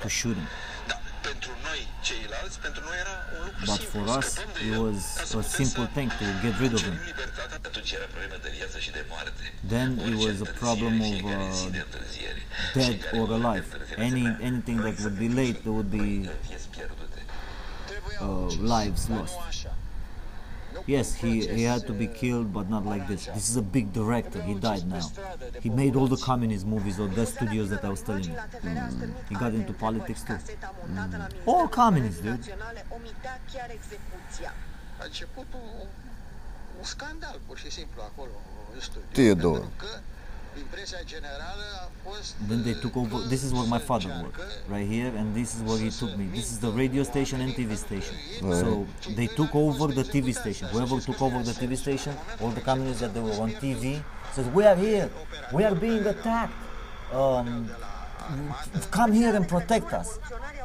[0.04, 0.48] to shoot him.
[0.90, 0.96] Da,
[1.30, 4.28] pentru noi ceilalți, pentru noi era un lucru But for us,
[4.68, 5.02] it was
[5.42, 6.94] a simple thing to get rid of him.
[6.94, 7.56] cerem libertatea.
[7.70, 9.44] Atunci era problemă de viață și de moarte.
[9.76, 13.66] Then it was a problem of întârziere, fiecare zi de uh, dead or alive.
[14.10, 16.10] Any anything that would be late, there would be
[18.26, 19.36] uh, lives lost.
[20.86, 23.28] Yes, he, he had to be killed, but not like this.
[23.28, 24.42] This is a big director.
[24.42, 25.10] He died now.
[25.62, 28.32] He made all the communist movies or the studios that I was telling you.
[28.32, 29.14] Mm.
[29.30, 30.34] He got into politics too.
[30.34, 31.30] Mm.
[31.46, 32.40] All communists, dude.
[32.92, 33.68] omitea
[40.54, 40.98] chiar execuția.
[40.98, 42.14] A început un, un scandal, pur și simplu, acolo, în studiu.
[42.14, 42.14] Theodore.
[42.14, 42.36] Pentru că impresia generală a fost...
[42.48, 43.18] Then they took over.
[43.28, 44.42] This is where my father worked,
[44.76, 46.26] right here, and this is where he took me.
[46.40, 48.16] This is the radio station and TV station.
[48.62, 48.70] So
[49.16, 50.66] they took over the TV station.
[50.74, 53.84] Whoever took over the TV station, all the communists that they were on TV,
[54.36, 55.08] said, "We are here.
[55.58, 56.56] We are being attacked.
[57.20, 57.70] Um,
[58.98, 60.10] come here and protect us."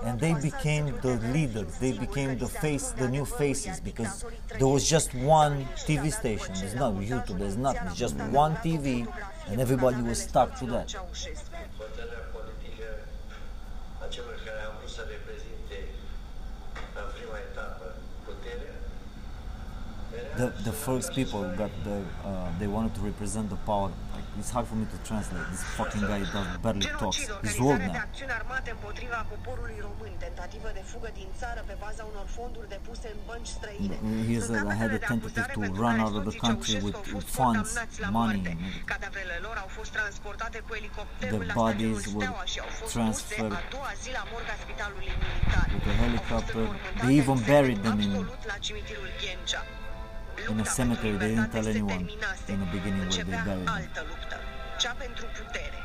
[0.07, 1.71] And they became the leaders.
[1.85, 4.25] They became the face, the new faces, because
[4.59, 5.55] there was just one
[5.89, 6.55] TV station.
[6.61, 7.39] There's not YouTube.
[7.43, 7.87] There's nothing.
[7.89, 9.07] It's just one TV,
[9.51, 10.87] and everybody was stuck to that.
[11.83, 12.87] Hotărârea politică
[14.05, 15.79] a celor care au vrut să reprezinte
[17.01, 17.87] în prima etapă
[18.25, 18.77] puterea
[20.37, 24.08] the, the first people got the uh, they wanted to represent the power like
[24.41, 25.45] it's hard for me to translate.
[25.53, 27.19] This fucking guy does barely talks.
[27.19, 28.07] Genocid, He's old organizarea de now.
[28.09, 33.07] acțiuni armate împotriva poporului român, tentativă de fugă din țară pe baza unor fonduri depuse
[33.15, 33.97] în bănci străine.
[34.29, 37.71] He has a, had a tentative to run out of the country with, with funds,
[38.21, 38.43] money.
[38.91, 42.71] Cadavrele lor au fost transportate cu elicopterul Their la bodies stadionul were Steaua și au
[42.79, 45.67] fost transferred puse a doua zi la morga spitalului militar.
[45.75, 46.63] with a helicopter.
[47.03, 49.63] They even buried them in, Absolut la cimitirul Ghencea.
[50.51, 51.17] In a cemetery.
[51.17, 52.09] They didn't tell anyone
[52.49, 53.69] in the beginning where they buried them.
[53.69, 54.37] altă luptă,
[54.79, 55.79] cea pentru putere.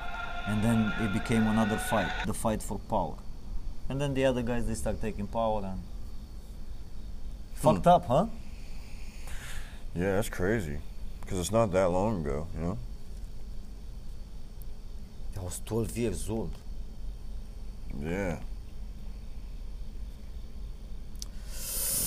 [0.47, 3.17] And then it became another fight, the fight for power.
[3.89, 5.79] And then the other guys they start taking power and
[7.53, 7.95] fucked hmm.
[7.95, 8.25] up, huh?
[9.95, 10.77] Yeah, that's crazy.
[11.21, 12.77] Because it's not that long ago, you know?
[15.37, 16.51] I was 12 years old.
[18.01, 18.39] Yeah.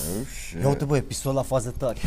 [0.05, 0.61] Oh shit.
[0.61, 1.99] Ia uite bă, episod la faze tare.